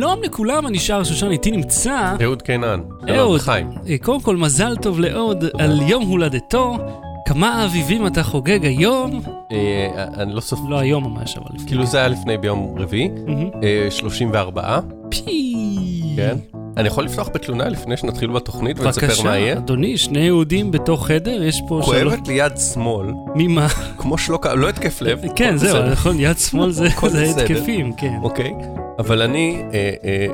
שלום 0.00 0.22
לכולם, 0.22 0.66
אני 0.66 0.78
שר 0.78 1.04
שושן, 1.04 1.30
איתי 1.30 1.50
נמצא... 1.50 2.14
אהוד 2.22 2.42
קינן. 2.42 2.80
אהוד, 3.10 3.40
חיים. 3.40 3.70
אה, 3.88 3.98
קודם 3.98 4.20
כל 4.20 4.36
מזל 4.36 4.76
טוב 4.76 5.00
לאהוד 5.00 5.44
על 5.58 5.80
יום 5.82 6.02
הולדתו. 6.02 6.76
כמה 7.28 7.64
אביבים 7.64 8.06
אתה 8.06 8.22
חוגג 8.22 8.64
היום? 8.64 9.20
אה, 9.52 10.04
אני 10.16 10.34
לא 10.34 10.40
סופר, 10.40 10.62
לא 10.68 10.78
היום 10.78 11.04
ממש, 11.04 11.36
אבל 11.36 11.46
לפני. 11.54 11.68
כאילו 11.68 11.86
זה 11.86 11.98
היה 11.98 12.08
לפני 12.08 12.38
ביום 12.38 12.74
רביעי, 12.78 13.08
מהמם. 13.08 13.50
אה, 13.62 13.90
34, 13.90 14.80
פי. 15.10 15.54
כן. 16.16 16.59
אני 16.76 16.88
יכול 16.88 17.04
לפתוח 17.04 17.28
בתלונה 17.34 17.68
לפני 17.68 17.96
שנתחיל 17.96 18.30
בתוכנית 18.30 18.80
ולספר 18.80 19.06
מה 19.06 19.12
בבקשה, 19.12 19.36
יהיה? 19.36 19.52
אדוני, 19.58 19.98
שני 19.98 20.18
יהודים 20.18 20.70
בתוך 20.70 21.06
חדר, 21.06 21.42
יש 21.42 21.62
פה. 21.68 21.80
כואבת 21.84 22.28
לי 22.28 22.34
יד 22.34 22.56
שמאל, 22.72 23.06
ממה? 23.34 23.68
כמו 23.98 24.18
שלוקה, 24.18 24.54
לא 24.54 24.68
התקף 24.68 25.02
לב. 25.02 25.20
כן, 25.36 25.56
זהו, 25.56 25.86
נכון, 25.86 26.16
יד 26.20 26.38
שמאל 26.38 26.70
זה. 26.70 26.88
התקפים, 27.36 27.92
כן. 27.92 28.18
אוקיי, 28.22 28.52
אבל 28.98 29.22
אני, 29.22 29.62
אה, 29.72 29.90
אה, 30.04 30.26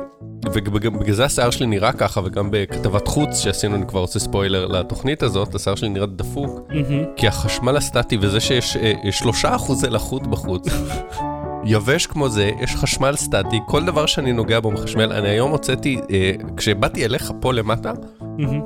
ובגלל 0.53 1.13
זה 1.13 1.25
השיער 1.25 1.49
שלי 1.49 1.65
נראה 1.67 1.93
ככה, 1.93 2.21
וגם 2.25 2.49
בכתבת 2.51 3.07
חוץ 3.07 3.37
שעשינו, 3.37 3.75
אני 3.75 3.87
כבר 3.87 3.99
עושה 3.99 4.19
ספוילר 4.19 4.67
לתוכנית 4.67 5.23
הזאת, 5.23 5.55
השיער 5.55 5.75
שלי 5.75 5.89
נראה 5.89 6.05
דפוק. 6.05 6.71
כי 7.15 7.27
החשמל 7.27 7.77
הסטטי 7.77 8.17
וזה 8.21 8.39
שיש 8.39 8.77
אה, 8.77 8.93
שלושה 9.11 9.55
אחוזי 9.55 9.89
לחות 9.89 10.27
בחוץ, 10.27 10.67
יבש 11.67 12.05
כמו 12.05 12.29
זה, 12.29 12.51
יש 12.59 12.75
חשמל 12.75 13.15
סטטי, 13.15 13.59
כל 13.65 13.85
דבר 13.85 14.05
שאני 14.05 14.33
נוגע 14.33 14.59
בו 14.59 14.71
מחשמל. 14.71 15.13
אני 15.13 15.29
היום 15.29 15.51
הוצאתי, 15.51 15.99
אה, 16.11 16.31
כשבאתי 16.57 17.05
אליך 17.05 17.31
פה 17.39 17.53
למטה, 17.53 17.91
מהמם. 18.37 18.61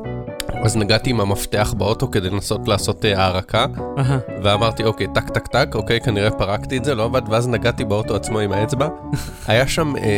אז 0.64 0.78
נגעתי 0.78 1.10
עם 1.10 1.22
המפתח 1.22 1.74
באוטו 1.78 2.12
כדי 2.12 2.30
לנסות 2.30 2.68
לעשות 2.68 3.06
אה, 3.06 3.24
הערקה. 3.24 3.66
ואמרתי, 4.44 4.84
אוקיי, 4.84 5.08
טק 5.14 5.30
טק 5.30 5.48
טק, 5.48 5.76
אוקיי, 5.76 6.02
כנראה 6.02 6.32
פרקתי 6.32 6.78
את 6.78 6.86
זה, 6.86 6.96
לא 6.96 7.04
עבד, 7.04 7.22
ואז 7.30 7.48
נגעתי 7.48 7.86
באוטו 7.86 8.16
עצמו 8.16 8.40
עם 8.40 8.52
האצבע. 8.52 8.88
היה 9.48 9.68
שם, 9.68 9.96
אה, 9.96 10.02
אה, 10.04 10.18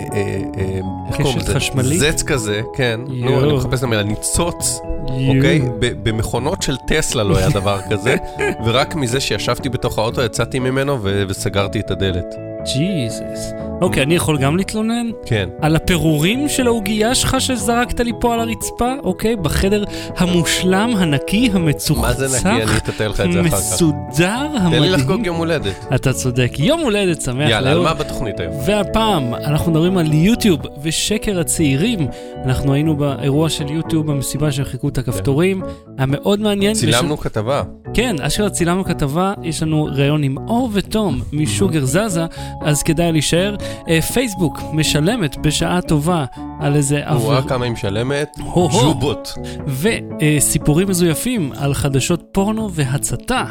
אה, 0.58 0.80
איך 1.08 1.18
קוראים 1.22 1.38
לזה? 1.38 1.54
חשמלית? 1.56 2.00
זץ 2.00 2.24
כזה, 2.24 2.62
כן. 2.76 3.00
נו, 3.08 3.14
יואו. 3.16 3.44
אני 3.44 3.54
מחפש 3.54 3.80
את 3.80 3.84
המילה, 3.84 4.04
ניצוץ. 4.04 4.80
אוקיי? 5.28 5.62
ב- 5.80 6.10
במכונות 6.10 6.62
של 6.62 6.78
טסלה 6.78 7.24
לא 7.24 7.38
היה 7.38 7.50
דבר 7.50 7.80
כזה, 7.90 8.16
ורק 8.66 8.96
מזה 8.96 9.20
שישבתי 9.20 9.70
בתוך 9.70 9.98
האוטו 9.98 10.22
יצאתי 10.22 10.60
ממנו 10.60 11.00
ו- 11.04 11.24
וסגרתי 11.28 11.80
את 11.80 11.92
הדלת. 11.92 12.53
ג'יזוס. 12.66 13.54
אוקיי, 13.82 14.04
אני 14.04 14.16
יכול 14.16 14.38
גם 14.38 14.58
להתלונן? 14.58 15.10
כן. 15.26 15.50
על 15.62 15.76
הפירורים 15.76 16.50
של 16.50 16.68
העוגייה 16.68 17.16
שלך 17.16 17.42
שזרקת 17.42 18.00
לי 18.00 18.12
פה 18.20 18.34
על 18.34 18.40
הרצפה, 18.40 18.94
אוקיי? 19.04 19.36
בחדר 19.36 19.84
המושלם, 20.18 20.94
הנקי, 20.98 21.50
המצוחצח, 21.54 22.08
מה 22.08 22.28
זה 22.28 22.38
נקי? 22.38 22.64
אני 22.64 22.78
אטטל 22.78 23.08
לך 23.08 23.22
את 23.22 23.32
זה 23.32 23.42
אחר 23.42 23.50
כך. 23.50 23.54
מסודר, 23.54 24.48
תן 24.72 24.82
לי 24.82 24.90
לחגוג 24.90 25.10
המדהים. 25.10 25.26
יום 25.26 25.38
הולדת. 25.38 25.86
אתה 25.96 26.14
צודק. 26.14 26.52
יום 26.60 26.80
הולדת 26.80 27.22
שמח 27.22 27.50
יאללה, 27.50 27.72
על. 27.72 27.80
מה 27.80 27.94
בתוכנית 27.94 28.40
היום? 28.40 28.54
והפעם 28.66 29.36
אנחנו 29.36 29.72
מדברים 29.72 29.98
על 29.98 30.14
יוטיוב 30.14 30.60
ושקר 30.84 31.40
הצעירים. 31.40 32.08
אנחנו 32.46 32.74
היינו 32.74 32.98
באירוע 32.98 33.50
של 33.50 33.72
יוטיוב 33.72 34.12
במסיבה 34.12 34.52
שחיכו 34.52 34.90
את 34.90 34.98
הכפתורים, 34.98 35.64
היה 35.98 36.06
מאוד 36.06 36.40
מעניין. 36.40 36.74
צילמנו 36.74 37.18
כתבה. 37.18 37.64
כן, 37.94 38.16
אשכרה 38.22 38.50
צילמנו 38.50 38.84
כתבה, 38.84 39.34
יש 39.44 39.64
לנו 39.64 39.90
ראיון 39.92 40.24
עם 40.24 40.38
אור 40.38 40.70
ותום 40.74 41.22
משוגר 41.34 41.86
זזה, 41.86 42.26
אז 42.62 42.84
כדאי 42.84 43.12
להישאר. 43.12 43.56
אה, 43.90 44.02
פייסבוק 44.02 44.60
משלמת 44.74 45.38
בשעה 45.38 45.82
טובה 45.82 46.26
על 46.60 46.76
איזה 46.76 47.10
הוא 47.10 47.34
עבר... 47.34 47.50
כמה 47.50 47.66
היא 47.66 47.74
משלמת. 47.74 48.38
ג'ובות. 48.82 49.34
וסיפורים 49.68 50.90
מזויפים 50.90 51.52
על 51.58 51.74
חדשות 51.74 52.24
פורנו 52.32 52.74
והצתה. 52.74 53.46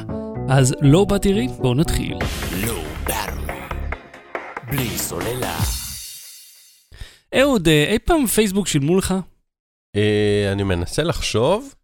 אז 0.49 0.75
לא 0.81 1.05
בתראי, 1.05 1.49
בואו 1.59 1.75
נתחיל. 1.75 2.19
לא 2.67 2.75
ברור. 3.07 3.57
בלי 4.71 4.89
סוללה. 4.89 5.59
אהוד, 7.35 7.69
אה, 7.69 7.85
אי 7.89 7.99
פעם 7.99 8.27
פייסבוק 8.27 8.67
שילמו 8.67 8.97
לך? 8.97 9.15
אה, 9.97 10.53
אני 10.53 10.63
מנסה 10.63 11.03
לחשוב. 11.03 11.75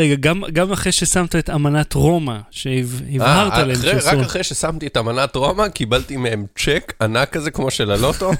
רגע, 0.00 0.14
גם, 0.14 0.42
גם 0.52 0.72
אחרי 0.72 0.92
ששמת 0.92 1.36
את 1.36 1.50
אמנת 1.50 1.92
רומא, 1.94 2.38
שהבהרת 2.50 3.52
אה, 3.52 3.62
אחרי- 3.62 3.76
שאסור. 3.76 4.12
רק 4.20 4.26
אחרי 4.26 4.44
ששמתי 4.44 4.86
את 4.86 4.96
אמנת 4.96 5.36
רומא, 5.36 5.68
קיבלתי 5.68 6.16
מהם 6.16 6.46
צ'ק 6.58 6.92
ענק 7.02 7.28
כזה 7.30 7.50
כמו 7.50 7.70
של 7.70 7.90
הלוטו. 7.90 8.30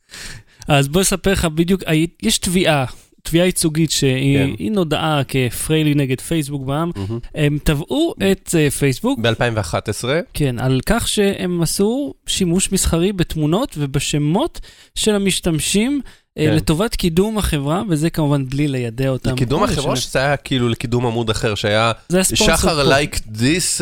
אז 0.68 0.88
בוא 0.88 1.02
אספר 1.02 1.32
לך 1.32 1.44
בדיוק, 1.44 1.82
יש 2.22 2.38
תביעה, 2.38 2.84
תביעה 3.22 3.46
ייצוגית 3.46 3.90
כן. 3.90 3.96
שהיא 3.96 4.70
נודעה 4.72 5.22
כפריילי 5.28 5.94
נגד 5.94 6.20
פייסבוק 6.20 6.62
בע"מ. 6.66 6.90
הם 7.34 7.58
תבעו 7.64 8.14
את 8.32 8.54
אה, 8.58 8.70
פייסבוק, 8.70 9.18
ב-2011. 9.18 10.04
כן, 10.34 10.58
על 10.58 10.80
כך 10.86 11.08
שהם 11.08 11.62
עשו 11.62 12.14
שימוש 12.26 12.72
מסחרי 12.72 13.12
בתמונות 13.12 13.74
ובשמות 13.78 14.60
של 14.94 15.14
המשתמשים. 15.14 16.00
אה, 16.38 16.44
כן. 16.46 16.54
לטובת 16.54 16.96
קידום 16.96 17.38
החברה, 17.38 17.82
וזה 17.88 18.10
כמובן 18.10 18.46
בלי 18.46 18.68
לידע 18.68 19.08
אותם. 19.08 19.32
לקידום 19.32 19.64
החברה. 19.64 19.96
שזה 19.96 20.18
היה 20.18 20.36
כאילו 20.36 20.68
לקידום 20.68 21.06
עמוד 21.06 21.30
אחר, 21.30 21.54
שהיה 21.54 21.92
שחר. 22.22 22.82
like 22.88 23.20
this 23.26 23.80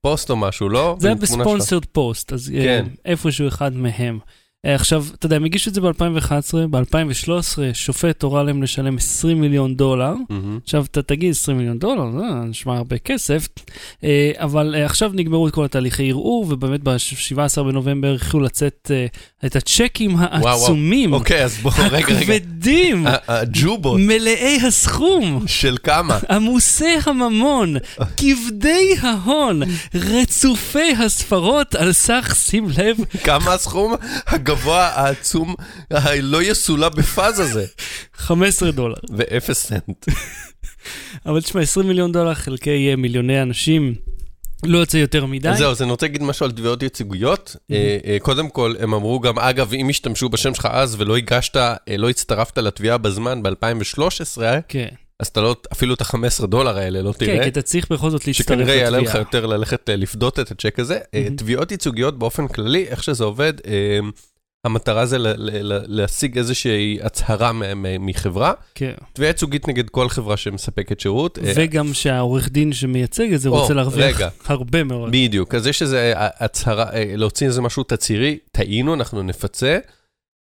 post 0.00 0.30
או 0.30 0.36
משהו, 0.36 0.68
לא? 0.68 0.96
זה 1.00 1.08
היה. 1.08 1.14
ב 1.14 1.21
sponsored 1.21 1.84
post, 1.84 2.32
אז 2.32 2.52
אה, 2.54 2.62
כן. 2.62 2.86
איפשהו 3.04 3.48
אחד 3.48 3.76
מהם. 3.76 4.18
אה, 4.66 4.74
עכשיו, 4.74 5.04
אתה 5.14 5.26
יודע, 5.26 5.36
הם 5.36 5.44
הגישו 5.44 5.70
את 5.70 5.74
זה 5.74 5.80
ב-2011, 5.80 6.66
ב-2013 6.70 7.58
שופט 7.72 8.22
הורה 8.22 8.42
להם 8.42 8.62
לשלם 8.62 8.96
20 8.96 9.40
מיליון 9.40 9.74
דולר. 9.74 10.14
מהמם. 10.28 10.58
עכשיו, 10.64 10.84
אתה 10.90 11.02
תגיד 11.02 11.30
20 11.30 11.56
מיליון 11.56 11.78
דולר, 11.78 12.10
זה 12.12 12.24
נשמע 12.48 12.76
הרבה 12.76 12.98
כסף, 12.98 13.48
אה, 14.04 14.32
אבל 14.36 14.74
אה, 14.74 14.84
עכשיו 14.84 15.10
נגמרו 15.14 15.48
את 15.48 15.54
כל 15.54 15.64
התהליכי 15.64 16.08
ערעור, 16.08 16.46
ובאמת 16.48 16.80
ב-17 16.82 17.62
בנובמבר 17.62 18.14
החלו 18.14 18.40
לצאת 18.40 18.90
את 19.46 19.56
הצ'קים 19.56 20.14
וואו. 20.14 20.48
העצומים, 20.48 21.12
אוקיי, 21.12 21.44
אז 21.44 21.56
בואו, 21.56 21.74
רגע, 21.90 22.06
רגע. 22.06 22.34
הכבדים, 22.34 23.06
הג'ובות 23.28 24.00
מלאי 24.00 24.58
הסכום. 24.66 25.44
של 25.46 25.76
כמה? 25.82 26.18
עמוסי 26.30 26.96
הממון, 27.06 27.76
כבדי 28.16 28.94
ההון, 29.00 29.62
רצופי 29.94 30.92
הספרות 31.04 31.74
על 31.74 31.92
סך, 31.92 32.34
שים 32.38 32.68
לב, 32.78 32.96
כמה 33.24 33.52
הסכום 33.52 33.94
הגבוה 34.52 34.86
העצום 34.86 35.54
הלא 35.90 36.42
יסולא 36.42 36.88
בפאז 36.88 37.40
הזה? 37.40 37.66
15 38.14 38.70
דולר. 38.70 38.94
ואפס 39.16 39.66
סנט. 39.66 40.06
אבל 41.26 41.40
תשמע, 41.40 41.60
20 41.60 41.88
מיליון 41.88 42.12
דולר 42.12 42.34
חלקי 42.34 42.94
מיליוני 42.96 43.42
אנשים, 43.42 43.94
לא 44.64 44.78
יוצא 44.78 44.96
יותר 44.96 45.26
מדי. 45.26 45.48
אז 45.48 45.58
זהו, 45.58 45.70
אז 45.70 45.82
אני 45.82 45.90
רוצה 45.90 46.06
להגיד 46.06 46.22
משהו 46.22 46.46
על 46.46 46.52
תביעות 46.52 46.82
ייצוגיות. 46.82 47.56
אה, 47.70 47.98
אה, 48.06 48.16
קודם 48.20 48.48
כל, 48.48 48.74
הם 48.80 48.94
אמרו 48.94 49.20
גם, 49.20 49.38
אגב, 49.38 49.74
אם 49.74 49.88
השתמשו 49.88 50.28
בשם 50.28 50.54
שלך 50.54 50.68
אז 50.70 50.96
ולא 50.98 51.16
הגשת, 51.16 51.56
אה, 51.56 51.76
לא 51.98 52.10
הצטרפת 52.10 52.58
לתביעה 52.58 52.98
בזמן 52.98 53.42
ב-2013, 53.42 54.42
כן, 54.68 54.88
אז 55.20 55.26
אתה 55.26 55.40
לא, 55.40 55.56
אפילו 55.72 55.94
את 55.94 56.00
ה-15 56.00 56.46
דולר 56.46 56.78
האלה 56.78 57.02
לא 57.02 57.12
כן, 57.12 57.26
תראה. 57.26 57.42
כי 57.42 57.48
אתה 57.48 57.62
צריך 57.62 57.92
בכל 57.92 58.10
זאת 58.10 58.26
להצטרף 58.26 58.46
שכנראה 58.46 58.74
יעלה 58.74 58.98
לך 58.98 59.06
לתביעה. 59.06 59.20
יותר 59.20 59.46
ללכת 59.46 59.90
לפדות 59.92 60.40
את 60.40 60.50
הצ'ק 60.50 60.78
הזה. 60.78 60.98
אה, 61.14 61.26
תביעות 61.36 61.70
ייצוגיות 61.70 62.18
באופן 62.18 62.48
כללי, 62.48 62.84
איך 62.88 63.02
שזה 63.02 63.24
עובד, 63.24 63.52
המטרה 64.66 65.06
זה 65.06 65.18
ל- 65.18 65.26
ל- 65.36 65.72
ל- 65.72 65.84
להשיג 65.86 66.38
איזושהי 66.38 66.98
הצהרה 67.02 67.52
מ- 67.52 67.58
מ- 67.82 68.06
מחברה. 68.06 68.52
כן. 68.74 68.92
תביעה 69.12 69.28
ייצוגית 69.30 69.68
נגד 69.68 69.90
כל 69.90 70.08
חברה 70.08 70.36
שמספקת 70.36 71.00
שירות. 71.00 71.38
אה, 71.38 71.52
וגם 71.56 71.94
שהעורך 71.94 72.48
דין 72.48 72.72
שמייצג 72.72 73.32
את 73.32 73.40
זה 73.40 73.48
רוצה 73.48 73.74
להרוויח. 73.74 74.20
הרבה 74.44 74.84
מאוד. 74.84 75.10
בדיוק, 75.12 75.54
אז 75.54 75.66
יש 75.66 75.82
איזה 75.82 76.12
אה, 76.16 76.28
הצהרה, 76.38 76.92
אה, 76.92 77.12
להוציא 77.16 77.46
איזה 77.46 77.60
משהו 77.62 77.82
תצהירי, 77.84 78.38
טעינו, 78.52 78.94
אנחנו 78.94 79.22
נפצה. 79.22 79.78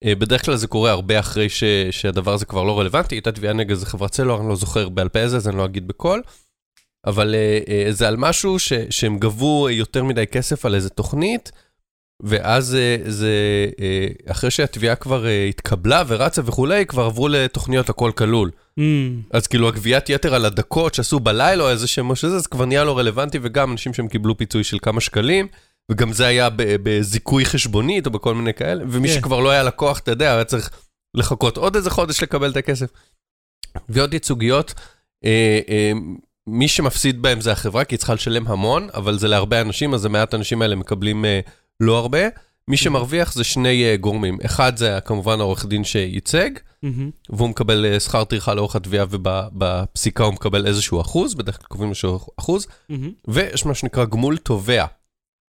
בדרך 0.06 0.46
כלל 0.46 0.56
זה 0.56 0.68
קורה 0.68 0.92
הרבה 0.92 1.20
אחרי 1.20 1.50
ש, 1.50 1.64
שהדבר 1.92 2.34
הזה 2.34 2.46
כבר 2.46 2.64
לא 2.64 2.80
רלוונטי, 2.80 3.16
הייתה 3.16 3.32
תביעה 3.32 3.54
נגד 3.54 3.70
איזה 3.70 3.86
חברת 3.86 4.14
סלולר, 4.14 4.40
אני 4.42 4.50
לא 4.50 4.56
זוכר 4.56 4.90
בעל 4.90 5.10
פה 5.10 5.20
איזה, 5.20 5.38
אז 5.38 5.48
אני 5.48 5.58
לא 5.58 5.66
אגיד 5.66 5.88
בקול. 5.88 6.22
אבל 7.06 7.36
זה 7.90 8.08
על 8.08 8.18
משהו 8.18 8.60
ש, 8.60 8.74
שהם 8.90 9.18
גבו 9.20 9.68
יותר 9.70 10.04
מדי 10.04 10.28
כסף 10.28 10.66
על 10.66 10.76
איזה 10.76 10.90
תוכנית, 10.90 11.52
ואז 12.24 12.76
אה, 12.76 12.98
זה, 13.06 13.32
אה, 13.80 14.08
אחרי 14.32 14.52
שהתביעה 14.52 14.96
כבר 14.96 15.28
אה, 15.28 15.46
התקבלה 15.46 16.04
ורצה 16.08 16.42
וכולי, 16.46 16.86
כבר 16.86 17.04
עברו 17.04 17.28
לתוכניות 17.28 17.90
הכל 17.90 18.12
כלול. 18.18 18.52
Mm, 18.80 18.84
אז 19.32 19.48
כאילו 19.48 19.68
הגביית 19.68 20.10
יתר 20.10 20.36
על 20.36 20.46
הדקות 20.46 20.94
שעשו 20.94 21.20
בלילה 21.20 21.64
או 21.64 21.70
איזה 21.70 21.88
שם 21.88 22.06
משהו 22.06 22.28
שזה, 22.28 22.36
אז 22.36 22.48
כבר 22.48 22.66
נהיה 22.66 22.84
לא 22.84 22.98
רלוונטי, 22.98 23.40
וגם 23.42 23.72
אנשים 23.72 23.94
שהם 23.94 24.08
קיבלו 24.08 24.38
פיצוי 24.38 24.64
של 24.64 24.78
כמה 24.82 25.02
שקלים, 25.02 25.48
וגם 25.92 26.14
זה 26.14 26.26
היה 26.26 26.50
בזיכוי 26.58 27.46
חשבונית 27.46 28.06
או 28.06 28.12
בכל 28.12 28.36
מיני 28.36 28.54
כאלה, 28.54 28.84
ומי 28.90 29.08
כן. 29.08 29.14
שכבר 29.14 29.40
לא 29.40 29.50
היה 29.50 29.64
לקוח, 29.64 30.00
אתה 30.00 30.12
יודע, 30.12 30.34
היה 30.34 30.44
צריך 30.44 30.70
לחכות 31.14 31.58
עוד 31.58 31.76
איזה 31.76 31.90
חודש 31.90 32.24
לקבל 32.24 32.52
את 32.52 32.58
הכסף. 32.58 32.90
תביעות 33.88 34.14
ייצוגיות, 34.14 34.74
אה, 35.26 35.60
אה, 35.70 35.92
מי 36.48 36.68
שמפסיד 36.68 37.22
בהם 37.22 37.42
זה 37.42 37.52
החברה, 37.52 37.86
כי 37.86 37.96
היא 37.96 37.98
צריכה 37.98 38.14
לשלם 38.14 38.48
המון, 38.48 38.88
אבל 38.94 39.18
זה 39.18 39.28
להרבה 39.28 39.62
אנשים, 39.62 39.94
אז 39.94 40.06
המעט 40.06 40.34
האנשים 40.34 40.62
האלה 40.62 40.76
מקבלים 40.76 41.26
אה, 41.26 41.40
לא 41.80 41.98
הרבה. 41.98 42.20
מי 42.68 42.78
שמרוויח 42.78 43.34
זה 43.34 43.44
שני 43.44 43.84
אה, 43.84 43.98
גורמים. 43.98 44.38
אחד 44.46 44.78
זה 44.78 45.00
כמובן 45.06 45.40
העורך 45.40 45.66
דין 45.66 45.84
שייצג. 45.84 46.50
והוא 47.30 47.50
מקבל 47.50 47.86
אה, 47.86 48.00
שכר 48.00 48.24
טרחה 48.24 48.54
לאורך 48.54 48.76
התביעה, 48.76 49.06
ובפסיקה 49.10 50.24
הוא 50.24 50.34
מקבל 50.34 50.68
איזשהו 50.68 51.02
אחוז, 51.02 51.34
בדרך 51.34 51.58
כלל 51.58 51.68
קובעים 51.68 51.90
איזשהו 51.90 52.20
אחוז. 52.40 52.68
ויש 53.28 53.66
מה 53.66 53.74
שנקרא 53.74 54.06
גמול 54.06 54.38
תובע. 54.38 54.86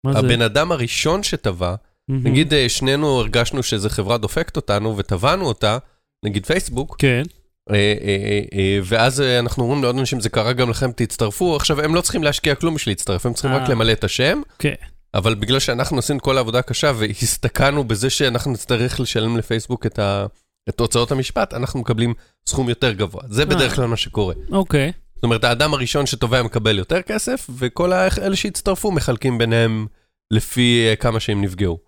מה 0.05 0.13
זה? 0.13 0.19
הבן 0.19 0.43
אדם 0.43 0.73
הראשון 0.73 1.23
שתבע, 1.23 1.75
נגיד 2.09 2.55
אה, 2.55 2.69
שנינו 2.69 3.19
הרגשנו 3.19 3.63
שזו 3.63 3.89
חברה 3.89 4.19
דופקת 4.19 4.57
אותנו 4.57 4.97
וטבענו 4.97 5.45
אותה, 5.45 5.79
נגיד 6.25 6.47
פייסבוק, 6.47 6.97
כן. 6.99 7.23
אה, 7.71 7.75
אה, 7.77 8.41
אה, 8.55 8.79
ואז 8.85 9.21
אה, 9.21 9.39
אנחנו 9.39 9.63
אומרים 9.63 9.83
לעוד 9.83 9.99
אנשים, 9.99 10.21
זה 10.21 10.29
קרה 10.29 10.53
גם 10.53 10.71
לכם, 10.71 10.93
תצטרפו. 10.93 11.57
עכשיו, 11.57 11.81
הם 11.81 11.95
לא 11.95 12.01
צריכים 12.01 12.23
להשקיע 12.23 12.55
כלום 12.55 12.75
בשביל 12.75 12.93
להצטרף, 12.93 13.27
הם 13.27 13.33
צריכים 13.33 13.53
רק 13.53 13.63
אה. 13.63 13.69
למלא 13.69 13.93
את 13.93 14.05
השם, 14.05 14.41
כן. 14.59 14.75
אבל 15.15 15.35
בגלל 15.35 15.59
שאנחנו 15.59 15.99
עשינו 15.99 16.21
כל 16.21 16.37
העבודה 16.37 16.59
הקשה 16.59 16.93
והסתכנו 16.97 17.85
בזה 17.85 18.11
שאנחנו 18.11 18.53
נצטרך 18.53 19.01
לשלם 19.01 19.37
לפייסבוק 19.37 19.87
את 19.87 19.99
ה- 19.99 20.27
את 20.69 20.81
הוצאות 20.81 21.13
המשפט, 21.13 21.55
אנחנו 21.55 21.81
מקבלים 21.81 22.15
סכום 22.49 22.69
יותר 22.69 22.93
גבוה. 22.93 23.23
זה 23.31 23.45
בדרך 23.47 23.75
כלל 23.75 23.87
מה 23.87 23.97
שקורה. 23.97 24.35
אוקיי. 24.53 24.93
זאת 25.15 25.25
אומרת, 25.25 25.45
האדם 25.45 25.75
הראשון 25.75 26.07
שתובע 26.07 26.43
מקבל 26.43 26.79
יותר 26.79 27.03
כסף, 27.03 27.47
וכל 27.59 27.93
האלה 27.93 28.37
שהצטרפו 28.37 28.91
מחלקים 28.93 29.39
ביניהם 29.39 29.87
לפי 30.31 30.87
אה, 30.91 30.97
כמה 30.97 31.21
שהם 31.21 31.43
נפגעו. 31.45 31.79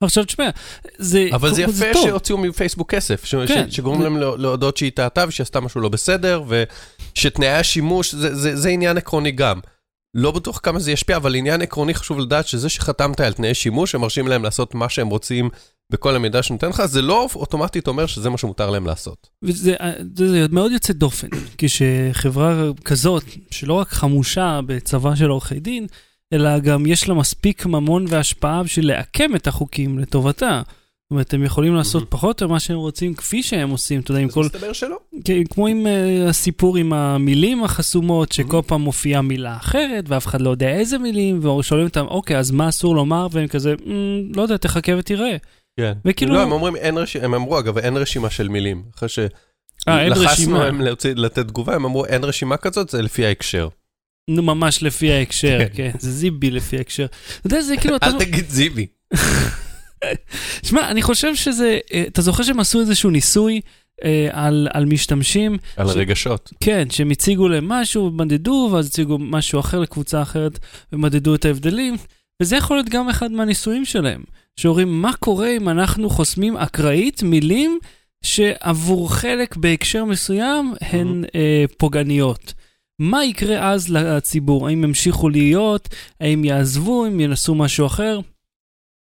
עכשיו 0.00 0.24
תשמע, 0.24 0.48
זה 0.98 1.28
אבל 1.32 1.54
זה 1.54 1.62
יפה. 1.62 1.72
שהוציאו 2.02 2.38
מפייסבוק 2.38 2.90
כסף, 2.94 3.24
ש- 3.24 3.34
כן. 3.34 3.70
ש- 3.70 3.76
שגורמים 3.76 4.02
להם 4.02 4.16
לה- 4.16 4.36
להודות 4.36 4.76
שהיא 4.76 4.92
טעתה 4.94 5.24
ושהיא 5.28 5.44
עשתה 5.44 5.60
משהו 5.60 5.80
לא 5.80 5.88
בסדר, 5.88 6.42
ושתנאי 6.48 7.48
השימוש, 7.48 8.14
זה- 8.14 8.34
זה 8.34 8.56
זה 8.56 8.68
עניין 8.68 8.96
עקרוני 8.96 9.30
גם. 9.30 9.60
לא 10.14 10.30
בטוח 10.30 10.60
כמה 10.62 10.78
זה 10.78 10.92
ישפיע, 10.92 11.16
אבל 11.16 11.34
עניין 11.34 11.62
עקרוני 11.62 11.94
חשוב 11.94 12.18
לדעת 12.18 12.46
שזה 12.46 12.68
שחתמת 12.68 13.20
על 13.20 13.32
תנאי 13.32 13.54
שימוש, 13.54 13.94
הם 13.94 14.00
מרשים 14.00 14.28
להם 14.28 14.42
לעשות 14.42 14.74
מה 14.74 14.88
שהם 14.88 15.08
רוצים 15.08 15.50
בכל 15.92 16.16
המידע 16.16 16.42
שנותן 16.42 16.68
לך, 16.68 16.86
זה 16.86 17.02
לא 17.02 17.28
אוטומטית 17.34 17.88
אומר 17.88 18.06
שזה 18.06 18.30
מה 18.30 18.38
שמותר 18.38 18.70
להם 18.70 18.86
לעשות. 18.86 19.28
וזה 19.42 19.74
זה, 20.16 20.28
זה 20.28 20.46
מאוד 20.50 20.72
יוצא 20.72 20.92
דופן, 20.92 21.28
כשחברה 21.58 22.64
כזאת, 22.84 23.24
שלא 23.50 23.72
רק 23.72 23.88
חמושה 23.88 24.60
בצבא 24.66 25.14
של 25.14 25.28
עורכי 25.28 25.60
דין, 25.60 25.86
אלא 26.32 26.58
גם 26.58 26.86
יש 26.86 27.08
לה 27.08 27.14
מספיק 27.14 27.66
ממון 27.66 28.04
והשפעה 28.08 28.62
בשביל 28.62 28.88
לעקם 28.88 29.36
את 29.36 29.46
החוקים 29.46 29.98
לטובתה. 29.98 30.62
זאת 31.08 31.12
אומרת, 31.12 31.34
הם 31.34 31.44
יכולים 31.44 31.74
לעשות 31.74 31.94
מהמם. 32.02 32.10
פחות 32.10 32.42
או 32.42 32.48
מה 32.48 32.60
שהם 32.60 32.76
רוצים, 32.76 33.14
כפי 33.14 33.42
שהם 33.42 33.70
עושים, 33.70 34.00
אתה 34.00 34.10
יודע, 34.10 34.20
עם 34.22 34.28
אז 34.28 34.34
כל... 34.34 34.44
מסתבר 34.44 34.72
שלא. 34.72 34.98
כן, 35.24 35.44
כמו 35.50 35.66
עם 35.66 35.86
uh, 35.86 36.28
הסיפור 36.28 36.76
עם 36.76 36.92
המילים 36.92 37.64
החסומות, 37.64 38.32
שכל 38.32 38.60
פעם 38.66 38.80
מופיעה 38.80 39.22
מילה 39.22 39.56
אחרת, 39.56 40.04
ואף 40.08 40.26
אחד 40.26 40.40
לא 40.40 40.50
יודע 40.50 40.68
איזה 40.70 40.98
מילים, 40.98 41.44
ושואלים 41.46 41.86
אותם, 41.86 42.06
אוקיי, 42.08 42.38
אז 42.38 42.50
מה 42.50 42.68
אסור 42.68 42.96
לומר? 42.96 43.26
והם 43.30 43.46
כזה, 43.46 43.74
"מ, 43.86 43.92
לא 44.36 44.42
יודע, 44.42 44.56
תחכה 44.56 44.92
ותראה. 44.98 45.36
כן. 45.80 45.92
וכאילו- 46.04 46.34
לא, 46.34 46.42
הם 46.42 46.52
אומרים, 46.52 46.76
אין 46.76 46.98
רשימה, 46.98 47.24
הם 47.24 47.34
אמרו, 47.34 47.58
אגב, 47.58 47.78
אין 47.78 47.96
רשימה 47.96 48.30
של 48.30 48.48
מילים. 48.48 48.82
אחרי 48.96 49.08
אה, 49.88 50.14
שלחסנו. 50.14 50.58
להם 50.58 50.80
להוציא- 50.80 51.14
לתת 51.16 51.46
תגובה, 51.48 51.74
הם 51.74 51.84
אמרו, 51.84 52.04
אין 52.04 52.24
רשימה 52.24 52.56
כזאת, 52.56 52.88
זה 52.90 53.02
לפי 53.02 53.26
ההקשר. 53.26 53.68
נו, 54.30 54.42
ממש 54.42 54.82
לפי 54.82 55.12
ההקשר, 55.12 55.58
כן. 55.58 55.68
כן, 55.74 55.90
זה 55.98 56.10
זיבי 56.12 56.50
לפי 56.50 56.76
ההקשר. 56.76 57.06
אתה 57.06 57.46
יודע, 57.46 57.60
זה 57.62 57.76
כאילו. 57.76 57.96
אל 58.02 58.18
תגיד 58.18 58.44
זיבי. 58.48 58.86
שמע, 60.62 60.90
אני 60.90 61.02
חושב 61.02 61.34
שזה, 61.34 61.78
אה, 61.92 62.04
אתה 62.08 62.22
זוכר 62.22 62.42
שהם 62.42 62.60
עשו 62.60 62.80
איזשהו 62.80 63.10
ניסוי 63.10 63.60
אה, 64.04 64.28
על, 64.32 64.68
על 64.72 64.84
משתמשים? 64.84 65.58
על 65.76 65.88
ש- 65.88 65.90
הרגשות. 65.90 66.52
כן, 66.60 66.90
שהם 66.90 67.10
הציגו 67.10 67.48
להם 67.48 67.68
משהו, 67.68 68.10
מדדו, 68.10 68.70
ואז 68.72 68.86
הציגו 68.86 69.18
משהו 69.18 69.60
אחר 69.60 69.78
לקבוצה 69.80 70.22
אחרת, 70.22 70.58
ומדדו 70.92 71.34
את 71.34 71.44
ההבדלים, 71.44 71.96
וזה 72.42 72.56
יכול 72.56 72.76
להיות 72.76 72.88
גם 72.88 73.08
אחד 73.08 73.32
מהניסויים 73.32 73.84
שלהם, 73.84 74.22
שאומרים, 74.56 75.02
מה 75.02 75.12
קורה 75.12 75.56
אם 75.56 75.68
אנחנו 75.68 76.10
חוסמים 76.10 76.56
אקראית 76.56 77.22
מילים 77.22 77.78
שעבור 78.22 79.14
חלק 79.14 79.56
בהקשר 79.56 80.04
מסוים 80.04 80.74
הן 80.80 81.24
אה, 81.34 81.64
פוגעניות. 81.76 82.54
מה 82.98 83.24
יקרה 83.24 83.70
אז 83.72 83.88
לציבור? 83.88 84.68
האם 84.68 84.84
ימשיכו 84.84 85.28
להיות? 85.28 85.88
האם 86.20 86.44
יעזבו? 86.44 87.04
האם 87.04 87.20
ינסו 87.20 87.54
משהו 87.54 87.86
אחר? 87.86 88.20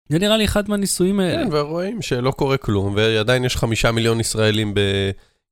זה 0.09 0.19
נראה 0.19 0.37
לי 0.37 0.45
אחד 0.45 0.69
מהניסויים 0.71 1.21
האלה. 1.21 1.45
כן, 1.45 1.49
ורואים 1.53 2.03
שלא 2.03 2.31
קורה 2.31 2.57
כלום, 2.57 2.95
ועדיין 2.97 3.45
יש 3.45 3.57
חמישה 3.57 3.93
מיליון 3.93 4.21
ישראלים 4.21 4.75
ב... 4.75 4.81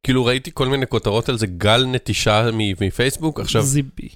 כאילו 0.02 0.24
ראיתי 0.24 0.50
כל 0.54 0.68
מיני 0.68 0.86
כותרות 0.86 1.28
על 1.28 1.38
זה, 1.38 1.46
גל 1.46 1.86
נטישה 1.86 2.50
מפייסבוק. 2.52 3.40
עכשיו, 3.40 3.62
זיבי. 3.62 4.08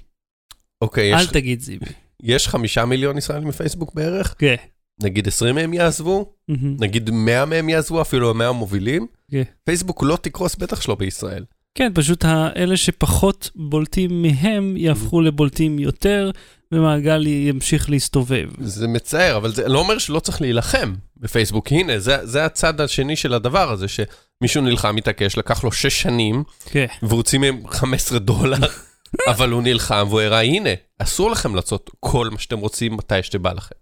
אוקיי, 0.81 1.13
אל 1.13 1.19
יש, 1.19 1.27
תגיד 1.27 1.61
זיבי. 1.61 1.85
יש 2.23 2.47
חמישה 2.47 2.85
מיליון 2.85 3.17
ישראלים 3.17 3.47
מפייסבוק 3.47 3.93
בערך, 3.93 4.35
כן. 4.37 4.55
נגיד 5.03 5.27
20 5.27 5.55
מהם 5.55 5.73
יעזבו. 5.73 6.33
נגיד 6.79 7.09
100 7.09 7.45
מהם 7.45 7.69
יעזבו, 7.69 8.01
אפילו 8.01 8.29
ה-100 8.29 8.43
המובילים. 8.43 9.07
כן. 9.31 9.43
פייסבוק 9.63 10.03
לא 10.03 10.17
תקרוס, 10.21 10.55
בטח 10.55 10.81
שלא 10.81 10.95
בישראל. 10.95 11.43
כן, 11.75 11.91
פשוט 11.95 12.25
האלה 12.25 12.77
שפחות 12.77 13.49
בולטים 13.55 14.21
מהם 14.21 14.77
יהפכו 14.77 15.21
לבולטים 15.21 15.79
יותר, 15.79 16.31
ומעגל 16.71 17.27
ימשיך 17.27 17.89
להסתובב. 17.89 18.49
זה 18.59 18.87
מצער, 18.87 19.37
אבל 19.37 19.53
זה 19.53 19.67
לא 19.67 19.79
אומר 19.79 19.97
שלא 19.97 20.19
צריך 20.19 20.41
להילחם 20.41 20.93
בפייסבוק. 21.17 21.71
הנה, 21.71 21.99
זה, 21.99 22.17
זה 22.23 22.45
הצד 22.45 22.81
השני 22.81 23.15
של 23.15 23.33
הדבר 23.33 23.71
הזה, 23.71 23.85
שמישהו 23.87 24.61
נלחם, 24.61 24.95
מתעקש, 24.95 25.37
לקח 25.37 25.63
לו 25.63 25.71
6 25.71 26.01
שנים, 26.01 26.43
כן. 26.65 26.85
והוציא 27.03 27.39
מהם 27.39 27.67
15 27.67 28.19
דולר, 28.19 28.57
אבל 29.31 29.51
הוא 29.51 29.63
נלחם 29.63 30.05
והוא 30.09 30.21
הראה, 30.21 30.41
הנה, 30.41 30.69
אסור 30.99 31.31
לכם 31.31 31.55
לעשות 31.55 31.89
כל 31.99 32.29
מה 32.31 32.39
שאתם 32.39 32.59
רוצים 32.59 32.97
מתי 32.97 33.23
שבא 33.23 33.53
לכם. 33.53 33.75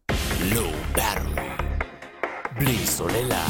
ברמן. 0.96 1.58
בלי 2.60 2.78
סוללה. 2.86 3.48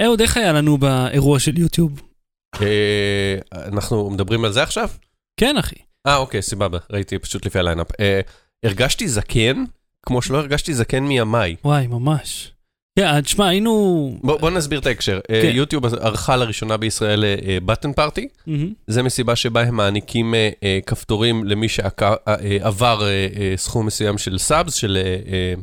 אהוד, 0.00 0.20
איך 0.20 0.36
היה 0.36 0.52
לנו 0.52 0.78
באירוע 0.78 1.38
של 1.38 1.58
יוטיוב? 1.58 2.13
אה, 2.62 3.36
אנחנו 3.54 4.10
מדברים 4.10 4.44
על 4.44 4.52
זה 4.52 4.62
עכשיו? 4.62 4.88
כן, 5.36 5.56
אחי. 5.56 5.76
אה, 6.06 6.16
אוקיי, 6.16 6.42
סבבה, 6.42 6.78
ראיתי 6.90 7.18
פשוט 7.18 7.46
לפי 7.46 7.58
ה 7.58 7.63
lineup. 7.63 8.00
אה, 8.00 8.20
הרגשתי 8.64 9.08
זקן, 9.08 9.64
כמו 10.06 10.22
שלא 10.22 10.38
הרגשתי 10.38 10.74
זקן 10.74 11.04
מימיי. 11.04 11.56
וואי, 11.64 11.86
ממש. 11.86 12.50
כן, 12.98 13.20
תשמע, 13.20 13.48
היינו... 13.48 14.18
בוא, 14.22 14.38
בוא 14.38 14.50
נסביר 14.50 14.78
את 14.78 14.86
ההקשר. 14.86 15.20
אה, 15.30 15.42
כן. 15.42 15.50
יוטיוב 15.56 15.86
ערכה 15.86 16.36
לראשונה 16.36 16.76
בישראל 16.76 17.24
Button 17.64 17.92
party. 17.92 18.28
מהמם. 18.46 18.72
זה 18.86 19.02
מסיבה 19.02 19.36
שבה 19.36 19.60
הם 19.62 19.76
מעניקים 19.76 20.34
אה, 20.34 20.50
אה, 20.62 20.78
כפתורים 20.86 21.44
למי 21.44 21.68
שעבר 21.68 23.02
אה, 23.02 23.08
אה, 23.36 23.52
סכום 23.56 23.86
מסוים 23.86 24.18
של 24.18 24.38
subs, 24.38 24.74
של 24.74 24.98
אה, 25.04 25.32
אה, 25.32 25.54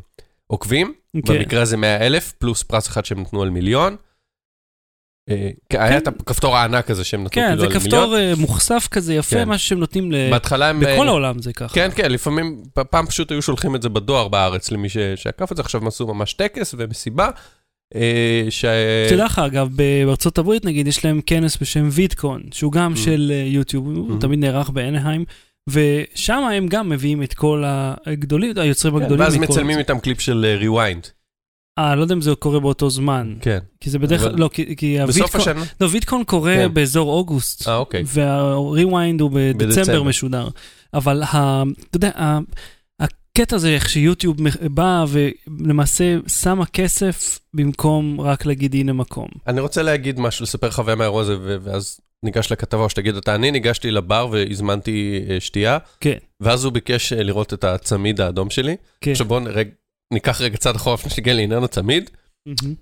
עוקבים. 0.48 0.94
כן. 1.26 1.34
במקרה 1.34 1.62
הזה 1.62 1.78
100 1.78 2.06
אלף, 2.06 2.32
פלוס 2.32 2.64
פרס 2.64 2.88
אחד 2.88 3.06
שהם 3.06 3.22
נתנו 3.22 3.42
על 3.42 3.50
מיליון. 3.50 3.96
אה, 5.74 5.86
היה 5.88 5.98
את 5.98 6.08
הכפתור 6.08 6.58
הענק 6.58 6.90
הזה 6.92 7.04
שהם 7.04 7.24
נתנו 7.24 7.32
כן, 7.42 7.48
כאילו 7.48 7.60
זה 7.62 7.68
על 7.68 7.74
מיליון. 7.74 7.84
כפתור 8.04 8.18
אה, 8.18 8.34
מוכסף 8.38 8.88
כזה 8.92 9.14
יפה, 9.14 9.36
כן. 9.36 9.50
משהו 9.50 9.68
שהם 9.70 9.80
נותנים 9.80 10.12
ל... 10.12 10.16
בהתחלה 10.32 10.70
הם... 10.70 10.80
בכל 10.80 10.90
אה, 10.90 11.08
העולם 11.08 11.42
זה 11.42 11.54
ככה. 11.54 11.76
כן, 11.76 11.90
כן, 11.96 12.12
לפעמים, 12.12 12.64
פעם 12.90 13.06
פשוט 13.06 13.32
היו 13.32 13.42
שולחים 13.42 13.76
את 13.76 13.82
זה 13.82 13.90
בדואר 13.90 14.28
בארץ 14.28 14.72
למי 14.72 14.90
ש- 14.90 14.98
שעקף 15.16 15.52
את 15.52 15.58
זה, 15.58 15.64
עכשיו 15.64 15.82
הם 15.82 15.88
עשו 15.88 16.08
ממש 16.08 16.34
טקס 16.34 16.76
ומסיבה. 16.78 17.30
ש... 18.50 18.66
תדע 19.10 19.26
לך, 19.26 19.40
אגב, 19.40 19.70
בארצות 19.76 20.38
הברית 20.38 20.66
נגיד, 20.66 20.88
יש 20.88 21.06
להם 21.06 21.22
כנס 21.26 21.58
בשם 21.62 21.90
VidCon, 21.92 22.42
שהוא 22.52 22.72
גם 22.72 22.94
Mm. 22.94 22.98
של 22.98 23.32
יוטיוב, 23.46 23.88
הוא 23.88 24.18
Mm. 24.18 24.22
תמיד 24.22 24.40
נערך 24.40 24.70
באנהיים, 24.70 25.26
ושם 25.70 26.44
הם 26.54 26.68
גם 26.68 26.90
מביאים 26.90 27.24
את 27.24 27.34
כל 27.34 27.64
הגדולים, 27.66 28.54
היוצרים 28.58 28.94
כן, 28.98 29.02
הגדולים. 29.02 29.24
ואז 29.26 29.38
מצלמים 29.38 29.74
זה. 29.74 29.80
איתם 29.80 30.00
קליפ 30.00 30.22
של 30.22 30.46
Rewind. 30.60 31.08
אה, 31.80 31.96
לא 31.96 32.02
יודע 32.02 32.16
אם 32.16 32.22
זה 32.22 32.36
קורה 32.36 32.60
באותו 32.60 32.90
זמן. 32.90 33.34
כן. 33.42 33.60
כי 33.80 33.90
זה 33.90 34.00
בדרך 34.00 34.22
כלל, 34.22 34.30
אבל- 34.30 34.40
לא, 34.40 34.50
כי, 34.54 34.76
כי 34.76 34.98
בסוף 35.08 35.36
ה 35.36 35.36
VidCon, 35.36 35.42
השנה. 35.42 35.64
לא, 35.82 35.88
VidCon 35.92 36.24
קורה 36.24 36.54
כן. 36.56 36.74
באזור 36.74 37.12
אוגוסט, 37.12 37.68
אה, 37.68 37.76
אוקיי. 37.76 38.04
וה 38.06 38.35
Rewind 38.35 39.22
הוא 39.22 39.32
בדצמבר 39.34 39.68
בדצמבר. 39.82 40.04
משודר. 40.04 40.48
אבל 40.94 41.24
ה, 41.24 41.64
אתה 41.90 41.98
יודע, 41.98 42.10
ה, 42.16 42.40
הקטע 43.00 43.58
זה 43.58 43.70
איך 43.70 43.90
שיוטיוב 43.90 44.38
בא 44.72 45.06
ולמעשה 45.08 46.18
שמה 46.28 46.66
כסף 46.66 47.40
במקום 47.54 48.22
רק 48.22 48.46
להגיד 48.46 48.74
הנה 48.76 48.94
מקום. 48.94 49.28
אני 49.48 49.62
רוצה 49.62 49.82
להגיד 49.82 50.20
משהו, 50.20 50.44
לספר 50.44 50.72
חוויה 50.72 50.96
מהאירוע 50.96 51.22
הזה, 51.22 51.36
ואז 51.64 52.00
ניגש 52.24 52.52
לכתבה, 52.52 52.82
או 52.82 52.90
שתגיד 52.90 53.16
אתה, 53.16 53.36
אני 53.36 53.52
ניגשתי 53.52 53.92
לבר 53.92 54.28
והזמנתי 54.32 55.20
אה, 55.30 55.40
שתייה, 55.40 55.78
כן, 56.00 56.18
ואז 56.42 56.64
הוא 56.66 56.74
ביקש 56.74 57.14
אה, 57.14 57.24
לראות 57.24 57.54
את 57.54 57.64
הצמיד 57.64 58.22
האדום 58.22 58.50
שלי. 58.50 58.76
כן. 59.02 59.12
עכשיו 59.12 59.28
בואו 59.28 59.40
נרג- 59.40 59.70
ניקח 60.12 60.42
רגע 60.42 60.58
צעד 60.58 60.76
אחורה 60.76 60.94
לפני 60.94 61.12
שנגיע 61.12 61.34
לעניין 61.34 61.64
הצמיד. 61.64 62.10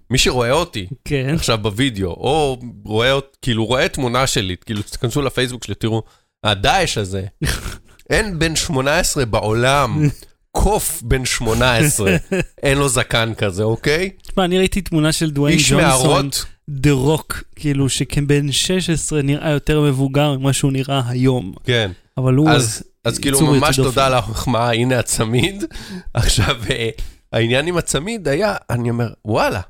מי 0.10 0.18
שרואה 0.18 0.52
אותי 0.52 0.88
כן. 1.06 1.34
עכשיו 1.36 1.58
בווידאו, 1.58 2.10
או 2.10 2.60
רואה, 2.86 3.20
כאילו 3.42 3.66
רואה 3.66 3.90
תמונה 3.90 4.28
שלי, 4.28 4.56
כאילו 4.66 4.82
תיכנסו 4.82 5.22
לפייסבוק 5.22 5.64
שלי, 5.64 5.76
תראו, 5.76 6.04
הדאעש 6.44 6.98
הזה, 6.98 7.26
אין 8.10 8.40
בן 8.40 8.56
18 8.56 9.26
בעולם, 9.26 10.10
קוף 10.52 11.02
בן 11.02 11.26
18, 11.26 12.16
אין 12.64 12.78
לו 12.78 12.90
זקן 12.90 13.34
כזה, 13.34 13.64
אוקיי? 13.64 14.10
תשמע, 14.22 14.46
אני 14.46 14.58
ראיתי 14.58 14.82
תמונה 14.82 15.12
של 15.12 15.32
דוויין 15.32 15.60
ג'ונסון, 15.70 16.30
דה 16.70 16.92
רוק, 16.92 17.44
כאילו 17.56 17.90
שכבן 17.90 18.52
16 18.52 19.22
נראה 19.22 19.52
יותר 19.52 19.82
מבוגר 19.82 20.38
ממה 20.38 20.54
שהוא 20.54 20.72
נראה 20.72 21.02
היום. 21.08 21.54
כן. 21.64 21.92
אבל 22.18 22.36
הוא... 22.36 22.50
אז, 22.50 22.84
אז 23.06 23.20
כאילו 23.20 23.42
ממש 23.42 23.76
תודה 23.76 24.06
על 24.06 24.14
דופן. 24.14 24.28
המחמאה, 24.28 24.74
הנה 24.74 25.00
הצמיד. 25.00 25.64
עכשיו, 26.14 26.56
אה, 26.70 26.90
העניין 27.34 27.68
עם 27.68 27.78
הצמיד 27.78 28.28
היה, 28.28 28.56
אני 28.70 28.90
אומר, 28.90 29.14
וואלה, 29.26 29.62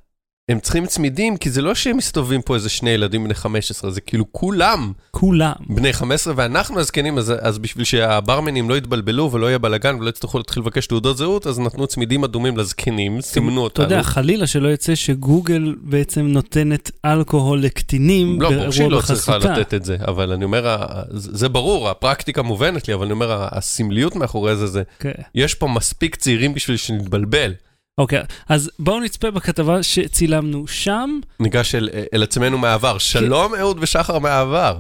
הם 0.50 0.60
צריכים 0.60 0.86
צמידים, 0.86 1.38
כי 1.38 1.50
זה 1.50 1.62
לא 1.62 1.76
שהם 1.76 1.98
מסתובבים 1.98 2.42
פה 2.42 2.56
איזה 2.56 2.70
שני 2.70 2.90
ילדים 2.90 3.24
בני 3.24 3.34
15, 3.34 3.92
זה 3.92 4.02
כאילו 4.02 4.26
כולם 4.32 4.92
כולם. 5.12 5.54
בני 5.70 5.94
15 5.94 6.34
ואנחנו 6.38 6.80
הזקנים, 6.80 7.18
אז, 7.18 7.34
אז 7.42 7.58
בשביל 7.58 7.86
שהברמנים 7.86 8.70
לא 8.70 8.78
יתבלבלו 8.78 9.32
ולא 9.32 9.48
יהיה 9.48 9.58
בלאגן 9.58 9.96
ולא 9.96 10.10
יצטרכו 10.10 10.38
להתחיל 10.38 10.64
לבקש 10.64 10.88
תעודות 10.88 11.18
זהות, 11.18 11.48
אז 11.48 11.60
נתנו 11.60 11.88
צמידים 11.88 12.24
אדומים 12.24 12.58
לזקנים, 12.58 13.22
סימנו 13.22 13.52
אתה 13.52 13.60
אותנו. 13.62 13.84
יודע, 13.84 14.04
חלילה 14.04 14.48
שלא 14.48 14.68
יצא 14.68 14.96
שגוגל 14.96 15.76
בעצם 15.82 16.28
נותנת 16.28 16.92
אלכוהול 17.06 17.60
לקטינים 17.60 18.42
לא, 18.42 18.50
ברור 18.50 18.72
שהיא 18.72 18.88
לא 18.88 19.02
צריכה. 19.02 19.38
לתת 19.38 19.74
את 19.74 19.86
זה, 19.86 19.98
אבל 20.08 20.32
אני 20.32 20.44
אומר, 20.44 20.78
זה 21.12 21.50
ברור, 21.50 21.90
הפרקטיקה 21.90 22.42
מובנת 22.42 22.88
לי, 22.88 22.94
אבל 22.94 23.06
אני 23.06 23.14
אומר, 23.14 23.48
הסמליות 23.52 24.16
מאחורי 24.16 24.56
זה, 24.56 24.68
זה, 24.68 24.84
כן. 25.00 25.12
יש 25.36 25.54
פה 25.54 25.68
מספיק 25.68 26.16
צעירים 26.16 26.54
בשביל 26.54 26.78
שנתבלבל. 26.78 27.54
אוקיי, 28.00 28.22
אז 28.50 28.72
בואו 28.80 29.00
נצפה 29.00 29.32
בכתבה 29.32 29.84
שצילמנו 29.84 30.68
שם. 30.68 31.20
ניגש 31.40 31.76
אל, 31.76 31.90
אל 32.14 32.24
עצמנו 32.24 32.58
מהעבר. 32.58 32.98
שלום 32.98 33.56
אהוד 33.56 33.78
ושחר 33.82 34.20
מהעבר. 34.20 34.80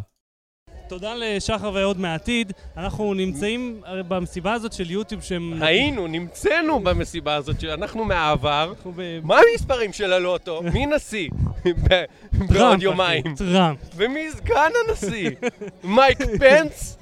תודה 0.89 1.13
לשחר 1.15 1.71
ואהוד 1.73 1.99
מהעתיד. 1.99 2.53
אנחנו 2.77 3.13
נמצאים 3.13 3.81
הרי 3.85 4.03
במסיבה 4.03 4.53
הזאת 4.53 4.73
של 4.73 4.91
יוטיוב 4.91 5.23
שהם... 5.23 5.63
היינו, 5.63 6.07
נמצאנו 6.07 6.79
במסיבה 6.79 7.35
הזאת, 7.35 7.61
שאנחנו 7.61 8.05
מהעבר. 8.05 8.73
אנחנו 8.77 8.93
ב- 8.95 9.19
מה 9.23 9.39
המספרים 9.51 9.93
של 9.93 10.13
הלוטו? 10.13 10.61
מי 10.73 10.85
נשיא? 10.85 11.29
בעוד 12.53 12.83
יומיים. 12.83 13.35
טראמפ. 13.35 13.79
ומי 13.95 14.31
סגן 14.31 14.71
הנשיא? 14.88 15.29
מייק 15.83 16.17
פנס? 16.39 16.98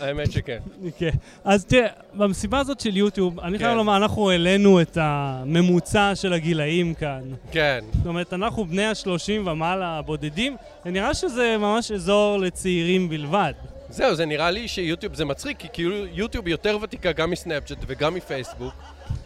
האמת 0.00 0.32
שכן. 0.32 0.58
כן. 0.98 1.10
אז 1.44 1.64
תראה, 1.64 1.88
במסיבה 2.14 2.58
הזאת 2.58 2.80
של 2.80 2.96
יוטיוב, 2.96 3.40
אני 3.40 3.58
חייב 3.58 3.70
כן. 3.70 3.76
לומר, 3.76 3.96
אנחנו 3.96 4.30
העלינו 4.30 4.80
את 4.80 4.98
הממוצע 5.00 6.12
של 6.14 6.32
הגילאים 6.32 6.94
כאן. 6.94 7.22
כן. 7.50 7.84
זאת 7.98 8.06
אומרת, 8.06 8.32
אנחנו 8.32 8.64
בני 8.64 8.84
ה-30 8.84 9.48
ומעלה 9.48 9.98
הבודדים, 9.98 10.56
ונראה 10.86 11.14
שזה 11.14 11.56
ממש 11.58 11.92
אזור 11.92 12.38
לצעירים 12.38 13.08
בלבד. 13.08 13.52
זהו, 13.90 14.14
זה 14.14 14.26
נראה 14.26 14.50
לי 14.50 14.68
שיוטיוב 14.68 15.14
זה 15.14 15.24
מצחיק, 15.24 15.58
כי 15.58 15.68
כאילו 15.72 16.06
יוטיוב 16.06 16.48
יותר 16.48 16.78
ותיקה 16.82 17.12
גם 17.12 17.30
מסנאפצ'אט 17.30 17.78
וגם 17.86 18.14
מפייסבוק, 18.14 18.74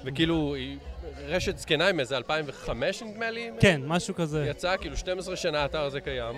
וכאילו 0.04 0.54
היא 0.54 0.76
רשת 1.28 1.58
זקנה 1.58 1.88
עם 1.88 2.00
איזה 2.00 2.16
2005 2.16 3.02
נדמה 3.02 3.30
לי. 3.30 3.50
כן, 3.60 3.80
משהו 3.86 4.14
כזה. 4.14 4.46
יצא, 4.50 4.76
כאילו 4.80 4.96
12 4.96 5.36
שנה 5.36 5.62
האתר 5.62 5.80
הזה 5.80 6.00
קיים, 6.00 6.34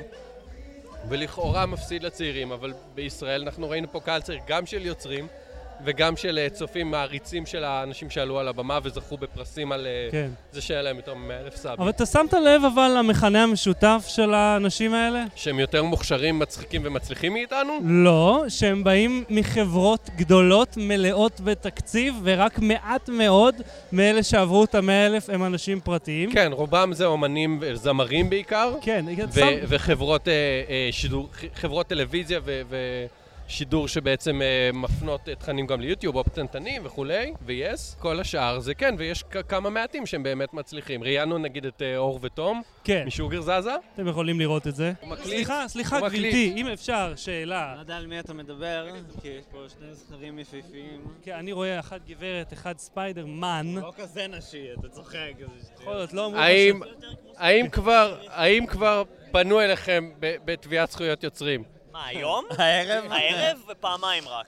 ולכאורה 1.08 1.66
מפסיד 1.66 2.02
לצעירים, 2.02 2.52
אבל 2.52 2.72
בישראל 2.94 3.42
אנחנו 3.42 3.70
ראינו 3.70 3.92
פה 3.92 4.00
קהל 4.00 4.22
צעיר 4.22 4.40
גם 4.46 4.66
של 4.66 4.86
יוצרים 4.86 5.26
וגם 5.84 6.16
של 6.16 6.38
אה, 6.38 6.48
צופים 6.50 6.90
מעריצים 6.90 7.46
של 7.46 7.64
האנשים 7.64 8.10
שעלו 8.10 8.38
על 8.38 8.48
הבמה 8.48 8.78
וזכו 8.82 9.16
בפרסים 9.16 9.72
על 9.72 9.86
אה, 9.86 10.08
כן. 10.12 10.30
זה 10.52 10.60
שהיה 10.60 10.82
להם 10.82 10.96
יותר 10.96 11.14
מ-100 11.14 11.32
אלף 11.44 11.56
סאבים. 11.56 11.80
אבל 11.80 11.90
אתה 11.90 12.06
שמת 12.06 12.32
לב 12.32 12.62
אבל 12.74 12.94
למכנה 12.98 13.42
המשותף 13.42 14.04
של 14.08 14.34
האנשים 14.34 14.94
האלה? 14.94 15.24
שהם 15.36 15.58
יותר 15.60 15.82
מוכשרים, 15.84 16.38
מצחיקים 16.38 16.82
ומצליחים 16.84 17.32
מאיתנו? 17.32 17.78
לא, 17.84 18.44
שהם 18.48 18.84
באים 18.84 19.24
מחברות 19.30 20.10
גדולות 20.16 20.76
מלאות 20.76 21.40
בתקציב, 21.40 22.14
ורק 22.22 22.58
מעט 22.58 23.08
מאוד 23.08 23.54
מאלה 23.92 24.22
שעברו 24.22 24.64
את 24.64 24.74
המאה 24.74 25.06
אלף 25.06 25.30
הם 25.30 25.44
אנשים 25.44 25.80
פרטיים. 25.80 26.32
כן, 26.32 26.52
רובם 26.52 26.90
זה 26.92 27.06
אומנים 27.06 27.58
וזמרים 27.60 28.30
בעיקר. 28.30 28.74
כן, 28.82 29.04
ו- 29.28 29.34
שם- 29.40 29.46
וחברות 29.68 30.28
אה, 30.28 30.32
אה, 30.68 30.88
שידור, 30.92 31.28
חברות 31.54 31.86
טלוויזיה 31.86 32.40
ו- 32.44 32.62
ושידור 33.48 33.88
שבעצם 33.88 34.42
אה, 34.42 34.70
מפנות 34.72 35.20
תכנים 35.20 35.66
גם 35.66 35.80
ליוטיוב, 35.80 36.16
או 36.16 36.24
קטנטנים 36.24 36.82
וכולי, 36.86 37.32
ו-yes. 37.46 37.98
כל 37.98 38.20
השאר 38.20 38.60
זה 38.60 38.74
כן, 38.74 38.94
ויש 38.98 39.24
כמה 39.48 39.70
מעטים 39.70 40.06
שהם 40.06 40.22
באמת 40.22 40.54
מצליחים. 40.54 41.02
ראיינו 41.02 41.38
נגיד 41.38 41.66
את 41.66 41.82
אה, 41.82 41.96
אור 41.96 42.18
ותום, 42.22 42.62
כן, 42.84 43.04
משוגר 43.06 43.40
זזה. 43.40 43.74
אתם 43.94 44.08
יכולים 44.08 44.40
לראות 44.40 44.66
את 44.66 44.74
זה. 44.74 44.92
הוא 45.00 45.08
מקליט. 45.08 45.26
סליחה, 45.28 45.68
סליחה 45.68 45.98
הוא 45.98 46.06
מקליט. 46.06 46.22
גברתי, 46.22 46.52
אם 46.56 46.66
אפשר, 46.66 47.06
אני 47.08 47.16
שאלה. 47.16 47.72
לא 47.74 47.80
יודע 47.80 47.96
על 47.96 48.06
מי 48.06 48.20
אתה 48.20 48.34
מדבר, 48.34 48.88
כי 49.22 49.28
יש 49.28 49.44
פה 49.50 49.64
שני 49.68 49.94
זכרים 49.94 50.38
יפהפיים. 50.38 51.00
כן, 51.22 51.32
אני 51.32 51.52
רואה 51.52 51.80
אחת 51.80 52.00
גברת, 52.08 52.52
אחד 52.52 52.78
ספיידר 52.78 53.26
מן. 53.26 53.74
לא 53.74 53.92
כזה 53.96 54.26
נשי, 54.26 54.66
אתה 54.78 54.88
צוחק. 54.88 55.32
יכול 55.80 55.94
להיות, 55.94 56.12
לא 56.12 56.26
אמרו 56.26 56.38
האם, 57.36 57.68
כבר, 57.68 58.18
האם 58.28 58.66
כבר 58.66 59.02
פנו 59.32 59.60
אליכם 59.60 60.10
בתביעת 60.20 60.90
זכויות 60.90 61.24
יוצרים? 61.24 61.64
מה, 61.94 62.06
היום? 62.06 62.44
הערב? 62.58 63.12
הערב 63.12 63.58
ופעמיים 63.72 64.24
רק. 64.28 64.46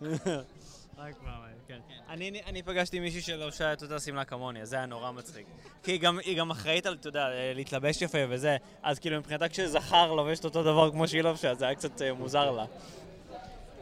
רק 0.99 1.15
פעמיים, 1.25 1.57
כן. 1.69 1.79
אני, 2.09 2.41
אני 2.47 2.63
פגשתי 2.63 3.01
מישהי 3.01 3.21
שלבשה 3.21 3.73
את 3.73 3.83
אותה 3.83 4.01
שמלה 4.01 4.25
כמוני, 4.25 4.63
אז 4.63 4.69
זה 4.69 4.77
היה 4.77 4.87
נורא 4.87 5.11
מצחיק. 5.11 5.47
כי 5.83 5.93
היא 6.25 6.37
גם, 6.39 6.51
אחראית 6.51 6.87
על, 6.87 6.97
אתה 7.01 7.09
יודע, 7.09 7.27
להתלבש 7.55 8.03
יפה 8.03 8.19
וזה, 8.29 8.57
אז 8.83 8.99
כאילו 8.99 9.19
מבחינתה 9.19 9.49
כשזכר 9.49 10.13
לובש 10.13 10.39
את 10.39 10.45
אותו 10.45 10.63
דבר 10.63 10.91
כמו 10.91 11.09
שהיא 11.09 11.23
לבשה, 11.23 11.55
זה 11.55 11.65
היה 11.67 11.75
קצת 11.75 12.03
אה, 12.03 12.13
מוזר 12.13 12.51
לה. 12.51 12.65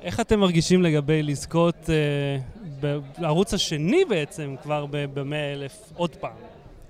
איך 0.03 0.21
אתם 0.21 0.41
מרגישים 0.41 0.83
לגבי 0.83 1.23
לזכות 1.23 1.91
אה, 1.91 2.39
בערוץ 3.19 3.55
השני 3.55 4.05
בעצם, 4.05 4.57
כבר 4.63 4.87
במאה 4.91 5.53
אלף 5.53 5.79
עוד 5.95 6.17
פעם? 6.17 6.37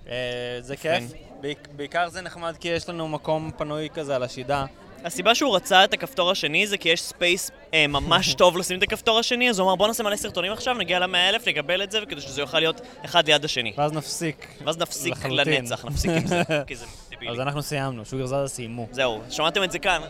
אה, 0.09 0.57
זה 0.61 0.77
כיף. 0.77 1.05
בעיק- 1.41 1.69
בעיקר 1.77 2.09
זה 2.09 2.21
נחמד 2.21 2.57
כי 2.61 2.69
יש 2.69 2.89
לנו 2.89 3.09
מקום 3.09 3.51
פנוי 3.57 3.89
כזה 3.95 4.17
על 4.17 4.23
השידה. 4.23 4.67
הסיבה 5.05 5.35
שהוא 5.35 5.57
רצה 5.57 5.85
את 5.85 5.93
הכפתור 5.93 6.31
השני 6.31 6.67
זה 6.67 6.79
כי 6.79 6.89
יש 6.89 7.03
space 7.03 7.51
אה, 7.75 7.87
ממש 7.87 8.35
טוב 8.41 8.59
לשים 8.59 8.79
את 8.79 8.83
הכפתור 8.83 9.19
השני, 9.19 9.51
אז 9.51 9.59
הוא 9.59 9.67
אמר 9.67 9.75
בוא 9.75 9.87
נעשה 9.87 10.03
מלא 10.03 10.17
סרטונים 10.17 10.53
עכשיו, 10.53 10.75
נגיע 10.75 10.99
למאה 10.99 11.29
אלף, 11.29 11.49
נקבל 11.49 11.83
את 11.83 11.91
זה, 11.91 11.99
וכדי 12.03 12.21
שזה 12.21 12.41
יוכל 12.41 12.59
להיות 12.59 12.81
אחד 13.05 13.27
ליד 13.27 13.45
השני. 13.45 13.73
ואז 13.77 13.93
נפסיק. 13.93 14.47
ואז 14.65 14.79
נפסיק 14.79 15.13
לחלוטין. 15.13 15.55
לנצח, 15.55 15.85
נפסיק 15.85 16.11
עם 16.11 16.27
זה, 16.27 16.43
כי 16.67 16.77
זה 16.77 16.87
דבילי. 17.15 17.33
אז 17.33 17.41
אנחנו 17.41 17.63
סיימנו, 17.63 18.05
שוגר 18.05 18.27
זאזא 18.27 18.49
סיימו. 18.49 18.87
זהו, 18.91 19.23
שמעתם 19.31 19.63
את 19.63 19.71
זה 19.71 19.79
כאן. 19.79 20.03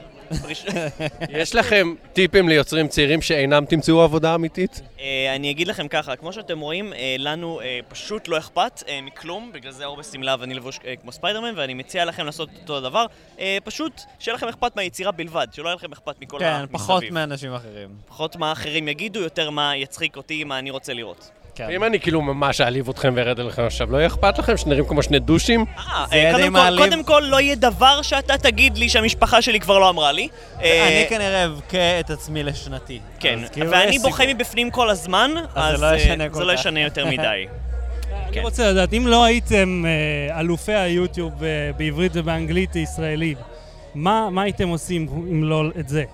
יש 1.29 1.55
לכם 1.55 1.95
טיפים 2.13 2.49
ליוצרים 2.49 2.89
צעירים 2.89 3.23
שאינם 3.23 3.65
תמצאו 3.65 4.03
עבודה 4.03 4.35
אמיתית? 4.35 4.83
אה, 5.01 5.35
אני 5.35 5.51
אגיד 5.51 5.69
לכם 5.69 5.89
ככה, 5.89 6.17
כמו 6.17 6.33
שאתם 6.33 6.61
רואים, 6.61 6.93
אה, 6.93 7.17
לנו 7.19 7.61
אה, 7.61 7.81
פשוט 7.89 8.29
לא 8.29 8.39
אכפת 8.39 8.83
מכלום, 9.03 9.51
בגלל 9.55 9.73
זה 9.73 9.85
אור 9.85 9.97
בשמלה 9.97 10.37
ואני 10.41 10.55
לבוש 10.55 10.79
כמו 11.03 11.13
ספיידרמן, 11.13 11.53
ואני 11.57 11.75
מציע 11.75 12.05
לכם 12.05 12.27
לעשות 12.27 12.49
אותו 12.61 12.77
הדבר. 12.77 13.07
פשוט 13.65 14.01
שיהיה 14.19 14.35
לכם 14.35 14.49
אכפת 14.49 14.77
מהיצירה 14.77 15.13
בלבד, 15.13 15.47
שלא 15.53 15.69
יהיה 15.69 15.75
לכם 15.75 15.93
אכפת 15.93 16.21
מכל 16.21 16.39
כן, 16.39 16.45
המסביב. 16.47 16.81
פחות 16.81 17.05
מאנשים 17.11 17.55
אחרים. 17.55 17.89
פחות 18.07 18.37
מה 18.37 18.53
אחרים 18.53 18.89
יגידו, 18.89 19.21
יותר 19.21 19.51
מה 19.51 19.77
יצחיק 19.77 20.17
אותי, 20.17 20.45
מה 20.45 20.59
אני 20.59 20.71
רוצה 20.71 20.93
לראות. 20.93 21.31
כן. 21.55 21.71
אם 21.71 21.85
אני 21.85 22.01
כאילו 22.01 22.23
ממש 22.23 22.61
אעליב 22.61 22.89
אתכם 22.89 23.13
וארד 23.17 23.41
עליכם 23.41 23.63
עכשיו, 23.63 23.93
לא 23.93 23.97
יהיה 23.97 24.07
אכפת 24.07 24.39
לכם 24.39 24.57
שנראים 24.57 24.85
כמו 24.87 25.03
שני 25.03 25.19
דושים? 25.19 25.65
אה, 25.79 26.05
די 26.11 26.33
קודם, 26.33 26.53
כל. 26.55 26.79
קודם 26.79 27.05
כל, 27.05 27.23
לא 27.27 27.41
יהיה 27.41 27.55
דבר 27.55 28.03
שאתה 28.03 28.39
תגיד 28.39 28.79
לי 28.79 28.89
שהמשפחה 28.89 29.43
שלי 29.43 29.61
כבר 29.61 29.79
לא 29.79 29.89
אמרה 29.89 30.13
לי. 30.13 30.29
אה, 30.63 30.89
אני 30.89 31.09
כנראה 31.09 31.45
אבכה 31.45 32.01
את 32.01 32.11
עצמי 32.11 32.43
לשנתי. 32.43 33.01
כן, 33.21 33.39
כאילו 33.53 33.71
ואני 33.71 33.99
בוכה. 33.99 34.25
מבפנים 34.27 34.71
כל 34.71 34.91
הזמן, 34.91 35.31
אז 35.55 35.75
אז 35.75 35.79
זה 35.79 35.87
לא 35.87 35.91
אה, 35.91 35.97
ישנה 35.97 36.25
זה 36.33 36.45
לא. 36.45 36.53
ישנה 36.53 36.81
יותר 36.81 37.07
מדי. 37.13 37.47
אני 38.27 38.33
כן. 38.33 38.41
רוצה 38.41 38.71
לדעת, 38.71 38.93
אם 38.93 39.07
לא 39.07 39.25
הייתם 39.25 39.85
אה, 39.87 40.41
אלופי 40.41 40.73
היוטיוב 40.75 41.45
אה, 41.45 41.71
בעברית 41.77 42.13
ובאנגלית 42.15 42.77
ישראלית, 42.77 43.39
מה, 43.95 44.29
מה 44.31 44.43
הייתם 44.43 44.69
עושים 44.69 45.09
אם 45.31 45.45
לא 45.45 45.65
את 45.81 45.89
זה? 45.89 46.05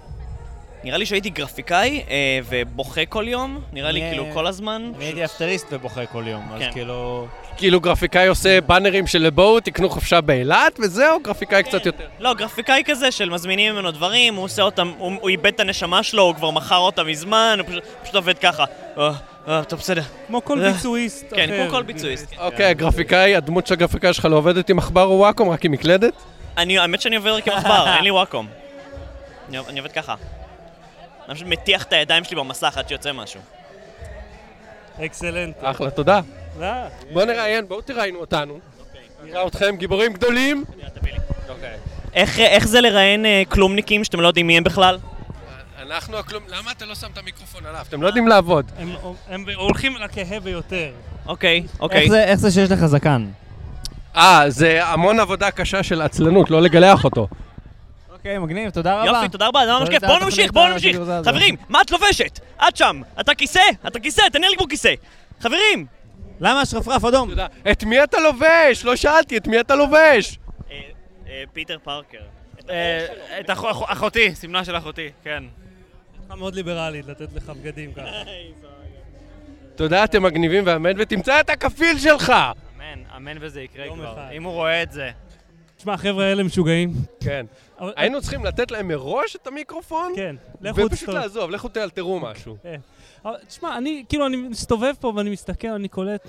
נראה 0.84 0.98
לי 0.98 1.06
שהייתי 1.06 1.30
גרפיקאי 1.30 2.02
אה, 2.10 2.40
ובוכה 2.48 3.06
כל 3.06 3.24
יום, 3.28 3.60
נראה 3.72 3.90
לי 3.90 4.00
כאילו 4.00 4.26
כל 4.32 4.46
הזמן. 4.46 4.92
אני 4.96 5.04
הייתי 5.04 5.24
אפטריסט 5.24 5.66
ובוכה 5.70 6.06
כל 6.06 6.24
יום, 6.26 6.42
אז 6.54 6.60
כן. 6.60 6.72
כאילו... 6.72 7.26
כאילו 7.56 7.80
גרפיקאי 7.80 8.26
עושה 8.26 8.60
באנרים 8.60 9.06
של 9.06 9.30
בואו 9.30 9.60
תקנו 9.60 9.90
חופשה 9.90 10.20
באילת, 10.20 10.80
וזהו, 10.82 11.20
גרפיקאי 11.22 11.62
קצת 11.62 11.86
יותר. 11.86 12.04
לא, 12.18 12.34
גרפיקאי 12.34 12.82
כזה 12.86 13.10
של 13.10 13.30
מזמינים 13.30 13.72
ממנו 13.72 13.90
דברים, 13.90 14.34
הוא 14.34 14.44
עושה 14.44 14.62
אותם, 14.62 14.92
הוא, 14.98 15.12
הוא 15.20 15.28
איבד 15.28 15.46
את 15.46 15.60
הנשמה 15.60 16.02
שלו, 16.02 16.22
הוא 16.22 16.34
כבר 16.34 16.50
מכר 16.50 16.78
אותה 16.78 17.04
מזמן, 17.04 17.56
הוא 17.58 17.68
פשוט, 17.68 17.84
פשוט 18.02 18.14
עובד 18.14 18.38
ככה. 18.38 18.64
אה, 18.98 19.12
אה, 19.48 19.64
טוב, 19.64 19.78
בסדר. 19.78 20.02
כמו 20.26 20.44
כל 20.44 20.64
אה, 20.64 20.72
ביצועיסט 20.72 21.26
אחר. 21.26 21.36
כן, 21.36 21.46
כמו 21.46 21.70
כל 21.70 21.82
ביצועיסט. 21.82 22.34
אוקיי, 22.38 22.66
הגרפיקאי, 22.66 23.36
הדמות 23.36 23.66
של 23.66 23.74
הגרפיקאי 23.74 24.14
שלך 24.14 24.24
לא 24.24 24.36
עובדת 24.36 24.70
עם 24.70 24.78
עכבר 24.78 25.04
או 25.04 25.18
וואקום, 25.18 25.48
רק 25.50 25.64
עם 25.64 25.72
מקלדת? 25.72 26.14
אני, 26.58 26.78
האמת 26.78 27.00
שאני 27.00 27.16
עובר 27.16 27.40
כמחבר, 27.40 27.94
אין 27.96 28.04
לי 28.04 28.10
וואקום. 28.10 28.46
אני, 29.48 29.58
אני 29.68 29.78
עובד 29.80 29.92
ככה. 29.92 30.14
אני 31.28 31.34
פשוט 31.34 31.48
מטיח 31.48 31.82
את 31.82 31.92
הידיים 31.92 32.24
שלי 32.24 32.36
במסך 32.36 32.78
עד 32.78 32.88
שיוצא 32.88 33.12
משהו. 33.12 33.40
אקסלנט. 35.00 35.56
אחלה, 35.62 35.90
תודה. 35.90 36.20
אה, 36.62 36.88
בואו 37.12 37.24
נראיין, 37.24 37.68
בואו 37.68 37.80
תראיינו 37.80 38.18
אותנו. 38.18 38.58
נראה 39.24 39.46
אתכם 39.46 39.76
גיבורים 39.78 40.12
גדולים. 40.12 40.64
איך, 42.14 42.38
איך 42.38 42.68
זה 42.68 42.80
לראיין 42.80 43.26
אה, 43.26 43.42
כלומניקים 43.48 44.04
שאתם 44.04 44.20
לא 44.20 44.28
יודעים 44.28 44.46
מי 44.46 44.56
הם 44.56 44.64
בכלל? 44.64 44.98
אנחנו 45.82 46.18
הכלום, 46.18 46.42
למה 46.48 46.70
אתה 46.70 46.84
לא 46.86 46.94
שם 46.94 47.06
את 47.12 47.18
המיקרופון 47.18 47.66
עליו? 47.66 47.84
אתם 47.88 48.02
לא 48.02 48.06
יודעים 48.06 48.28
לעבוד. 48.28 48.72
הם, 49.28 49.44
הולכים 49.56 49.96
לכהה 49.96 50.40
ביותר. 50.40 50.90
אוקיי, 51.26 51.62
אוקיי. 51.80 52.08
איך 52.24 52.38
זה 52.38 52.50
שיש 52.50 52.70
לך 52.70 52.86
זקן? 52.86 53.26
אה, 54.16 54.44
זה 54.48 54.86
המון 54.86 55.20
עבודה 55.20 55.50
קשה 55.50 55.82
של 55.82 56.02
עצלנות, 56.02 56.50
לא 56.50 56.62
לגלח 56.62 57.04
אותו. 57.04 57.28
אוקיי, 58.20 58.38
מגניב, 58.38 58.70
תודה 58.70 59.02
רבה. 59.02 59.06
יופי, 59.18 59.28
תודה 59.28 59.46
רבה, 59.46 59.60
זה 59.66 59.72
ממש 59.72 59.88
כיף. 59.88 60.04
בואו 60.04 60.18
נמשיך, 60.24 60.52
בואו 60.52 60.68
נמשיך. 60.72 60.96
חברים, 61.24 61.56
מה 61.68 61.80
את 61.82 61.90
לובשת? 61.90 62.40
את 62.68 62.76
שם. 62.76 63.00
אתה 63.20 63.34
כיסא? 63.34 63.60
אתה 63.86 64.00
כיסא, 64.00 64.22
תניע 64.32 64.48
לי 64.50 64.56
כמו 64.56 64.68
כיסא. 64.68 64.94
חברים, 65.40 65.86
למה 66.40 66.60
השרפרף 66.60 67.04
אדום? 67.04 67.28
תודה. 67.30 67.46
את 67.70 67.84
מי 67.84 68.04
אתה 68.04 68.20
לובש? 68.20 68.84
לא 68.84 68.96
שאלתי, 68.96 69.36
את 69.36 69.46
מי 69.46 69.60
אתה 69.60 69.74
לובש? 69.74 70.38
אה, 70.70 70.80
אה, 71.28 71.42
פיטר 71.52 71.78
פארקר. 71.84 72.18
אה, 72.70 73.06
את 73.40 73.50
אח- 73.50 73.64
אח- 73.64 73.92
אחותי, 73.92 74.34
סמלה 74.34 74.64
של 74.64 74.76
אחותי, 74.76 75.08
כן. 75.24 75.44
לך 76.26 76.36
מאוד 76.38 76.54
ליברלית 76.54 77.06
לתת 77.06 77.28
לך 77.34 77.50
בגדים 77.50 77.92
ככה. 77.92 78.02
תודה, 79.76 80.04
אתם 80.04 80.22
מגניבים 80.22 80.66
והאמן, 80.66 80.92
ותמצא 80.98 81.40
את 81.40 81.50
הכפיל 81.50 81.98
שלך! 81.98 82.30
אמן, 82.76 83.02
אמן 83.16 83.36
וזה 83.40 83.60
יקרה 83.62 83.86
כבר. 83.94 84.16
אם 84.32 84.42
הוא 84.42 84.52
רואה 84.52 84.82
את 84.82 84.92
זה. 84.92 85.10
תשמע, 85.80 85.92
החבר'ה 85.94 86.24
האלה 86.24 86.42
משוגעים. 86.42 86.92
כן. 87.20 87.46
אבל- 87.78 87.92
היינו 87.96 88.20
צריכים 88.20 88.44
לתת 88.44 88.70
להם 88.70 88.88
מראש 88.88 89.36
את 89.36 89.46
המיקרופון, 89.46 90.12
כן, 90.16 90.36
ופשוט. 90.62 91.08
לעזוב, 91.08 91.50
לכו 91.50 91.68
תאלתרו 91.68 92.20
משהו. 92.20 92.56
אבל 93.24 93.34
תשמע, 93.48 93.78
אני, 93.78 94.04
כאילו, 94.08 94.26
אני 94.26 94.36
מסתובב 94.36 94.92
פה 95.00 95.12
ואני 95.16 95.30
מסתכל, 95.30 95.68
אני 95.68 95.88
קולט, 95.88 96.28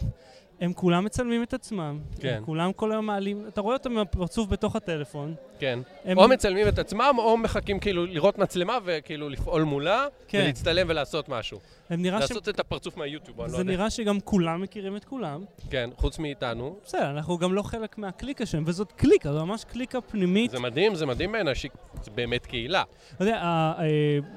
הם 0.61 0.73
כולם 0.73 1.05
מצלמים 1.05 1.43
את 1.43 1.53
עצמם. 1.53 1.99
כן. 2.19 2.33
הם 2.37 2.45
כולם 2.45 2.73
כל 2.73 2.91
היום 2.91 3.05
מעלים, 3.05 3.45
אתה 3.47 3.61
רואה 3.61 3.73
אותם 3.75 3.91
עם 3.91 3.97
הפרצוף 3.97 4.47
בתוך 4.49 4.75
הטלפון. 4.75 5.35
כן. 5.59 5.79
הם- 6.05 6.17
או 6.17 6.27
מצלמים 6.27 6.67
את 6.67 6.79
עצמם, 6.79 7.15
או 7.17 7.37
מחכים 7.37 7.79
כאילו 7.79 8.05
לראות 8.05 8.37
מצלמה 8.37 8.77
וכאילו 8.85 9.29
לפעול 9.29 9.63
מולה, 9.63 10.05
כן. 10.27 10.39
ולהצטלם 10.43 10.87
ולעשות 10.89 11.29
משהו. 11.29 11.59
הם 11.89 12.01
נראה 12.01 12.17
ש... 12.17 12.21
לעשות 12.21 12.49
את 12.49 12.59
הפרצוף 12.59 12.97
מהיוטיוב, 12.97 13.41
אני 13.41 13.51
לא 13.51 13.55
זה 13.57 13.61
יודע. 13.61 13.71
נראה 13.71 13.89
שגם 13.89 14.19
כולם 14.19 14.61
מכירים 14.61 14.95
את 14.95 15.05
כולם. 15.05 15.43
כן, 15.69 15.89
חוץ 15.97 16.19
מאיתנו. 16.19 16.75
בסדר, 16.85 17.09
אנחנו 17.09 17.37
גם 17.37 17.53
לא 17.53 17.61
חלק 17.61 17.97
מהקליקה 17.97 18.45
שלהם, 18.45 18.63
וזאת 18.67 18.91
קליקה, 18.91 19.33
זו 19.33 19.45
ממש 19.45 19.63
קליקה 19.63 20.01
פנימית. 20.01 20.51
זה 20.51 20.59
מדהים, 20.59 20.95
זה 20.95 21.05
מדהים 21.05 21.31
בעיניי, 21.31 21.55
שזה 21.55 21.69
באמת 22.15 22.45
קהילה. 22.45 22.83
אתה 23.15 23.23
יודע, 23.23 23.35
אה, 23.43 23.85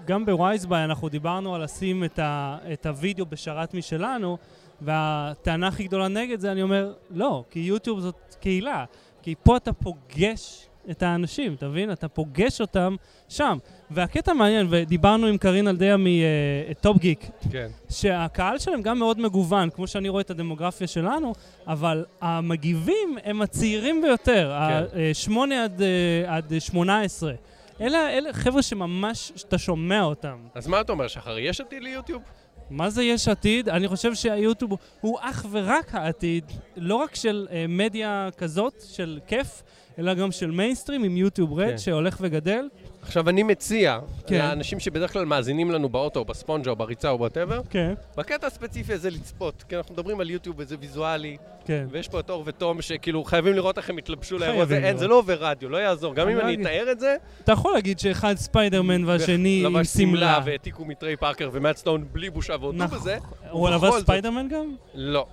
גם 0.05 0.27
ב 0.27 0.34
WiseBuy 0.34 0.85
אנחנו 0.85 1.09
דיברנו 1.09 1.55
על 1.55 1.65
לשים 1.65 2.05
את, 2.05 2.19
ה, 2.19 2.59
את 2.73 2.87
הוידאו 2.87 3.27
בשרת 3.27 3.75
משלנו, 3.75 4.39
והטענה 4.85 5.69
הכי 5.69 5.85
גדולה 5.85 6.09
נגד 6.09 6.41
זה, 6.41 6.53
אני 6.53 6.63
אומר, 6.63 6.93
לא, 7.11 7.45
כי 7.51 7.61
יוטיוב 7.61 8.01
זאת 8.01 8.37
קהילה. 8.41 8.85
כי 9.23 9.35
פה 9.43 9.57
אתה 9.57 9.73
פוגש 9.73 10.67
את 10.91 11.03
האנשים, 11.03 11.55
אתה 11.55 11.69
מבין? 11.69 11.93
אתה 11.93 12.09
פוגש 12.09 12.61
אותם 12.61 12.97
שם. 13.29 13.59
והקטע 13.91 14.33
מעניין, 14.33 14.67
ודיברנו 14.71 15.27
עם 15.27 15.39
קרין 15.39 15.69
אלדאה 15.69 15.97
מ 15.99 16.24
Top 16.24 16.99
Geek, 16.99 17.27
כן. 17.51 17.69
שהקהל 17.91 18.59
שלהם 18.59 18.83
גם 18.83 18.99
מאוד 18.99 19.21
מגוון, 19.21 19.71
כמו 19.71 19.87
שאני 19.87 20.09
רואה 20.09 20.21
את 20.21 20.31
הדמוגרפיה 20.31 20.87
שלנו, 20.87 21.33
אבל 21.67 22.05
המגיבים 22.21 23.17
הם 23.25 23.43
הצעירים 23.43 24.03
ביותר, 24.03 24.53
כן. 24.69 24.99
ה-8 24.99 25.55
עד, 25.65 25.83
אה, 25.83 26.37
עד 26.37 26.53
18. 26.59 27.33
אלה, 27.81 28.11
אלה 28.11 28.33
חבר'ה 28.33 28.63
שממש, 28.63 29.33
שאתה 29.37 29.59
שומע 29.59 30.03
אותם. 30.03 30.37
אז 30.55 30.67
מה 30.67 30.81
אתה 30.81 30.93
אומר, 30.93 31.09
שחר, 31.09 31.39
יש 31.39 31.61
עתיד 31.61 31.83
ליוטיוב? 31.83 32.23
מה 32.71 32.91
זה 32.91 33.03
יש 33.03 33.29
עתיד? 33.29 33.69
אני 33.69 33.89
חושב 33.89 34.15
שהיוטיוב 34.15 34.73
הוא 35.01 35.19
אך 35.21 35.47
ורק 35.51 35.95
העתיד, 35.95 36.45
לא 36.77 36.95
רק 36.95 37.15
של 37.15 37.47
אה, 37.51 37.65
מדיה 37.69 38.29
כזאת, 38.39 38.85
של 38.89 39.19
כיף, 39.27 39.63
אלא 39.99 40.15
גם 40.15 40.33
של 40.33 40.51
מיינסטרים 40.51 41.05
עם 41.05 41.17
YouTube 41.17 41.53
Red, 41.53 41.71
כן. 41.71 41.79
שהולך 41.79 42.17
וגדל. 42.21 42.69
עכשיו, 43.07 43.29
אני 43.29 43.43
מציע 43.43 43.99
כן. 44.27 44.39
לאנשים 44.39 44.81
שבדרך 44.81 45.13
כלל 45.13 45.25
מאזינים 45.25 45.71
לנו 45.71 45.89
באוטו, 45.89 46.21
או 46.21 46.25
בספונג'ה, 46.25 46.71
או 46.71 46.77
בריצה, 46.77 47.11
או 47.11 47.19
whatever, 47.19 47.61
כן, 47.71 47.95
בקטע 48.17 48.47
הספציפי 48.47 48.93
הזה 48.93 49.11
לצפות, 49.11 49.65
כי 49.69 49.77
אנחנו 49.77 49.95
מדברים 49.95 50.21
על 50.21 50.31
יוטיוב 50.31 50.57
וזה 50.59 50.77
ויזואלי, 50.81 51.37
כן. 51.65 51.87
ויש 51.91 52.09
פה 52.09 52.21
את 52.21 52.31
אור 52.31 52.43
ותום 52.47 52.83
שכאילו 52.83 53.25
חייבים 53.25 53.55
לראות 53.55 53.79
איך 53.79 53.91
הם 53.91 53.99
התלבשו 53.99 54.39
לאירוע 54.39 54.63
הזה, 54.63 54.79
אין. 54.79 54.97
זה 54.97 55.09
לא 55.09 55.19
עובר 55.19 55.37
רדיו, 55.41 55.69
לא 55.69 55.77
יעזור, 55.77 56.15
גם 56.15 56.29
אם 56.29 56.37
לא 56.37 56.43
אני. 56.43 56.63
אתאר 56.63 56.93
את 56.93 57.01
זה, 57.01 57.17
אתה 57.45 57.53
יכול 57.53 57.73
להגיד 57.73 57.99
שאחד 57.99 58.35
ספיידרמן 58.35 59.05
והשני 59.05 59.63
עם 59.67 59.77
לבש 59.77 59.89
שמלה. 59.89 60.41
והעתיקו 60.45 60.85
מטריי 60.85 61.17
פארקר 61.17 61.51
ומט 61.53 61.75
סטון 61.75 62.05
בלי 62.13 62.31
בושה 62.31 62.57
והודו 62.61 62.79
נכון. 62.79 62.99
בזה, 62.99 63.19
הוא 63.51 63.71
לבש 63.71 63.95
ספיידרמן 64.01 64.49
גם? 64.49 64.75
לא. 64.95 65.27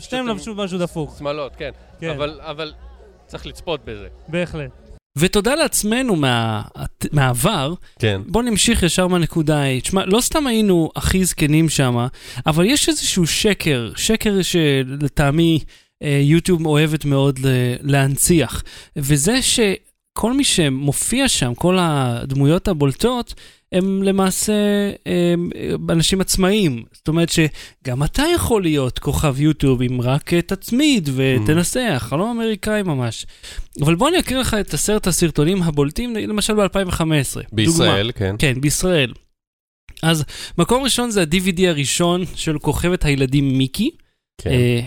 שתיהם 0.00 0.26
לבשו 0.26 0.54
משהו 0.54 0.78
דפוק. 0.78 1.14
שמלות, 1.18 1.56
כן. 1.56 1.70
כן, 2.00 2.10
אבל, 2.10 2.40
אבל 2.42 2.72
צריך 3.26 3.46
לצפות 3.46 3.84
בזה. 3.84 4.08
בהחלט. 4.28 4.85
ותודה 5.16 5.54
לעצמנו 5.54 6.16
מה, 6.16 6.62
מהעבר, 7.12 7.74
כן. 7.98 8.20
בוא 8.26 8.42
נמשיך 8.42 8.82
ישר 8.82 9.06
מהנקודה 9.06 9.58
ההיא. 9.58 9.80
תשמע, 9.80 10.06
לא 10.06 10.20
סתם 10.20 10.46
היינו 10.46 10.90
הכי 10.96 11.24
זקנים 11.24 11.68
שם, 11.68 12.06
אבל 12.46 12.64
יש 12.66 12.88
איזשהו 12.88 13.26
שקר, 13.26 13.90
שקר 13.96 14.42
שלטעמי 14.42 15.58
אה, 16.02 16.20
יוטיוב 16.22 16.66
אוהבת 16.66 17.04
מאוד 17.04 17.40
להנציח, 17.82 18.62
וזה 18.96 19.42
שכל 20.16 20.32
מי 20.32 20.44
שמופיע 20.44 21.28
שם, 21.28 21.54
כל 21.54 21.76
הדמויות 21.80 22.68
הבולטות, 22.68 23.34
הם 23.72 24.02
למעשה 24.02 24.52
הם, 25.06 25.50
אנשים 25.90 26.20
עצמאיים. 26.20 26.82
זאת 26.92 27.08
אומרת 27.08 27.28
שגם 27.28 28.02
אתה 28.02 28.22
יכול 28.34 28.62
להיות 28.62 28.98
כוכב 28.98 29.40
יוטיוב 29.40 29.82
אם 29.82 30.00
רק 30.00 30.34
אה, 30.34 30.42
תצמיד 30.42 31.08
ותנסח, 31.16 32.04
חלום 32.08 32.30
אמריקאי 32.30 32.82
ממש. 32.82 33.26
אבל 33.80 33.94
בוא 33.94 34.08
אני 34.08 34.18
אקריא 34.18 34.40
לך 34.40 34.56
את 34.60 34.74
עשרת 34.74 35.06
הסרטונים 35.06 35.62
הבולטים, 35.62 36.16
למשל 36.16 36.54
ב-2015. 36.54 37.02
בישראל, 37.52 38.10
כן. 38.14 38.34
כן, 38.38 38.60
בישראל. 38.60 39.12
אז 40.02 40.24
מקום 40.58 40.82
ראשון 40.82 41.10
זה 41.10 41.22
ה-DVD 41.22 41.62
הראשון 41.66 42.24
של 42.34 42.58
כוכבת 42.58 43.04
הילדים 43.04 43.58
מיקי, 43.58 43.90
כן. 44.38 44.50
אה, 44.50 44.80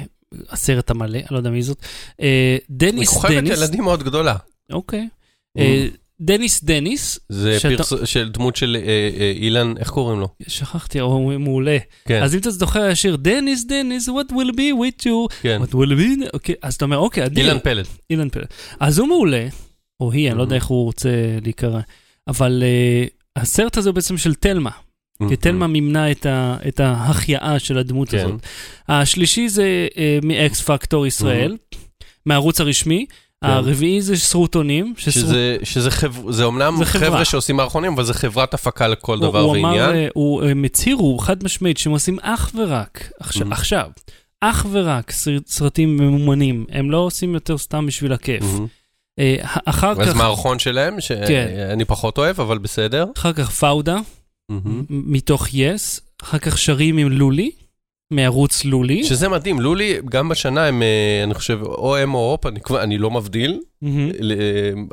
הסרט 0.49 0.89
המלא, 0.89 1.17
אני 1.17 1.27
לא 1.31 1.37
יודע 1.37 1.49
מי 1.49 1.61
זאת. 1.61 1.77
אה, 2.21 2.57
היא 2.59 2.59
דניס 2.69 3.09
כוכבת 3.13 3.31
דניס, 3.31 3.59
ילדים 3.59 3.83
מאוד 3.83 4.03
גדולה. 4.03 4.35
אוקיי. 4.71 5.07
אה, 5.57 5.87
דניס 6.21 6.63
דניס, 6.63 7.19
זה 7.29 7.59
שאתה- 7.59 7.77
פרס... 7.83 7.93
של 8.05 8.29
דמות 8.29 8.55
של 8.55 8.77
אה, 8.79 9.09
אה, 9.19 9.33
אילן, 9.35 9.73
איך 9.77 9.89
קוראים 9.89 10.19
לו? 10.19 10.27
שכחתי, 10.47 10.99
הוא 10.99 11.37
מעולה. 11.37 11.77
כן, 12.05 12.23
אז 12.23 12.35
אם 12.35 12.39
אתה 12.39 12.51
זוכר 12.51 12.81
השיר, 12.81 13.15
דניס 13.15 13.65
דניס, 13.65 14.09
what 14.09 14.31
will 14.31 14.51
be 14.51 14.73
with 14.79 15.05
you, 15.05 15.33
כן. 15.41 15.61
what 15.63 15.73
will 15.73 15.99
be, 15.99 16.29
אוקיי, 16.33 16.55
אז 16.61 16.75
אתה 16.75 16.85
אומר, 16.85 16.97
אוקיי, 16.97 17.25
אדיר. 17.25 17.45
אילן 17.45 17.59
פלד. 17.59 17.85
אילן 18.09 18.29
פלד. 18.29 18.45
אז 18.79 18.99
הוא 18.99 19.07
מעולה, 19.07 19.47
או 19.99 20.11
היא, 20.11 20.29
אני 20.29 20.37
לא 20.37 20.43
יודע 20.43 20.55
איך 20.55 20.65
הוא 20.65 20.83
רוצה 20.85 21.09
להיקרא, 21.43 21.79
אבל 22.27 22.63
אה, 22.65 23.05
הסרט 23.41 23.77
הזה 23.77 23.89
הוא 23.89 23.95
בעצם 23.95 24.17
של 24.17 24.33
תלמה. 24.35 24.71
כי 25.29 25.35
תלמה 25.35 25.67
מימנה 25.67 26.11
את, 26.11 26.25
ה, 26.25 26.57
את 26.67 26.79
ההחייאה 26.79 27.59
של 27.59 27.77
הדמות 27.77 28.09
כן. 28.09 28.17
הזאת. 28.17 28.39
השלישי 28.87 29.49
זה 29.49 29.87
אה, 29.97 30.19
מאקס 30.23 30.61
פקטור 30.61 31.07
ישראל, 31.07 31.57
מהערוץ 32.25 32.61
הרשמי. 32.61 33.05
הרביעי 33.41 34.01
זה 34.01 34.17
סרוטונים. 34.17 34.93
שסרוט- 34.97 35.11
שזה, 35.13 35.57
שזה 35.63 35.91
חבר... 35.91 36.31
זה 36.31 36.43
אומנם 36.43 36.75
זה 36.77 36.85
חברה. 36.85 37.05
חבר'ה 37.07 37.25
שעושים 37.25 37.55
מערכונים, 37.55 37.93
אבל 37.93 38.03
זה 38.03 38.13
חברת 38.13 38.53
הפקה 38.53 38.87
לכל 38.87 39.17
הוא- 39.17 39.27
דבר 39.27 39.39
הוא 39.39 39.51
ועניין. 39.51 39.73
אמר, 39.89 39.93
אה, 39.95 40.07
הוא, 40.13 40.43
הם 40.43 40.63
הצהירו 40.63 41.17
חד 41.17 41.43
משמעית 41.43 41.77
שהם 41.77 41.91
עושים 41.91 42.17
אך 42.21 42.51
ורק, 42.55 43.11
עכשיו, 43.19 43.47
Mhm. 43.47 43.51
עכשיו, 43.53 43.89
אך 44.41 44.65
ורק 44.71 45.11
סרט- 45.11 45.47
סרטים 45.47 45.97
ממומנים, 45.97 46.65
הם 46.69 46.91
לא 46.91 46.97
עושים 46.97 47.33
יותר 47.33 47.57
סתם 47.57 47.85
בשביל 47.85 48.13
הכיף. 48.13 48.43
אה, 49.19 49.35
אחר 49.65 49.91
אז 49.91 50.07
כך, 50.09 50.15
מערכון 50.15 50.59
שלהם, 50.59 50.93
כן. 51.07 51.25
שאני 51.27 51.85
פחות 51.85 52.17
אוהב, 52.17 52.41
אבל 52.41 52.57
בסדר. 52.57 53.05
אחר 53.17 53.33
כך 53.33 53.49
פאודה, 53.51 53.97
מהמם. 54.51 54.83
מתוך 54.89 55.47
יס, 55.53 56.01
אחר 56.23 56.37
כך 56.37 56.57
שרים 56.57 56.97
עם 56.97 57.09
לולי, 57.11 57.51
מערוץ 58.11 58.65
לולי. 58.65 59.03
שזה 59.03 59.29
מדהים, 59.29 59.61
לולי, 59.61 59.97
גם 60.09 60.29
בשנה 60.29 60.65
הם, 60.65 60.81
אה, 60.81 61.21
אני 61.23 61.33
חושב, 61.33 61.59
או 61.63 61.97
הם 61.97 62.13
או 62.13 62.31
הופ, 62.31 62.45
אני, 62.45 62.59
אני 62.81 62.97
לא 62.97 63.11
מבדיל, 63.11 63.59
אה, 63.83 63.87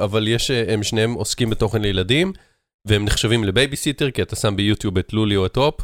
אבל 0.04 0.28
יש, 0.28 0.50
אה, 0.50 0.74
הם 0.74 0.82
שניהם 0.82 1.12
עוסקים 1.12 1.50
בתוכן 1.50 1.82
לילדים, 1.82 2.32
והם 2.86 3.04
נחשבים 3.04 3.44
לבייביסיטר, 3.44 4.10
כי 4.10 4.22
אתה 4.22 4.36
שם 4.36 4.56
ביוטיוב 4.56 4.98
את 4.98 5.12
לולי 5.12 5.36
או 5.36 5.46
את 5.46 5.56
הופ, 5.56 5.80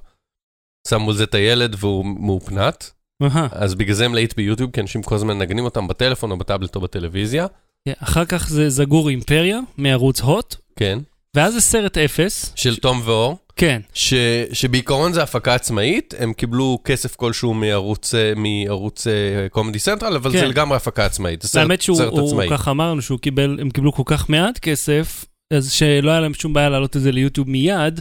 שם 0.89 1.01
מול 1.01 1.15
זה 1.15 1.25
את 1.25 1.35
הילד 1.35 1.77
והוא 1.79 2.05
מהופנט, 2.05 2.91
אהה. 3.23 3.49
אז 3.53 3.75
בגלל 3.75 3.95
זה 3.95 4.05
הם 4.05 4.15
להיט 4.15 4.37
ביוטיוב, 4.37 4.71
כי 4.71 4.81
אנשים 4.81 5.03
כל 5.03 5.15
הזמן 5.15 5.37
מנגנים 5.37 5.65
אותם 5.65 5.89
בטלפון 5.89 6.31
או 6.31 6.37
בטאבלט 6.37 6.77
או 6.77 6.81
בטלוויזיה. 6.81 7.47
כן, 7.85 7.93
אחר 7.99 8.25
כך 8.25 8.49
זה 8.49 8.71
זגורי 8.71 9.09
אימפריה, 9.09 9.61
מערוץ 9.77 10.21
הוט, 10.21 10.55
כן, 10.77 10.99
ואז 11.37 11.55
זה 11.55 11.61
סרט 11.61 11.99
אפס. 11.99 12.53
של 12.57 12.77
תום 12.77 13.01
ואור, 13.05 13.39
כן, 13.57 13.81
ש, 13.95 14.15
שבעיקרון 14.53 15.13
זה 15.13 15.23
הפקה 15.23 15.55
עצמאית, 15.55 16.15
הם 16.19 16.33
קיבלו 16.33 16.79
כסף 16.85 17.17
כלשהו 17.17 17.55
מערוץ, 17.55 18.15
אה, 18.15 18.33
מערוץ 18.37 19.07
Comedy 19.51 19.79
Central, 19.79 20.17
אבל 20.17 20.33
כן. 20.33 20.39
זה 20.39 20.47
לגמרי 20.47 20.77
הפקה 20.77 21.05
עצמאית, 21.05 21.43
זה 21.43 21.49
סרט, 21.49 21.63
האמת 21.63 21.83
שהוא 21.83 22.03
עצמאי. 22.27 22.49
ככה 22.51 22.71
אמר 22.71 22.91
לנו 22.91 23.03
שהוא 23.03 23.19
קיבל, 23.19 23.59
הם 23.61 23.71
קיבלו 23.71 23.93
כל 23.93 24.03
כך 24.07 24.31
מעט 24.31 24.59
כסף, 24.59 25.25
אז 25.53 25.73
שלא 25.73 26.11
היה 26.11 26.21
להם 26.21 26.35
שום 26.35 26.53
בעיה 26.53 26.69
להעלות 26.69 26.97
את 26.97 27.01
זה 27.01 27.13
ליוטיוב 27.13 27.51
מיד. 27.51 28.01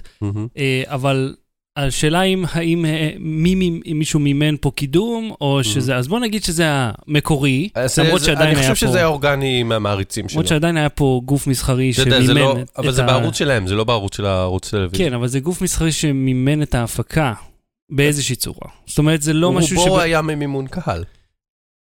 אה, 0.57 0.83
אבל 0.85 1.35
השאלה 1.75 2.21
אם 2.21 2.45
האם 2.51 2.86
אה, 2.86 3.10
מי, 3.19 3.55
מי, 3.55 3.79
אם 3.91 3.99
מישהו 3.99 4.19
מימן 4.19 4.55
פה 4.62 4.71
קידום, 4.75 5.31
או 5.41 5.63
שזה, 5.63 5.95
אז 5.95 6.07
בוא 6.07 6.19
נגיד 6.19 6.43
שזה 6.43 6.63
המקורי, 6.67 7.69
אז 7.75 7.99
למרות 7.99 8.21
שעדיין 8.23 8.49
אני 8.49 8.60
היה 8.60 8.73
חושב 8.73 8.86
פה, 8.86 8.91
שזה 8.91 8.97
היה 8.97 9.07
אורגני 9.07 9.63
מהמעריצים 9.63 10.29
שלו. 10.29 10.36
למרות 10.36 10.47
שעדיין 10.47 10.77
היה 10.77 10.89
פה 10.89 11.21
גוף 11.25 11.47
מסחרי 11.47 11.93
שמימן 11.93 12.27
לא, 12.27 12.57
את 12.62 12.69
אבל 12.77 12.91
זה 12.91 13.03
בערוץ 13.03 13.36
שלהם, 13.36 13.67
זה 13.67 13.75
לא 13.75 13.84
בערוץ 13.84 14.15
של 14.15 14.25
הערוץ 14.25 14.69
טלוויזיה. 14.69 15.10
כן, 15.10 15.13
אבל 15.13 15.27
זה 15.27 15.39
גוף 15.39 15.62
מסחרי 15.62 15.91
שמימן 15.91 16.62
את 16.62 16.75
ההפקה 16.75 17.34
באיזושהי 17.91 18.36
צורה. 18.36 18.69
זאת 18.86 18.97
אומרת, 18.97 19.21
זה 19.21 19.34
לא 19.34 19.51
משהו 19.51 19.77
רובו 19.81 19.99
ש... 19.99 20.03
היה 20.03 20.21
ממימון 20.21 20.67
קהל. 20.67 21.03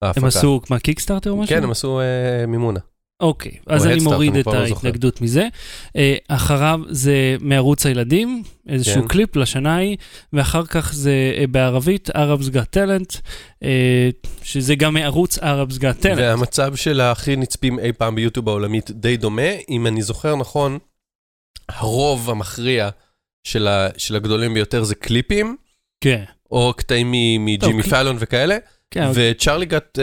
הם 0.01 0.25
עשו, 0.25 0.61
מה, 0.69 0.79
קיקסטארטר 0.79 1.31
או 1.31 1.37
משהו? 1.37 1.55
כן, 1.55 1.63
הם 1.63 1.71
עשו 1.71 1.99
אה, 1.99 2.45
מימונה. 2.47 2.79
אוקיי, 3.19 3.51
אז 3.67 3.85
אני 3.87 4.03
מוריד 4.03 4.35
את 4.35 4.45
לא. 4.47 4.53
ההתנגדות 4.53 5.21
מזה. 5.21 5.47
אה, 5.95 6.15
אחריו 6.27 6.79
זה 6.89 7.35
מערוץ 7.39 7.85
הילדים, 7.85 8.43
איזשהו 8.69 9.01
כן. 9.01 9.07
קליפ 9.07 9.35
לשנה 9.35 9.75
ההיא, 9.75 9.97
ואחר 10.33 10.65
כך 10.65 10.93
זה 10.93 11.33
אה, 11.37 11.47
בערבית, 11.47 12.09
Arabs 12.09 12.49
Got 12.53 12.77
Talent, 12.77 13.19
אה, 13.63 14.09
שזה 14.43 14.75
גם 14.75 14.93
מערוץ 14.93 15.37
Arabs 15.37 15.77
Got 15.79 16.03
Talent. 16.03 16.17
והמצב 16.17 16.75
של 16.75 17.01
הכי 17.01 17.35
נצפים 17.35 17.79
אי 17.79 17.93
פעם 17.93 18.15
ביוטיוב 18.15 18.49
העולמית 18.49 18.91
די 18.91 19.17
דומה. 19.17 19.51
אם 19.69 19.87
אני 19.87 20.01
זוכר 20.01 20.35
נכון, 20.35 20.77
הרוב 21.69 22.29
המכריע 22.29 22.89
של, 23.43 23.67
ה, 23.67 23.87
של 23.97 24.15
הגדולים 24.15 24.53
ביותר 24.53 24.83
זה 24.83 24.95
קליפים, 24.95 25.55
כן, 26.01 26.23
או 26.51 26.73
קטעים 26.77 27.11
מג'ימי 27.45 27.83
קליפ- 27.83 27.89
פאלון 27.89 28.15
וכאלה, 28.19 28.57
כן, 28.91 29.07
אוקיי. 29.07 29.31
ו 29.31 29.35
Charlie 29.36 29.65
get, 29.65 29.99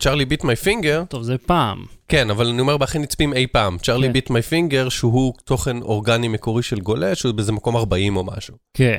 Charlie 0.00 0.24
bit 0.24 0.44
my 0.44 0.56
finger, 0.56 1.02
טוב, 1.08 1.22
זה 1.22 1.38
פעם. 1.38 1.84
כן, 2.08 2.30
אבל 2.30 2.46
אני 2.46 2.60
אומר 2.60 2.76
בהכי 2.76 2.98
נצפים 2.98 3.32
אי 3.34 3.46
פעם, 3.46 3.78
Charlie 3.78 4.06
כן. 4.06 4.12
bit 4.12 4.30
my 4.30 4.42
finger, 4.42 4.88
שהוא 4.88 5.34
תוכן 5.44 5.82
אורגני 5.82 6.28
מקורי 6.28 6.62
של 6.62 6.80
גולש, 6.80 7.20
שהוא 7.20 7.32
באיזה 7.32 7.52
מקום 7.52 7.76
40 7.76 8.16
או 8.16 8.24
משהו. 8.24 8.54
כן. 8.74 8.98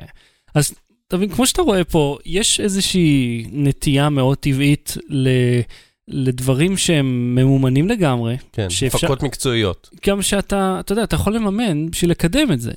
אז 0.55 0.73
אתה 1.07 1.17
מבין, 1.17 1.29
כמו 1.29 1.47
שאתה 1.47 1.61
רואה 1.61 1.83
פה, 1.83 2.17
יש 2.25 2.59
איזושהי 2.59 3.45
נטייה 3.51 4.09
מאוד 4.09 4.37
טבעית 4.37 4.97
ל... 5.09 5.29
לדברים 6.07 6.77
שהם 6.77 7.35
ממומנים 7.35 7.87
לגמרי, 7.89 8.37
כן, 8.53 8.69
שאפשר- 8.69 8.97
הפקות 8.97 9.23
מקצועיות. 9.23 9.89
גם 10.07 10.21
שאתה, 10.21 10.77
אתה 10.79 10.91
יודע, 10.91 11.03
אתה 11.03 11.15
יכול 11.15 11.35
לממן 11.35 11.89
בשביל 11.89 12.11
לקדם 12.11 12.51
את 12.51 12.61
זה. 12.61 12.71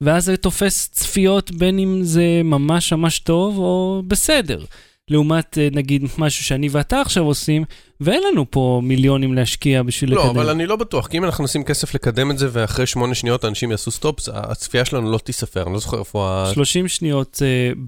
ואז 0.00 0.24
זה 0.24 0.36
תופס 0.36 0.88
צפיות 0.88 1.50
בין 1.50 1.78
אם 1.78 1.98
זה 2.02 2.22
ממש 2.44 2.92
ממש 2.92 3.18
טוב 3.18 3.58
או 3.58 4.02
בסדר. 4.08 4.64
לעומת 5.08 5.58
אה, 5.58 5.68
נגיד 5.72 6.02
משהו 6.18 6.44
שאני 6.44 6.68
ואתה 6.70 7.00
עכשיו 7.00 7.24
עושים, 7.24 7.64
ואין 8.00 8.22
לנו 8.32 8.50
פה 8.50 8.80
מיליונים 8.84 9.34
להשקיע 9.34 9.82
בשביל 9.82 10.14
לא, 10.14 10.20
לקדם. 10.24 10.30
אבל 10.38 10.50
אני 10.50 10.66
לא 10.66 10.76
בטוח, 10.76 11.06
כי 11.06 11.18
אם 11.18 11.24
אנחנו 11.24 11.44
נשים 11.44 11.64
כסף 11.64 11.94
לקדם 11.94 12.30
את 12.30 12.38
זה, 12.38 12.48
ואחרי 12.52 12.86
שמונה 12.86 13.14
שניות 13.14 13.44
אנשים 13.44 13.70
יעשו 13.70 13.90
סטופ, 13.90 14.20
זה- 14.20 14.30
הצפייה 14.34 14.84
שלנו 14.84 15.12
לא 15.12 15.18
תיספר, 15.18 15.62
אני 15.62 15.72
לא 15.72 15.78
זוכר 15.78 15.98
איפה 15.98 16.28
ה... 16.50 16.54
30 16.54 16.88
שניות 16.88 17.42
uh, 17.74 17.78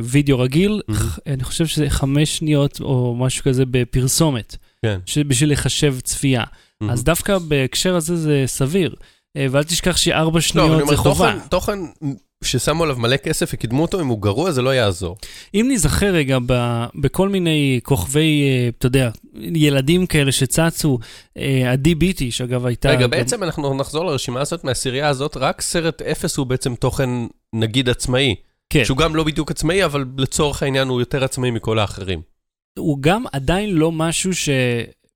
בווידאו 0.00 0.38
רגיל, 0.38 0.80
Mhm. 0.90 0.94
ח- 0.94 1.18
אני 1.26 1.44
חושב 1.44 1.66
שזה 1.66 1.90
5 1.90 2.36
שניות 2.38 2.80
או 2.80 3.14
משהו 3.18 3.44
כזה 3.44 3.64
בפרסומת, 3.70 4.56
כן. 4.84 4.98
בשביל 5.26 5.52
לחשב 5.52 5.96
צפייה. 6.00 6.42
Mhm. 6.42 6.86
אז 6.92 7.04
דווקא 7.04 7.38
בהקשר 7.38 7.96
הזה 7.96 8.16
זה 8.16 8.42
סביר. 8.46 8.94
אה, 9.36 9.46
ואל 9.50 9.62
תשכח 9.64 9.96
שארבע 9.96 10.34
לא, 10.36 10.40
שניות 10.40 10.66
אני 10.70 10.76
זה 10.78 10.82
אומר, 10.84 10.96
חובה. 10.96 11.32
תוכן- 11.48 11.48
תוכן 11.48 11.78
ששמו 12.44 12.82
עליו 12.84 12.96
מלא 12.98 13.16
כסף 13.16 13.50
וקידמו 13.54 13.82
אותו, 13.82 14.00
אם 14.00 14.06
הוא 14.06 14.22
גרוע 14.22 14.50
זה 14.52 14.62
לא 14.62 14.74
יעזור. 14.74 15.16
אם 15.54 15.66
נזכר 15.70 16.06
רגע 16.06 16.38
ב, 16.46 16.84
בכל 16.94 17.28
מיני 17.28 17.80
כוכבי, 17.82 18.42
אה, 18.42 18.68
אתה 18.78 18.86
יודע, 18.86 19.10
ילדים 19.34 20.06
כאלה 20.06 20.32
שצצו, 20.32 20.98
אה, 21.38 21.72
עדי 21.72 21.94
ביטי, 21.94 22.30
שאגב 22.30 22.66
הייתה... 22.66 22.90
רגע, 22.90 23.00
גם- 23.02 23.10
בעצם 23.10 23.42
אנחנו 23.42 23.74
נחזור 23.74 24.04
לרשימה 24.04 24.40
הזאת, 24.40 24.64
מהעשירייה 24.64 25.08
הזאת, 25.08 25.36
רק 25.36 25.60
סרט 25.60 26.02
אפס 26.02 26.36
הוא 26.36 26.46
בעצם 26.46 26.74
תוכן, 26.74 27.10
נגיד, 27.54 27.88
עצמאי. 27.88 28.34
כן, 28.72 28.84
שהוא 28.84 28.96
גם 28.96 29.16
לא 29.16 29.24
בדיוק 29.24 29.50
עצמאי, 29.50 29.84
אבל 29.84 30.04
לצורך 30.18 30.62
העניין 30.62 30.88
הוא 30.88 31.00
יותר 31.00 31.24
עצמאי 31.24 31.50
מכל 31.50 31.78
האחרים. 31.78 32.20
הוא 32.78 32.98
גם 33.02 33.24
עדיין 33.32 33.70
לא 33.70 33.92
משהו 33.92 34.30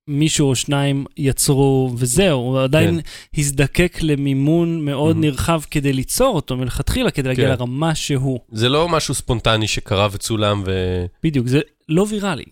שמישהו 0.09 0.49
או 0.49 0.55
שניים 0.55 1.05
יצרו 1.17 1.93
וזהו, 1.97 2.39
הוא 2.39 2.59
עדיין 2.59 2.99
הזדקק 3.37 3.97
למימון 4.01 4.85
מאוד 4.85 5.15
Mhm. 5.15 5.19
נרחב 5.19 5.61
כדי 5.71 5.93
ליצור 5.93 6.35
אותו 6.35 6.57
מלכתחילה, 6.57 7.11
כדי 7.11 7.27
להגיע 7.29 7.45
כן. 7.45 7.51
לרמה 7.51 7.95
שהוא. 7.95 8.39
זה 8.51 8.69
לא 8.69 8.89
משהו 8.89 9.13
ספונטני 9.13 9.67
שקרה 9.67 10.07
וצולם 10.11 10.63
ו... 10.65 11.05
בדיוק, 11.23 11.47
זה 11.47 11.59
לא 11.89 12.05
ויראלי. 12.09 12.43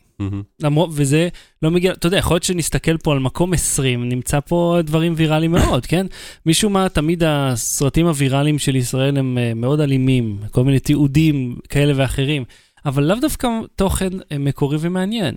למרות, 0.61 0.89
וזה 0.93 1.29
לא 1.61 1.71
מגיע, 1.71 1.91
אתה 1.93 2.07
יודע, 2.07 2.17
יכול 2.17 2.35
להיות 2.35 2.43
שנסתכל 2.43 2.97
פה 2.97 3.11
על 3.11 3.19
מקום 3.19 3.53
20, 3.53 4.09
נמצא 4.09 4.39
פה 4.39 4.77
דברים 4.83 5.13
ויראליים 5.17 5.51
מאוד, 5.57 5.85
כן? 5.85 6.05
משום 6.45 6.73
מה, 6.73 6.89
תמיד 6.89 7.23
הסרטים 7.25 8.07
הוויראליים 8.07 8.59
של 8.59 8.75
ישראל 8.75 9.17
הם 9.17 9.37
אה, 9.37 9.53
מאוד 9.53 9.79
אלימים, 9.79 10.37
כל 10.51 10.63
מיני 10.63 10.79
תיעודים 10.79 11.55
כאלה 11.69 11.93
ואחרים, 11.95 12.43
אבל 12.85 13.03
לאו 13.03 13.15
דווקא 13.21 13.47
תוכן 13.75 14.09
אה, 14.31 14.37
מקורי 14.37 14.77
ומעניין. 14.79 15.35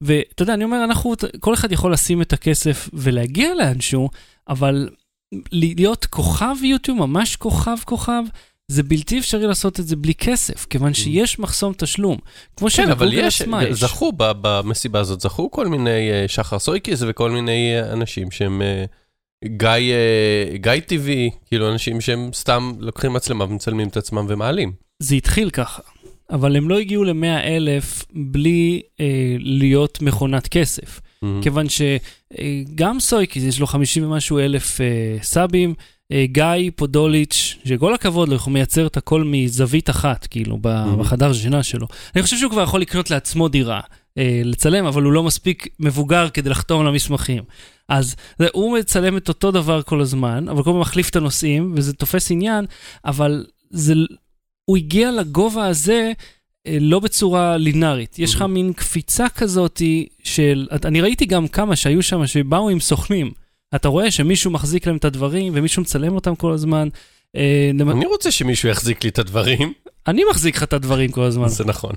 ואתה 0.00 0.42
יודע, 0.42 0.54
אני 0.54 0.64
אומר, 0.64 0.84
אנחנו, 0.84 1.14
כל 1.40 1.54
אחד 1.54 1.72
יכול 1.72 1.92
לשים 1.92 2.22
את 2.22 2.32
הכסף 2.32 2.88
ולהגיע 2.92 3.54
לאנשהו, 3.54 4.10
אבל 4.48 4.88
להיות 5.52 6.04
כוכב 6.06 6.56
יוטיוב, 6.62 6.98
ממש 6.98 7.36
כוכב 7.36 7.76
כוכב, 7.84 8.22
זה 8.68 8.82
בלתי 8.82 9.18
אפשרי 9.18 9.46
לעשות 9.46 9.80
את 9.80 9.86
זה 9.86 9.96
בלי 9.96 10.14
כסף, 10.14 10.66
כיוון 10.70 10.94
שיש 10.94 11.38
מחסום 11.38 11.72
תשלום. 11.76 12.18
כמו 12.56 12.68
כן, 12.76 12.90
אבל 12.90 13.12
יש, 13.12 13.40
יש. 13.40 13.80
זכו 13.80 14.12
במסיבה 14.16 15.00
הזאת, 15.00 15.20
זכו 15.20 15.50
כל 15.50 15.66
מיני 15.66 16.10
אה, 16.10 16.24
שחר 16.28 16.58
סויקיס 16.58 17.02
וכל 17.08 17.30
מיני 17.30 17.74
אה, 17.76 17.92
אנשים 17.92 18.30
שהם 18.30 18.62
אה, 18.62 18.84
גיא, 19.44 19.94
גיא 20.54 20.80
טבעי, 20.86 21.30
כאילו 21.46 21.72
אנשים 21.72 22.00
שהם 22.00 22.30
סתם 22.34 22.72
לוקחים 22.78 23.12
מצלמה 23.12 23.44
ומצלמים 23.44 23.88
את 23.88 23.96
עצמם 23.96 24.26
ומעלים. 24.28 24.72
זה 25.02 25.14
התחיל 25.14 25.50
ככה, 25.50 25.82
אבל 26.30 26.56
הם 26.56 26.68
לא 26.68 26.78
הגיעו 26.78 27.04
ל-100 27.04 27.40
אלף 27.44 28.04
בלי 28.12 28.82
אה, 29.00 29.36
להיות 29.38 30.02
מכונת 30.02 30.48
כסף. 30.48 31.00
מהמם. 31.22 31.42
כיוון 31.42 31.66
שגם 31.68 33.00
סויקיס, 33.00 33.44
יש 33.44 33.60
לו 33.60 33.66
50 33.66 34.04
ומשהו 34.04 34.38
אלף 34.38 34.80
אה, 34.80 35.16
סאבים, 35.22 35.74
אה, 36.12 36.24
גיא 36.26 36.70
פודוליץ', 36.76 37.56
שכל 37.64 37.94
הכבוד 37.94 38.28
לו, 38.28 38.36
הוא 38.44 38.52
מייצר 38.52 38.86
את 38.86 38.96
הכל 38.96 39.24
מזווית 39.26 39.90
אחת, 39.90 40.26
כאילו. 40.26 40.58
בחדר 40.98 41.32
שינה 41.32 41.62
שלו. 41.62 41.86
אני 42.14 42.22
חושב 42.22 42.36
שהוא 42.36 42.50
כבר 42.50 42.62
יכול 42.62 42.80
לקנות 42.80 43.10
לעצמו 43.10 43.48
דירה, 43.48 43.80
אה, 44.18 44.40
לצלם, 44.44 44.86
אבל 44.86 45.02
הוא 45.02 45.12
לא 45.12 45.22
מספיק 45.22 45.68
מבוגר 45.80 46.28
כדי 46.28 46.50
לחתום 46.50 46.80
על 46.80 46.86
המסמכים. 46.86 47.42
אז 47.88 48.16
זה, 48.38 48.46
הוא 48.52 48.78
מצלם 48.78 49.16
את 49.16 49.28
אותו 49.28 49.50
דבר 49.50 49.82
כל 49.82 50.00
הזמן, 50.00 50.48
אבל 50.48 50.62
כל 50.62 50.70
הזמן 50.70 50.80
מחליף 50.80 51.10
את 51.10 51.16
הנושאים, 51.16 51.72
וזה 51.76 51.92
תופס 51.92 52.30
עניין, 52.30 52.64
אבל 53.04 53.44
זה, 53.70 53.94
הוא 54.66 54.76
הגיע 54.76 55.10
לגובה 55.10 55.66
הזה 55.66 56.12
אה, 56.66 56.76
לא 56.80 57.00
בצורה 57.00 57.56
לינארית. 57.56 58.18
יש 58.18 58.34
לך 58.34 58.42
Mhm. 58.42 58.46
מין 58.46 58.72
קפיצה 58.72 59.28
כזאת 59.28 59.82
של... 60.22 60.68
אני 60.84 61.00
ראיתי 61.00 61.26
גם 61.26 61.48
כמה 61.48 61.76
שהיו 61.76 62.02
שם 62.02 62.26
שבאו 62.26 62.68
עם 62.70 62.80
סוכנים. 62.80 63.30
אתה 63.74 63.88
רואה 63.88 64.10
שמישהו 64.10 64.50
מחזיק 64.50 64.86
להם 64.86 64.96
את 64.96 65.04
הדברים 65.04 65.52
ומישהו 65.56 65.82
מצלם 65.82 66.14
אותם 66.14 66.34
כל 66.34 66.52
הזמן. 66.52 66.88
אה, 67.36 67.70
אני 67.90 68.06
רוצה 68.06 68.30
שמישהו 68.30 68.68
יחזיק 68.68 69.04
לי 69.04 69.10
את 69.10 69.18
הדברים, 69.18 69.72
אני 70.06 70.22
מחזיק 70.30 70.56
לך 70.56 70.62
את 70.62 70.72
הדברים 70.72 71.10
כל 71.10 71.22
הזמן. 71.22 71.48
זה 71.48 71.64
נכון. 71.64 71.92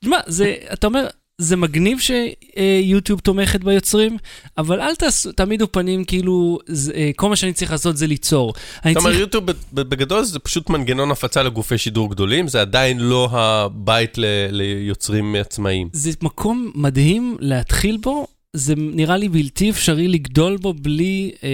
תשמע, 0.00 0.18
זה, 0.26 0.54
אתה 0.72 0.86
אומר, 0.86 1.06
זה 1.40 1.56
מגניב 1.56 1.98
שיוטיוב 2.00 3.20
תומכת 3.20 3.64
ביוצרים, 3.64 4.16
אבל 4.58 4.80
אל 4.80 4.94
תעשו, 4.94 5.32
תעמידו 5.32 5.72
פנים 5.72 6.04
כאילו 6.04 6.58
זה, 6.66 6.92
אה, 6.92 7.10
כל 7.16 7.28
מה 7.28 7.36
שאני 7.36 7.52
צריך 7.52 7.70
לעשות 7.70 7.96
זה 7.96 8.06
ליצור. 8.06 8.54
זאת 8.76 8.84
אומרת, 8.84 9.02
צריך, 9.02 9.18
יוטיוב 9.18 9.44
בגדול 9.72 10.24
זה 10.24 10.38
פשוט 10.38 10.70
מנגנון 10.70 11.10
הפצה 11.10 11.42
לגופי 11.42 11.78
שידור 11.78 12.10
גדולים, 12.10 12.48
זה 12.48 12.60
עדיין 12.60 13.00
לא 13.00 13.28
הבית 13.32 14.18
ל- 14.18 14.48
ליוצרים 14.50 15.34
עצמאיים. 15.34 15.88
זה 15.92 16.10
מקום 16.22 16.72
מדהים 16.74 17.36
להתחיל 17.40 17.96
בו, 17.96 18.26
זה 18.52 18.74
נראה 18.76 19.16
לי 19.16 19.28
בלתי 19.28 19.70
אפשרי 19.70 20.08
לגדול 20.08 20.56
בו 20.56 20.74
בלי, 20.74 21.30
אה, 21.44 21.48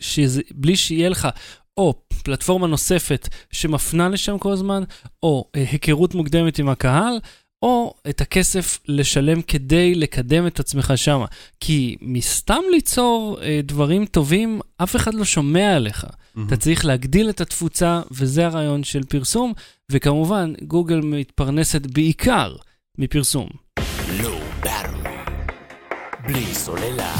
שזה, 0.00 0.42
בלי 0.54 0.76
שיהיה 0.76 1.08
לך 1.08 1.28
או 1.76 1.94
פלטפורמה 2.24 2.66
נוספת 2.66 3.28
שמפנה 3.52 4.08
לשם 4.08 4.38
כל 4.38 4.52
הזמן, 4.52 4.82
או 5.22 5.44
אה, 5.56 5.64
היכרות 5.72 6.14
מוקדמת 6.14 6.58
עם 6.58 6.68
הקהל, 6.68 7.18
או 7.62 7.94
את 8.08 8.20
הכסף 8.20 8.78
לשלם 8.88 9.42
כדי 9.42 9.94
לקדם 9.94 10.46
את 10.46 10.60
עצמך 10.60 10.92
שם. 10.96 11.24
כי 11.60 11.96
מסתם 12.00 12.62
ליצור 12.70 13.38
אה, 13.42 13.60
דברים 13.62 14.06
טובים, 14.06 14.60
אף 14.76 14.96
אחד 14.96 15.14
לא 15.14 15.24
שומע 15.24 15.76
עליך. 15.76 16.06
אתה 16.46 16.56
צריך 16.56 16.84
להגדיל 16.84 17.30
את 17.30 17.40
התפוצה, 17.40 18.00
וזה 18.10 18.46
הרעיון 18.46 18.84
של 18.84 19.04
פרסום, 19.04 19.52
וכמובן, 19.90 20.52
גוגל 20.62 21.00
מתפרנסת 21.00 21.86
בעיקר 21.86 22.56
מפרסום. 22.98 23.48
ברם. 24.62 25.02
בלי 26.26 26.54
סוללה. 26.54 27.14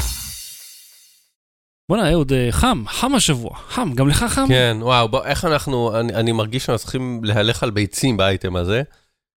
בואנה, 1.90 2.12
אהוד, 2.12 2.32
אה, 2.32 2.48
חם, 2.50 2.84
חם 2.88 3.14
השבוע, 3.14 3.56
חם, 3.68 3.92
גם 3.94 4.08
לך 4.08 4.24
חם? 4.28 4.44
כן, 4.48 4.76
וואו, 4.80 5.08
בוא, 5.08 5.24
איך 5.24 5.44
אנחנו, 5.44 6.00
אני, 6.00 6.14
אני 6.14 6.32
מרגיש 6.32 6.64
שאנחנו 6.64 6.82
צריכים 6.82 7.20
להלך 7.24 7.62
על 7.62 7.70
ביצים 7.70 8.16
באייטם 8.16 8.56
הזה. 8.56 8.82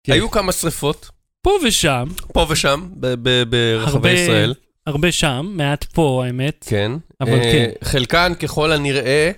כן. 0.04 0.12
היו 0.12 0.30
כמה 0.30 0.52
שריפות, 0.52 1.10
פה 1.42 1.50
ושם, 1.64 2.08
פה 2.32 2.46
ושם, 2.48 2.88
ברחבי 3.48 4.10
ישראל. 4.12 4.54
הרבה 4.86 5.12
שם, 5.12 5.52
מעט 5.56 5.84
פה, 5.84 6.22
האמת. 6.26 6.64
כן. 6.68 6.92
אבל 7.20 7.32
אה, 7.32 7.52
כן. 7.52 7.70
חלקן 7.84 8.32
ככל 8.34 8.72
הנראה 8.72 9.30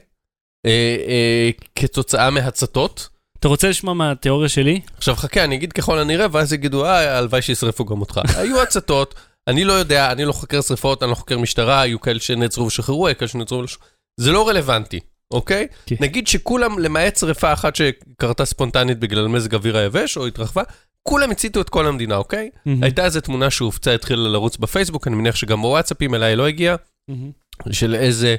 אה, 0.66 0.96
אה, 1.09 1.51
כתוצאה 1.75 2.31
מהצתות. 2.31 3.09
אתה 3.38 3.48
רוצה 3.48 3.68
לשמוע 3.68 3.94
מהתיאוריה 3.94 4.48
שלי? 4.48 4.81
עכשיו 4.96 5.14
חכה, 5.16 5.44
אני 5.44 5.55
אגיד 5.55 5.72
ככל 5.72 5.98
הנראה, 5.98 6.27
ואז 6.33 6.53
יגידו, 6.53 6.85
אה, 6.85 7.18
הלוואי 7.18 7.42
שישרפו 7.42 7.85
גם 7.85 8.01
אותך. 8.01 8.20
היו 8.37 8.62
הצתות, 8.62 9.14
אני 9.48 9.64
לא 9.64 9.72
יודע, 9.72 10.12
אני 10.12 10.25
לא 10.25 10.33
חוקר 10.33 10.61
שריפות, 10.61 11.03
אני 11.03 11.11
לא 11.11 11.14
חוקר 11.14 11.38
משטרה, 11.38 11.81
היו 11.81 12.01
כאלה 12.01 12.20
שנעצרו 12.20 12.66
ושחררו, 12.66 13.07
היו 13.07 13.18
כאלה 13.18 13.29
שנעצרו 13.29 13.59
ושחררו. 13.59 13.87
זה 14.16 14.33
לא 14.33 14.48
רלוונטי, 14.48 15.01
אוקיי? 15.32 15.66
כן. 15.86 15.96
נגיד 16.00 16.26
שכולם, 16.26 16.78
למעט 16.78 17.16
שריפה 17.16 17.52
אחת 17.52 17.76
שקרתה 17.76 18.44
ספונטנית 18.44 18.98
בגלל 18.98 19.28
מזג 19.28 19.54
אוויר 19.54 19.76
היבש, 19.76 20.16
או 20.16 20.26
התרחבה, 20.26 20.62
כולם 21.02 21.30
הציתו 21.30 21.60
את 21.60 21.68
כל 21.68 21.86
המדינה, 21.86 22.16
אוקיי? 22.16 22.50
מהמם, 22.66 22.82
הייתה 22.82 23.04
איזו 23.04 23.20
תמונה 23.20 23.50
שהופצה, 23.50 23.94
התחילה 23.94 24.28
לרוץ 24.28 24.56
בפייסבוק, 24.56 25.06
אני 25.08 25.16
מניח 25.16 25.36
שגם 25.36 25.62
בוואטסאפים 25.62 26.14
אליי 26.14 26.36
לא 26.36 26.46
הגיע, 26.46 26.76
מהמם. 27.08 27.30
של 27.70 27.94
איזה 27.94 28.36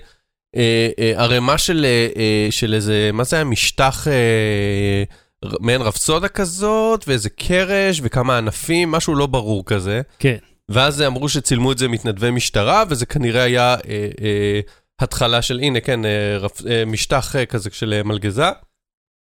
אה, 0.56 0.89
אה, 0.99 1.13
ערימה 1.15 1.58
של, 1.58 1.86
אה, 1.86 2.08
אה, 2.15 2.47
של 2.51 2.73
איזה, 2.73 3.10
מה 3.13 3.23
זה 3.23 3.36
היה? 3.36 3.45
משטח, 3.45 4.08
אה, 4.08 5.03
מעין 5.60 5.82
רפסודה 5.82 6.27
כזאת, 6.27 7.08
ואיזה 7.08 7.29
קרש, 7.29 7.99
וכמה 8.03 8.38
ענפים, 8.38 8.91
משהו 8.91 9.15
לא 9.15 9.25
ברור 9.25 9.65
כזה. 9.65 10.01
כן. 10.19 10.38
ואז 10.69 11.01
אמרו 11.01 11.29
שצילמו 11.29 11.71
את 11.71 11.77
זה 11.77 11.88
מתנדבי 11.88 12.32
משטרה, 12.32 12.84
וזה 12.89 13.06
כנראה 13.06 13.43
היה 13.43 13.75
אה, 13.89 14.08
אה, 14.21 14.60
התחלה 15.04 15.42
של, 15.42 15.60
הנה, 15.60 15.80
כן, 15.80 16.06
אה, 16.06 16.38
רפ, 16.38 16.66
אה, 16.66 16.86
משטח 16.86 17.36
אה, 17.36 17.46
כזה 17.46 17.70
של 17.74 18.02
מלגזה. 18.04 18.50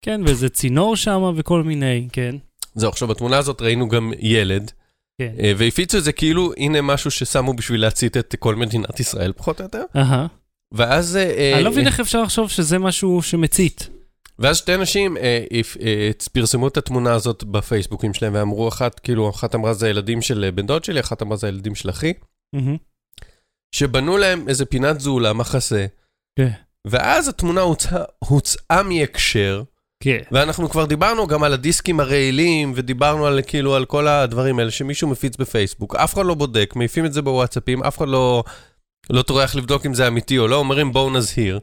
כן, 0.05 0.21
ואיזה 0.25 0.49
צינור 0.49 0.95
שם 0.95 1.33
וכל 1.35 1.63
מיני, 1.63 2.07
כן. 2.11 2.35
זהו, 2.75 2.89
עכשיו 2.89 3.07
בתמונה 3.07 3.37
הזאת 3.37 3.61
ראינו 3.61 3.87
גם 3.87 4.11
ילד, 4.19 4.71
כן. 5.21 5.33
והפיצו 5.57 5.97
את 5.97 6.03
זה 6.03 6.11
כאילו, 6.11 6.53
הנה 6.57 6.81
משהו 6.81 7.11
ששמו 7.11 7.53
בשביל 7.53 7.81
להצית 7.81 8.17
את 8.17 8.35
כל 8.39 8.55
מדינת 8.55 8.99
ישראל, 8.99 9.33
פחות 9.37 9.59
או 9.59 9.65
יותר. 9.65 9.83
אהה. 9.95 10.27
ואז... 10.71 11.19
אני 11.55 11.63
לא 11.63 11.71
מבין 11.71 11.87
איך 11.87 11.99
אפשר 11.99 12.21
לחשוב 12.21 12.49
שזה 12.49 12.79
משהו 12.79 13.21
שמצית. 13.21 13.89
ואז 14.39 14.57
שתי 14.57 14.77
נשים 14.77 15.17
אה, 15.17 15.45
אה, 15.81 16.09
פרסמו 16.33 16.67
את 16.67 16.77
התמונה 16.77 17.13
הזאת 17.13 17.43
בפייסבוקים 17.43 18.13
שלהם, 18.13 18.33
ואמרו 18.35 18.67
אחת, 18.67 18.99
כאילו, 18.99 19.29
אחת 19.29 19.55
אמרה 19.55 19.73
זה 19.73 19.87
הילדים 19.87 20.21
של 20.21 20.49
בן 20.55 20.65
דוד 20.65 20.83
שלי, 20.83 20.99
אחת 20.99 21.21
אמרה 21.21 21.37
זה 21.37 21.47
הילדים 21.47 21.75
של 21.75 21.89
אחי, 21.89 22.13
מהמם. 22.53 22.77
שבנו 23.75 24.17
להם 24.17 24.49
איזה 24.49 24.65
פינת 24.65 24.99
זולה, 24.99 25.33
מחסה, 25.33 25.85
כן. 26.39 26.51
ואז 26.87 27.27
התמונה 27.27 27.61
הוצאה, 27.61 28.03
הוצאה 28.19 28.83
מהקשר, 28.83 29.63
כן. 30.03 30.19
ואנחנו 30.31 30.69
כבר 30.69 30.85
דיברנו 30.85 31.27
גם 31.27 31.43
על 31.43 31.53
הדיסקים 31.53 31.99
הרעילים, 31.99 32.73
ודיברנו 32.75 33.25
על 33.25 33.39
כאילו 33.47 33.75
על 33.75 33.85
כל 33.85 34.07
הדברים 34.07 34.59
האלה 34.59 34.71
שמישהו 34.71 35.07
מפיץ 35.07 35.37
בפייסבוק, 35.37 35.95
אף 35.95 36.13
אחד 36.13 36.25
לא 36.25 36.33
בודק, 36.33 36.73
מעיפים 36.75 37.05
את 37.05 37.13
זה 37.13 37.21
בוואטסאפים, 37.21 37.83
אף 37.83 37.97
אחד 37.97 38.07
לא, 38.07 38.43
לא 39.09 39.21
טורח 39.21 39.55
לבדוק 39.55 39.85
אם 39.85 39.93
זה 39.93 40.07
אמיתי 40.07 40.37
או 40.37 40.47
לא, 40.47 40.55
אומרים 40.55 40.93
בואו 40.93 41.09
נזהיר. 41.09 41.59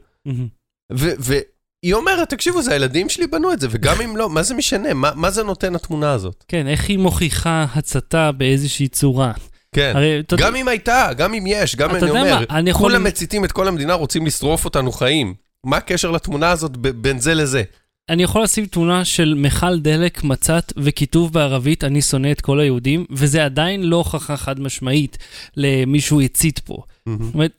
והיא 0.91 1.93
אומרת, 1.93 2.29
תקשיבו, 2.29 2.61
זה 2.61 2.73
הילדים 2.73 3.09
שלי 3.09 3.27
בנו 3.27 3.53
את 3.53 3.59
זה, 3.59 3.67
וגם 3.71 4.01
אם 4.01 4.17
לא, 4.17 4.29
מה 4.29 4.43
זה 4.43 4.55
משנה? 4.55 4.93
מה, 4.93 5.11
מה 5.15 5.31
זה 5.31 5.43
נותן 5.43 5.75
התמונה 5.75 6.11
הזאת? 6.11 6.43
כן, 6.47 6.67
איך 6.67 6.89
היא 6.89 6.99
מוכיחה 6.99 7.65
הצתה 7.75 8.31
באיזושהי 8.31 8.87
צורה. 8.87 9.33
כן. 9.75 9.91
הרי, 9.95 10.07
יודע- 10.31 10.43
גם 10.45 10.55
אם 10.55 10.67
הייתה, 10.67 11.09
גם 11.17 11.33
אם 11.33 11.43
יש, 11.47 11.75
גם 11.75 11.95
אני 11.95 12.09
אומר, 12.09 12.23
מה, 12.23 12.57
אני 12.57 12.69
יכול- 12.69 12.91
כולם 12.91 13.03
מציתים 13.03 13.45
את 13.45 13.51
כל 13.51 13.67
המדינה, 13.67 13.93
רוצים 13.93 14.25
לשרוף 14.25 14.65
אותנו 14.65 14.91
חיים. 14.91 15.33
מה 15.65 15.77
הקשר 15.77 16.11
לתמונה 16.11 16.51
הזאת 16.51 16.77
בין 16.77 17.19
זה 17.19 17.33
לזה? 17.33 17.63
אני 18.09 18.23
יכול 18.23 18.43
לשים 18.43 18.65
תמונה 18.65 19.05
של 19.05 19.33
מכל 19.37 19.79
דלק, 19.79 20.23
מצת 20.23 20.73
וכיתוב 20.77 21.33
בערבית, 21.33 21.83
אני 21.83 22.01
שונא 22.01 22.31
את 22.31 22.41
כל 22.41 22.59
היהודים, 22.59 23.05
וזה 23.11 23.45
עדיין 23.45 23.83
לא 23.83 23.95
הוכחה 23.95 24.37
חד 24.37 24.59
משמעית 24.59 25.17
למישהו 25.57 26.21
הצית 26.21 26.59
פה. 26.59 26.77
זאת 27.07 27.33
אומרת, 27.33 27.51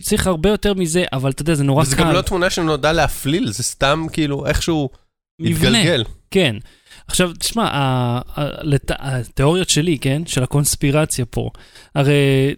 צריך 0.00 0.26
הרבה 0.26 0.48
יותר 0.50 0.74
מזה, 0.74 1.04
אבל 1.12 1.30
אתה 1.30 1.42
יודע, 1.42 1.54
זה 1.54 1.64
נורא 1.64 1.82
וזה 1.82 1.96
קל. 1.96 2.02
גם 2.02 2.12
לא 2.12 2.20
תמונה 2.20 2.50
שנועדה 2.50 2.92
להפליל, 2.92 3.50
זה 3.52 3.62
סתם 3.62 4.06
כאילו 4.12 4.46
איכשהו 4.46 4.88
מבנה. 5.40 5.78
התגלגל. 5.78 6.04
כן. 6.30 6.56
עכשיו, 7.06 7.32
תשמע, 7.38 7.68
התיאוריות 8.90 9.68
שלי, 9.68 9.98
כן, 9.98 10.22
של 10.26 10.42
הקונספירציה 10.42 11.24
פה, 11.24 11.50
הרי 11.94 12.54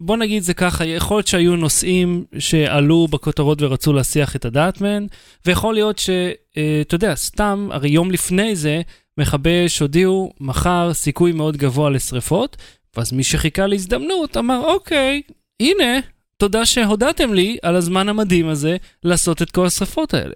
בוא 0.00 0.16
נגיד 0.16 0.42
זה 0.42 0.54
ככה, 0.54 0.86
יכול 0.86 1.16
להיות 1.16 1.26
שהיו 1.26 1.56
נושאים 1.56 2.24
שעלו 2.38 3.08
בכותרות 3.10 3.62
ורצו 3.62 3.92
להסיח 3.92 4.36
את 4.36 4.44
הדעת 4.44 4.80
מהן, 4.80 5.06
ויכול 5.46 5.74
להיות 5.74 5.98
שאתה 5.98 6.94
יודע, 6.94 7.14
סתם, 7.14 7.68
הרי 7.72 7.88
יום 7.90 8.10
לפני 8.10 8.56
זה, 8.56 8.82
מכבי 9.18 9.66
אש 9.66 9.78
הודיעו, 9.78 10.32
מחר 10.40 10.90
סיכוי 10.94 11.32
מאוד 11.32 11.56
גבוה 11.56 11.90
לשריפות, 11.90 12.56
ואז 12.96 13.12
מי 13.12 13.24
שחיכה 13.24 13.66
להזדמנות 13.66 14.36
אמר, 14.36 14.60
אוקיי, 14.64 15.22
הנה, 15.60 16.00
תודה 16.38 16.66
שהודעתם 16.66 17.34
לי 17.34 17.56
על 17.62 17.76
הזמן 17.76 18.08
המדהים 18.08 18.48
הזה 18.48 18.76
לעשות 19.04 19.42
את 19.42 19.50
כל 19.50 19.66
השרפות 19.66 20.14
האלה. 20.14 20.34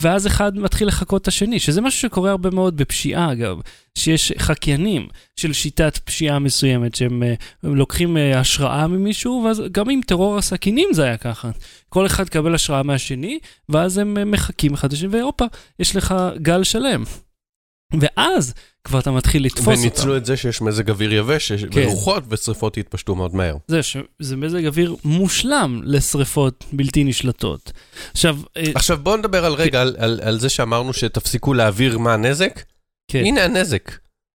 ואז 0.00 0.26
אחד 0.26 0.58
מתחיל 0.58 0.88
לחקות 0.88 1.22
את 1.22 1.28
השני, 1.28 1.60
שזה 1.60 1.80
משהו 1.80 2.00
שקורה 2.00 2.30
הרבה 2.30 2.50
מאוד 2.50 2.76
בפשיעה 2.76 3.32
אגב, 3.32 3.56
שיש 3.98 4.32
חקיינים 4.38 5.08
של 5.36 5.52
שיטת 5.52 5.98
פשיעה 5.98 6.38
מסוימת, 6.38 6.94
שהם 6.94 7.22
אה, 7.22 7.34
לוקחים 7.62 8.16
אה, 8.16 8.40
השראה 8.40 8.86
ממישהו, 8.86 9.42
ואז 9.46 9.62
גם 9.72 9.90
עם 9.90 10.00
טרור 10.06 10.38
הסכינים 10.38 10.88
זה 10.92 11.04
היה 11.04 11.16
ככה. 11.16 11.50
כל 11.88 12.06
אחד 12.06 12.28
קבל 12.28 12.54
השראה 12.54 12.82
מהשני, 12.82 13.38
ואז 13.68 13.98
הם 13.98 14.18
אה, 14.18 14.24
מחקים 14.24 14.74
אחד 14.74 14.92
לשני, 14.92 15.08
והופה, 15.08 15.44
יש 15.78 15.96
לך 15.96 16.14
גל 16.42 16.64
שלם. 16.64 17.04
ואז 18.00 18.54
כבר 18.84 18.98
אתה 18.98 19.10
מתחיל 19.10 19.44
לתפוס 19.44 19.66
אותם. 19.68 19.80
וניצלו 19.80 20.16
את 20.16 20.26
זה 20.26 20.36
שיש 20.36 20.62
מזג 20.62 20.90
אוויר 20.90 21.12
יבש 21.12 21.52
כן. 21.52 21.66
ורוחות, 21.74 22.24
ושריפות 22.28 22.76
יתפשטו 22.76 23.14
מאוד 23.14 23.34
מהר. 23.34 23.56
זה 23.68 23.82
שזה 23.82 24.36
מזג 24.36 24.66
אוויר 24.66 24.96
מושלם 25.04 25.80
לשריפות 25.84 26.64
בלתי 26.72 27.04
נשלטות. 27.04 27.72
עכשיו, 28.12 28.38
אה, 28.56 28.62
עכשיו 28.74 28.98
בואו 29.02 29.16
נדבר 29.16 29.44
על 29.44 29.52
רגע, 29.54 29.80
על- 29.82 29.96
על 29.98 30.20
על 30.22 30.40
זה 30.40 30.48
שאמרנו 30.48 30.92
שתפסיקו 30.92 31.54
להעביר 31.54 31.98
מה 31.98 32.14
הנזק. 32.14 32.62
כן. 33.10 33.18
הנה 33.24 33.44
הנזק. 33.44 33.92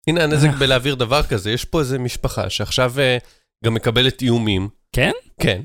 הנה 0.07 0.23
הנזק 0.23 0.49
אה. 0.49 0.55
בלהעביר 0.59 0.95
דבר 0.95 1.23
כזה. 1.23 1.51
יש 1.51 1.65
פה 1.65 1.79
איזה 1.79 1.99
משפחה 1.99 2.49
שעכשיו 2.49 2.93
אה, 2.99 3.17
גם 3.65 3.73
מקבלת 3.73 4.21
איומים. 4.21 4.69
כן? 4.95 5.11
כן. 5.41 5.61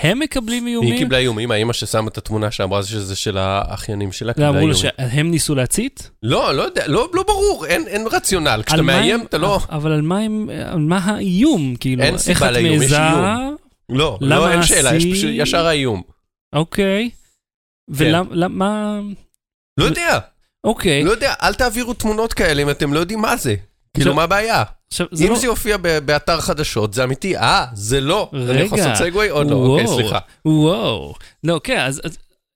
הם 0.00 0.18
מקבלים 0.18 0.66
איומים? 0.66 0.90
היא 0.92 0.98
קיבלה 0.98 1.18
איומים, 1.18 1.50
האימא 1.50 1.72
ששמה 1.72 2.08
את 2.08 2.18
התמונה 2.18 2.50
שאמרה 2.50 2.82
שזה 2.82 3.16
של 3.16 3.38
האחיינים 3.38 4.12
שלה, 4.12 4.32
קיבלה 4.32 4.50
ואמרו 4.50 4.60
איומים. 4.60 4.76
שהם 5.10 5.30
ניסו 5.30 5.54
להצית? 5.54 6.10
לא, 6.22 6.54
לא 6.54 6.62
יודע, 6.62 6.86
לא 6.86 7.08
לא 7.14 7.22
ברור, 7.22 7.66
אין 7.66 7.88
אין 7.88 8.06
רציונל. 8.12 8.62
כשאתה 8.66 8.82
מאיים, 8.82 9.20
הם- 9.20 9.26
אתה 9.26 9.38
לא... 9.38 9.58
אבל 9.70 9.92
על 9.92 10.02
מה 10.02 10.18
הם, 10.18 10.50
על 10.66 10.78
מה 10.78 10.98
האיום? 10.98 11.76
כאילו, 11.80 12.02
אין 12.02 12.18
סיבה 12.18 12.50
לאיום, 12.50 12.72
יש 12.72 12.78
מעיזה? 12.78 12.96
איום. 13.08 13.56
לא, 13.88 14.18
לא, 14.20 14.50
אין 14.52 14.62
שאלה, 14.62 14.94
יש 14.94 15.04
פשוט 15.12 15.30
ישר 15.32 15.66
האיום. 15.66 16.02
אוקיי. 16.52 17.10
כן. 17.98 18.12
ולמה... 18.30 19.00
לא 19.78 19.84
יודע, 19.84 20.18
אוקיי. 20.64 21.04
לא 21.04 21.10
יודע, 21.10 21.34
אל 21.42 21.54
תעבירו 21.54 21.94
תמונות 21.94 22.32
כאלה 22.32 22.62
אם 22.62 22.70
אתם 22.70 22.92
לא 22.94 22.98
יודעים 23.00 23.20
מה 23.20 23.36
זה. 23.36 23.54
כאילו, 23.94 24.14
מה 24.14 24.22
הבעיה? 24.22 24.62
אם 25.00 25.06
לא... 25.30 25.36
זה 25.36 25.46
יופיע 25.46 25.76
באתר 26.04 26.40
חדשות, 26.40 26.94
זה 26.94 27.04
אמיתי. 27.04 27.36
אה, 27.36 27.66
זה 27.74 28.00
לא. 28.00 28.30
אני 28.32 28.60
יכול 28.60 28.78
רגע. 28.78 28.88
לעשות 28.88 29.06
סגווי? 29.06 29.28
עוד 29.28 29.50
לא, 29.50 29.56
אוקיי. 29.56 29.86
סליחה. 29.86 30.18
וואו. 30.44 31.14
לא, 31.44 31.60
כן, 31.64 31.78
אז... 31.80 32.00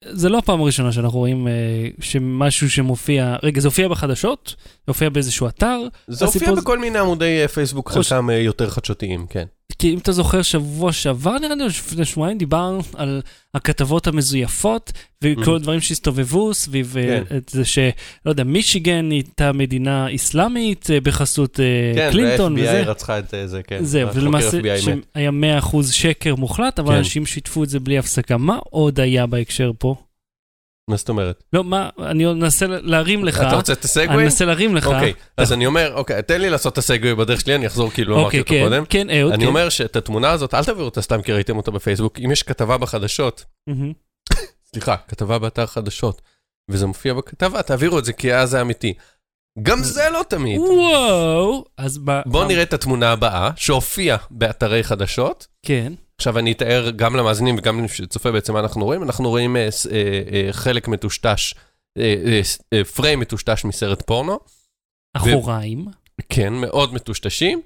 זה 0.05 0.29
לא 0.29 0.37
הפעם 0.37 0.61
הראשונה 0.61 0.91
שאנחנו 0.91 1.19
רואים 1.19 1.47
אה, 1.47 1.53
שמשהו 1.99 2.69
שמופיע, 2.69 3.35
רגע, 3.43 3.61
זה 3.61 3.67
הופיע 3.67 3.87
בחדשות? 3.87 4.55
זה 4.65 4.83
הופיע 4.87 5.09
באיזשהו 5.09 5.47
אתר? 5.47 5.79
זה 6.07 6.25
הופיע 6.25 6.53
בכל 6.53 6.79
מיני 6.79 6.99
עמודי 6.99 7.41
אה, 7.41 7.47
פייסבוק, 7.47 7.89
או 7.89 8.03
חלקם 8.03 8.29
אה, 8.29 8.35
יותר 8.35 8.69
חדשותיים, 8.69 9.27
כן. 9.29 9.45
כי 9.79 9.93
אם 9.93 9.97
אתה 9.97 10.11
זוכר, 10.11 10.41
שבוע 10.41 10.91
שעבר 10.91 11.37
נראה 11.37 11.55
לי, 11.55 11.61
או 11.63 11.67
לפני 11.67 12.05
שבועיים 12.05 12.37
דיברנו 12.37 12.79
על 12.95 13.21
הכתבות 13.53 14.07
המזויפות 14.07 14.91
וכל 15.23 15.41
Mhm. 15.53 15.55
הדברים 15.55 15.81
שהסתובבו 15.81 16.53
סביב 16.53 16.95
אה, 16.97 17.21
כן. 17.29 17.37
את 17.37 17.49
זה 17.49 17.65
ש... 17.65 17.79
לא 18.25 18.31
יודע, 18.31 18.43
מישיגן 18.43 19.11
הייתה 19.11 19.51
מדינה 19.51 20.07
איסלאמית 20.07 20.89
אה, 20.91 20.99
בחסות 21.01 21.59
אה, 21.59 21.65
כן, 21.95 22.09
קלינטון 22.11 22.53
וזה. 22.53 22.81
רצחה 22.81 23.19
את 23.19 23.25
זה, 23.45 23.61
כן. 23.63 23.83
זהו, 23.83 24.09
ולמעשה. 24.15 24.59
שהיה 24.79 25.31
100% 25.61 25.77
שקר 25.91 26.35
מוחלט, 26.35 26.79
אבל 26.79 26.91
כן. 26.91 26.97
אנשים 26.97 27.25
שיתפו 27.25 27.63
את 27.63 27.69
זה 27.69 27.79
בלי 27.79 27.97
הפסקה. 27.97 28.37
מה 28.37 28.57
עוד 28.69 28.99
היה 28.99 29.25
בהקשר 29.25 29.71
פה? 29.79 29.95
מה 30.89 30.97
זאת 30.97 31.09
אומרת? 31.09 31.43
לא, 31.53 31.63
מה, 31.63 31.89
אני 31.99 32.25
אנסה 32.25 32.65
להרים 32.67 33.25
לך. 33.25 33.41
אתה 33.41 33.55
רוצה 33.55 33.73
את 33.73 33.77
אני 33.77 33.85
הסגווי? 33.85 34.23
אנסה 34.23 34.45
להרים 34.45 34.75
לך. 34.75 34.87
אוקיי, 34.87 35.13
אז 35.37 35.53
אני 35.53 35.65
אומר, 35.65 35.93
אוקיי, 35.93 36.23
תן 36.23 36.41
לי 36.41 36.49
לעשות 36.49 36.73
את 36.73 36.77
הסגווי 36.77 37.15
בדרך 37.15 37.41
שלי, 37.41 37.55
אני 37.55 37.67
אחזור 37.67 37.91
כאילו 37.91 38.15
לא 38.15 38.21
אמרתי 38.21 38.39
אוקיי, 38.39 38.61
אותו 38.61 38.69
כן, 38.69 38.75
קודם. 38.75 38.85
כן, 38.85 39.19
אהוד, 39.19 39.33
אני 39.33 39.41
כן. 39.43 39.47
אומר 39.47 39.69
שאת 39.69 39.95
התמונה 39.95 40.31
הזאת, 40.31 40.53
אל 40.53 40.63
תעבירו 40.63 40.85
אותה 40.85 41.01
סתם 41.01 41.21
כי 41.21 41.33
ראיתם 41.33 41.57
אותה 41.57 41.71
בפייסבוק. 41.71 42.19
אם 42.25 42.31
יש 42.31 42.43
כתבה 42.43 42.77
בחדשות. 42.77 43.45
סליחה, 44.71 44.95
כתבה 45.07 45.39
באתר 45.39 45.65
חדשות, 45.65 46.21
וזה 46.69 46.85
מופיע 46.87 47.13
בכתבה, 47.13 47.61
תעבירו 47.61 47.99
את 47.99 48.05
זה 48.05 48.13
כי 48.13 48.33
אז 48.33 48.49
זה 48.49 48.61
אמיתי. 48.61 48.93
גם 49.61 49.83
זה 49.83 50.09
לא 50.13 50.21
תמיד. 50.29 50.59
וואו, 50.59 51.65
אז 51.77 51.99
ב... 52.05 52.21
בואו 52.25 52.47
נראה 52.47 52.63
את 52.63 52.73
התמונה 52.73 53.11
הבאה, 53.11 53.49
שהופיעה 53.55 54.17
באתרי 54.31 54.83
חדשות. 54.83 55.47
כן, 55.65 55.93
עכשיו 56.19 56.39
אני 56.39 56.51
אתאר 56.51 56.89
גם 56.95 57.15
למאזינים 57.15 57.55
וגם 57.57 57.77
למי 57.77 57.87
שצופה 57.87 58.31
בעצם 58.31 58.53
מה 58.53 58.59
אנחנו 58.59 58.85
רואים. 58.85 59.03
אנחנו 59.03 59.29
רואים 59.29 59.57
אה, 59.57 59.61
אה, 59.61 59.67
אה, 60.31 60.53
חלק 60.53 60.87
מטושטש, 60.87 61.53
אה, 61.97 62.15
אה, 62.25 62.41
אה, 62.73 62.83
פריים 62.83 63.19
מטושטש 63.19 63.65
מסרט 63.65 64.01
פורנו. 64.01 64.39
אחוריים. 65.13 65.85
כן, 66.29 66.53
מאוד 66.53 66.93
מטושטשים. 66.93 67.61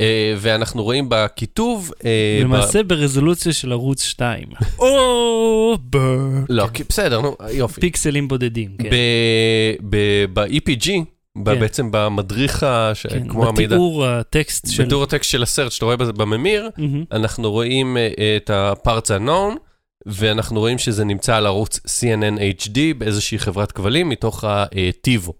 אה, 0.00 0.34
ואנחנו 0.38 0.82
רואים 0.84 1.06
בכיתוב... 1.08 1.92
אה, 2.04 2.38
ב- 2.40 2.44
למעשה 2.44 2.82
ברזולוציה 2.82 3.52
של 3.52 3.72
ערוץ 3.72 4.02
2. 4.02 4.48
או, 4.78 5.76
בר. 5.80 6.18
לא, 6.48 6.66
בסדר, 6.88 7.20
נו, 7.20 7.36
יופי. 7.52 7.80
פיקסלים 7.80 8.28
בודדים, 8.28 8.76
כן. 8.82 8.90
ב- 8.90 9.76
ב- 9.90 10.24
ב-EPG, 10.40 10.88
ב- 10.90 11.15
כן. 11.44 11.60
בעצם 11.60 11.88
במדריך, 11.90 12.66
ש- 12.94 13.06
כן, 13.06 13.28
כמו 13.28 13.48
המידע, 13.48 13.66
בתיאור 13.66 14.06
הטקסט 14.06 14.70
של... 14.70 14.84
בתיאור 14.84 15.02
הטקסט 15.02 15.30
של 15.30 15.42
הסרט 15.42 15.72
שאתה 15.72 15.84
רואה 15.84 15.96
בממיר, 15.96 16.70
מהמם. 16.78 17.04
אנחנו 17.12 17.52
רואים 17.52 17.96
אה, 17.96 18.36
את 18.36 18.50
ה-parts 18.50 19.08
unknown, 19.08 19.58
ואנחנו 20.06 20.60
רואים 20.60 20.78
שזה 20.78 21.04
נמצא 21.04 21.36
על 21.36 21.46
ערוץ 21.46 21.78
CNN 21.86 22.38
HD 22.64 22.78
באיזושהי 22.98 23.38
חברת 23.38 23.72
כבלים 23.72 24.08
מתוך 24.08 24.44
ה 24.46 24.60
TiVo. 24.60 25.32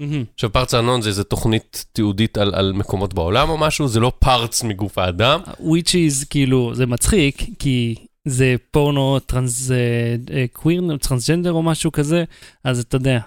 מהמם. 0.00 0.24
עכשיו, 0.34 0.52
פרץ 0.52 0.74
האנון 0.74 1.02
זה 1.02 1.08
איזה 1.08 1.24
תוכנית 1.24 1.84
תיעודית 1.92 2.38
על, 2.38 2.54
על 2.54 2.72
מקומות 2.72 3.14
בעולם 3.14 3.50
או 3.50 3.56
משהו, 3.58 3.88
זה 3.88 4.00
לא 4.00 4.12
פרץ 4.18 4.62
מגוף 4.62 4.98
האדם. 4.98 5.40
which 5.60 5.88
is 5.90 6.26
כאילו 6.30 6.74
זה 6.74 6.86
מצחיק 6.86 7.42
כי 7.58 7.94
זה 8.28 8.54
פורנו 8.70 9.18
טרנס 9.18 9.70
אה, 9.70 10.44
קוויר 10.52 10.96
טרנסג'נדר 11.00 11.52
או 11.52 11.62
משהו 11.62 11.92
כזה 11.92 12.24
אז 12.64 12.80
אתה 12.80 12.96
יודע 12.96 13.18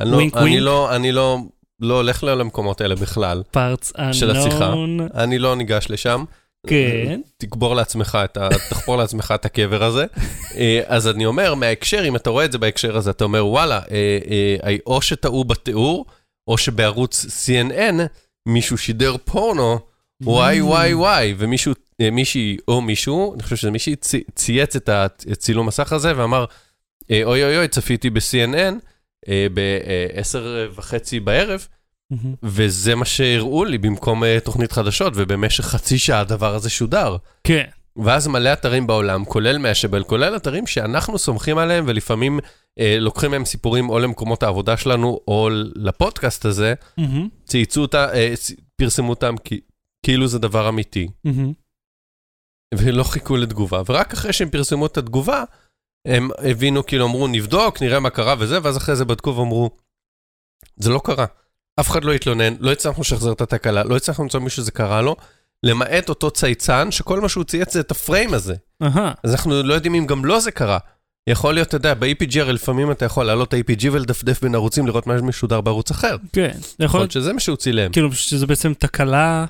אני 0.00 0.10
לא, 0.10 0.16
wink, 0.16 0.36
אני 0.36 0.42
wink. 0.42 0.62
לא, 0.62 0.96
אני 0.96 1.12
לא, 1.12 1.38
לא 1.80 1.94
הולך 1.94 2.24
למקומות 2.24 2.80
האלה 2.80 2.94
בכלל. 2.94 3.42
פרץ 3.50 3.92
של 4.12 4.30
השיחה. 4.30 4.66
אנון 4.68 5.00
אני 5.14 5.38
לא 5.38 5.56
ניגש 5.56 5.86
לשם. 5.90 6.24
כן 6.66 7.20
תקבור 7.36 7.74
לעצמך 7.76 8.18
את 8.24 8.36
ה... 8.36 8.48
תחפור 8.70 8.96
לעצמך 8.96 9.32
את 9.34 9.44
הקבר 9.44 9.84
הזה. 9.84 10.06
אה, 10.56 10.80
אז 10.86 11.08
אני 11.08 11.26
אומר, 11.26 11.54
מההקשר, 11.54 12.04
אם 12.08 12.16
אתה 12.16 12.30
רואה 12.30 12.44
את 12.44 12.52
זה 12.52 12.58
בהקשר 12.58 12.96
הזה, 12.96 13.10
אתה 13.10 13.24
אומר, 13.24 13.46
וואלה, 13.46 13.80
אה, 13.90 14.18
אה, 14.66 14.76
או 14.86 15.02
שטעו 15.02 15.44
בתיאור, 15.44 16.06
או 16.48 16.58
שבערוץ 16.58 17.26
CNN 17.26 18.00
מישהו 18.48 18.78
שידר 18.78 19.16
פורנו, 19.24 19.78
וואי 20.22 20.60
וואי 20.60 20.94
וואי, 20.94 21.34
ומישהו, 21.38 21.72
מישהי 22.12 22.56
או 22.68 22.80
מישהו, 22.80 23.34
אני 23.34 23.42
חושב 23.42 23.56
שזה 23.56 23.70
מישהי, 23.70 23.96
צי- 23.96 24.24
צייץ 24.34 24.76
את 24.76 24.88
הצילום 24.92 25.66
מסך 25.66 25.92
הזה 25.92 26.12
ואמר, 26.16 26.44
אוי 27.10 27.44
אוי 27.44 27.56
אוי, 27.56 27.68
צפיתי 27.68 28.10
ב-CNN 28.10 28.74
ב-10 29.54 30.38
וחצי 30.74 31.20
בערב. 31.20 31.66
וזה 32.42 32.94
מה 32.94 33.04
שהראו 33.04 33.64
לי 33.64 33.78
במקום 33.78 34.24
אה, 34.24 34.38
תוכנית 34.44 34.72
חדשות, 34.72 35.12
ובמשך 35.16 35.64
חצי 35.64 35.98
שעה 35.98 36.20
הדבר 36.20 36.54
הזה 36.54 36.70
שודר. 36.70 37.16
כן 37.44 37.64
ואז 38.04 38.26
מלא 38.26 38.52
אתרים 38.52 38.86
בעולם, 38.86 39.24
כולל 39.24 39.58
מהשבל, 39.58 40.04
כולל 40.04 40.36
אתרים 40.36 40.66
שאנחנו 40.66 41.18
סומכים 41.18 41.58
עליהם, 41.58 41.84
ולפעמים 41.88 42.40
אה, 42.78 42.96
לוקחים 43.00 43.30
מהם 43.30 43.44
סיפורים 43.44 43.90
או 43.90 43.98
למקומות 43.98 44.42
העבודה 44.42 44.76
שלנו, 44.76 45.20
או 45.28 45.48
לפודקאסט 45.74 46.44
הזה, 46.44 46.74
מהמם. 46.98 47.28
צייצו 47.44 47.82
אותה, 47.82 48.14
אה, 48.14 48.34
פרסמו 48.76 49.10
אותם 49.10 49.34
כי, 49.44 49.60
כאילו 50.02 50.28
זה 50.28 50.38
דבר 50.38 50.68
אמיתי, 50.68 51.08
מהמם. 51.24 51.52
ולא 52.74 53.04
חיכו 53.04 53.36
לתגובה. 53.36 53.82
ורק 53.86 54.12
אחרי 54.12 54.32
שהם 54.32 54.50
פרסמו 54.50 54.86
את 54.86 54.96
התגובה, 54.96 55.44
הם 56.08 56.30
הבינו, 56.38 56.86
כאילו 56.86 57.06
אמרו, 57.06 57.28
נבדוק, 57.28 57.82
נראה 57.82 58.00
מה 58.00 58.10
קרה 58.10 58.34
וזה, 58.38 58.58
ואז 58.62 58.76
אחרי 58.76 58.96
זה 58.96 59.04
בדקו 59.04 59.36
ואמרו, 59.36 59.70
זה 60.76 60.90
לא 60.90 61.00
קרה. 61.04 61.26
אף 61.80 61.90
אחד 61.90 62.04
לא 62.04 62.12
התלונן, 62.12 62.54
לא 62.60 62.72
הצלחנו 62.72 63.00
לשחזר 63.00 63.32
את 63.32 63.40
התקלה, 63.40 63.84
לא 63.84 63.96
הצלחנו 63.96 64.24
למצוא 64.24 64.40
מישהו 64.40 64.62
שזה 64.62 64.70
קרה 64.70 65.02
לו, 65.02 65.16
למעט 65.62 66.08
אותו 66.08 66.30
צייצן, 66.30 66.90
שכל 66.90 67.20
מה 67.20 67.28
שהוא 67.28 67.44
צייץ 67.44 67.72
זה 67.72 67.80
את 67.80 67.90
הפריים 67.90 68.34
הזה. 68.34 68.54
אז 69.22 69.32
אנחנו 69.32 69.62
לא 69.62 69.74
יודעים 69.74 69.94
אם 69.94 70.06
גם 70.06 70.24
לו 70.24 70.40
זה 70.40 70.50
קרה. 70.50 70.78
יכול 71.28 71.54
להיות, 71.54 71.68
אתה 71.68 71.76
יודע, 71.76 71.94
ב-APG 71.94 72.40
הרי 72.40 72.52
לפעמים 72.52 72.90
אתה 72.90 73.04
יכול 73.04 73.24
לעלות 73.24 73.54
ה-APG 73.54 73.84
ולדפדף 73.92 74.42
בין 74.42 74.54
ערוצים, 74.54 74.86
לראות 74.86 75.06
מה 75.06 75.22
משודר 75.22 75.60
בערוץ 75.60 75.90
אחר. 75.90 76.16
כן 76.32 76.56
יכול 76.80 77.00
להיות 77.00 77.10
שזה 77.10 77.32
מה 77.32 77.40
שהוא 77.40 77.56
צילם. 77.56 77.92
כאילו 77.92 78.12
שזה 78.12 78.46
בעצם 78.46 78.74
תקלה 78.74 79.44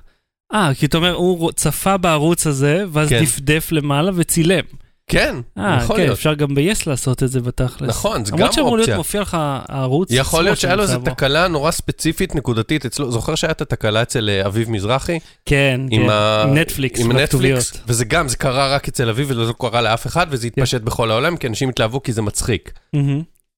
אה 0.53 0.71
כי 0.75 0.87
אתה 0.87 0.97
אומר 0.97 1.15
הוא 1.15 1.53
צפה 1.53 1.97
בערוץ 1.97 2.47
הזה 2.47 2.85
ואז 2.93 3.09
כן. 3.09 3.23
דפדף 3.23 3.73
למעלה 3.73 4.11
וצילם. 4.15 4.65
כן, 5.09 5.37
אה, 5.59 5.79
יכול 5.83 5.97
כן, 5.97 6.03
להיות. 6.03 6.17
אפשר 6.19 6.35
גם 6.35 6.55
ב-yes 6.55 6.83
לעשות 6.87 7.23
את 7.23 7.29
זה 7.31 7.41
בתכלס. 7.41 7.89
נכון, 7.89 8.25
זה 8.25 8.33
גם 8.33 8.39
למרות 8.39 8.53
שאמור 8.53 8.77
להיות 8.77 8.89
אופציה. 8.89 8.97
מופיע 8.97 9.21
לך 9.21 9.37
הערוץ. 9.69 10.09
יכול 10.13 10.45
להיות 10.45 10.59
שהיה 10.59 10.77
לו 10.77 10.83
איזו. 10.83 10.99
תקלה 11.05 11.49
נורא 11.49 11.71
ספציפית, 11.71 12.35
נקודתית 12.35 12.87
אצלו. 12.87 13.11
זוכר 13.11 13.35
שהיה 13.35 13.51
את 13.51 13.61
התקלה 13.61 14.03
אצל 14.03 14.29
אה, 14.33 14.47
אביב 14.47 14.71
מזרחי? 14.71 15.19
כן, 15.47 15.81
עם 15.91 16.03
כן, 16.03 16.11
ה- 16.11 16.43
עם 16.43 16.59
נטפליקס, 16.59 17.01
עם. 17.01 17.13
נטפליקס, 17.13 17.73
וזה 17.87 18.05
גם, 18.05 18.29
זה 18.29 18.37
קרה 18.37 18.75
רק 18.75 18.89
אצל 18.89 19.09
אביב 19.09 19.31
וזה 19.31 19.41
לא 19.41 19.55
קרה 19.61 19.83
לאף 19.83 20.07
אחד, 20.07 20.27
וזה 20.31 20.47
התפשט 20.47 20.81
בכל 20.81 21.11
העולם, 21.11 21.37
כי 21.37 21.47
אנשים 21.47 21.69
התלהבו 21.69 22.03
כי 22.03 22.13
זה 22.13 22.23
מצחיק. 22.23 22.73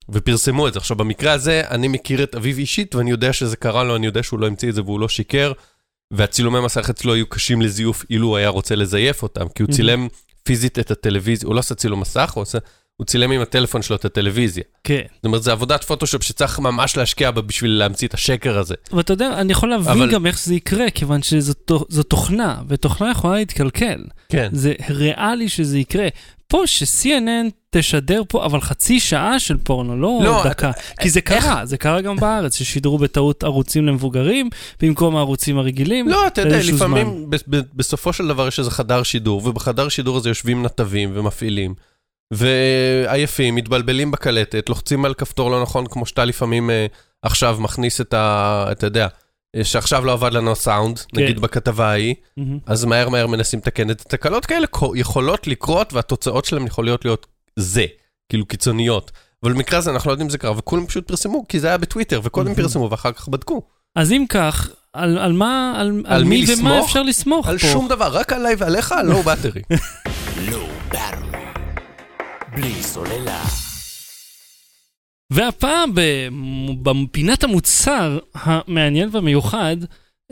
ופרסמו 0.08 0.68
את 0.68 0.72
זה. 0.72 0.78
עכשיו, 0.78 0.96
במקרה 0.96 1.32
הזה, 1.32 1.62
אני 1.70 1.88
מכיר 1.88 2.22
את 2.22 2.34
אביב 2.34 2.58
אישית, 2.58 2.94
ואני 2.94 3.10
יודע 3.10 3.32
שזה 3.32 3.56
קרה 3.56 3.84
לו, 3.84 3.96
אני 3.96 4.06
יודע 4.06 4.22
שהוא 4.22 4.40
לא 4.40 4.46
המציא 4.46 4.68
את 4.68 4.74
זה 4.74 4.82
והוא 4.82 5.00
לא 5.00 5.08
שיקר, 5.08 5.52
והצילומי 6.10 6.60
מסך 6.60 6.90
אצלו 6.90 7.14
היו 7.14 7.26
קשים 7.26 7.62
לזיוף 7.62 8.04
אילו 8.10 8.26
הוא 8.28 8.36
היה 8.36 8.48
רוצה 8.48 8.74
לזייף 8.74 9.22
אותם, 9.22 9.48
כי 9.54 9.62
הוא. 9.62 9.72
צילם 9.72 10.08
פיזית 10.42 10.78
את 10.78 10.90
הטלוויזיה, 10.90 11.46
הוא 11.46 11.54
לא 11.54 11.60
עשה 11.60 11.74
צילום 11.74 12.00
מסך, 12.00 12.32
הוא, 12.34 12.42
עושה, 12.42 12.58
הוא 12.96 13.04
צילם 13.06 13.30
עם 13.30 13.40
הטלפון 13.40 13.82
שלו 13.82 13.96
את 13.96 14.04
הטלוויזיה. 14.04 14.64
כן. 14.84 15.00
זאת 15.16 15.24
אומרת, 15.24 15.42
זה 15.42 15.52
עבודת 15.52 15.84
פוטושופ 15.84 16.22
שצריך 16.22 16.58
ממש 16.58 16.96
להשקיע 16.96 17.30
בה 17.30 17.42
בשביל 17.42 17.70
להמציא 17.70 18.08
את 18.08 18.14
השקר 18.14 18.58
הזה. 18.58 18.74
ואתה 18.92 19.12
יודע, 19.12 19.40
אני 19.40 19.52
יכול 19.52 19.68
להבין 19.68 19.92
אבל- 20.02 20.12
גם 20.12 20.26
איך 20.26 20.40
זה 20.44 20.54
יקרה, 20.54 20.90
כיוון 20.90 21.22
שזו 21.22 21.52
תו- 21.54 21.84
זו 21.88 22.02
תוכנה, 22.02 22.62
ותוכנה 22.68 23.10
יכולה 23.10 23.34
להתקלקל. 23.36 24.04
כן. 24.28 24.48
זה 24.52 24.72
ריאלי 24.90 25.48
שזה 25.48 25.78
יקרה. 25.78 26.08
פה 26.50 26.62
ש-CNN 26.66 27.50
תשדר 27.70 28.22
פה, 28.28 28.44
אבל 28.44 28.60
חצי 28.60 29.00
שעה 29.00 29.38
של 29.38 29.56
פורנו, 29.56 29.96
לא, 29.96 30.20
לא, 30.22 30.42
דקה. 30.46 30.70
כי 31.00 31.10
זה 31.10 31.20
קרה, 31.20 31.66
זה 31.66 31.76
קרה 31.76 32.00
גם 32.00 32.16
בארץ, 32.16 32.56
ששידרו 32.56 32.98
בטעות 32.98 33.44
ערוצים 33.44 33.86
למבוגרים, 33.86 34.48
במקום 34.82 35.16
הערוצים 35.16 35.58
הרגילים. 35.58 36.08
לא, 36.08 36.26
אתה 36.26 36.40
יודע, 36.40 36.58
לפעמים 36.58 37.30
ב- 37.30 37.36
ב- 37.56 37.60
בסופו 37.74 38.12
של 38.12 38.28
דבר 38.28 38.48
יש 38.48 38.58
איזה 38.58 38.70
חדר 38.70 39.02
שידור, 39.02 39.46
ובחדר 39.46 39.88
שידור 39.88 40.16
הזה 40.16 40.28
יושבים 40.28 40.62
נתבים 40.62 41.10
ומפעילים, 41.14 41.74
ועייפים, 42.32 43.54
מתבלבלים 43.54 44.10
בקלטת, 44.10 44.68
לוחצים 44.68 45.04
על 45.04 45.14
כפתור 45.14 45.50
לא 45.50 45.62
נכון, 45.62 45.86
כמו 45.86 46.06
שאתה 46.06 46.24
לפעמים 46.24 46.70
אה, 46.70 46.86
עכשיו 47.22 47.56
מכניס 47.60 48.00
את 48.00 48.14
ה... 48.14 48.64
אתה 48.72 48.86
יודע, 48.86 49.02
אה, 49.04 49.08
שעכשיו 49.62 50.04
לא 50.04 50.12
עבד 50.12 50.32
לנו 50.32 50.52
הסאונד, 50.52 50.98
כן. 50.98 51.22
נגיד 51.22 51.40
בכתבה 51.40 51.90
ההיא, 51.90 52.14
מהמם. 52.36 52.58
אז 52.66 52.84
מהר 52.84 53.08
מהר 53.08 53.26
מנסים 53.26 53.58
לתקן 53.58 53.90
את 53.90 53.98
זה. 53.98 54.04
תקלות 54.04 54.46
כאלה 54.46 54.66
יכולות 54.94 55.46
לקרות, 55.46 55.92
והתוצאות 55.92 56.44
שלהן 56.44 56.66
יכולות 56.66 57.04
להיות 57.04 57.26
זה, 57.56 57.86
כאילו 58.28 58.46
קיצוניות. 58.46 59.10
אבל 59.42 59.52
במקרה 59.52 59.78
הזה 59.78 59.90
אנחנו 59.90 60.08
לא 60.08 60.12
יודעים 60.12 60.26
אם 60.26 60.30
זה 60.30 60.38
קרה, 60.38 60.58
וכולם 60.58 60.86
פשוט 60.86 61.08
פרסמו, 61.08 61.48
כי 61.48 61.60
זה 61.60 61.66
היה 61.66 61.78
בטוויטר, 61.78 62.20
וקודם 62.24 62.50
מהמם. 62.50 62.62
פרסמו 62.62 62.90
ואחר 62.90 63.12
כך 63.12 63.28
בדקו. 63.28 63.62
אז 63.96 64.12
אם 64.12 64.24
כך, 64.28 64.70
על, 64.92 65.18
על 65.18 65.32
מה, 65.32 65.74
על, 65.76 66.02
על 66.06 66.24
מי 66.24 66.44
ומה 66.44 66.52
לסמוך? 66.52 66.86
אפשר 66.86 67.02
לסמוך 67.02 67.48
על 67.48 67.58
פה? 67.58 67.66
שום 67.66 67.88
דבר, 67.88 68.06
רק 68.06 68.32
עליי 68.32 68.54
ועליך, 68.58 68.94
באטרי. 69.24 69.62
לואו 70.50 70.66
באטרי. 70.88 71.40
בלי 72.54 72.82
סוללה. 72.82 73.69
והפעם 75.30 75.90
בפינת 76.82 77.44
המוצר 77.44 78.18
המעניין 78.34 79.08
והמיוחד, 79.12 79.76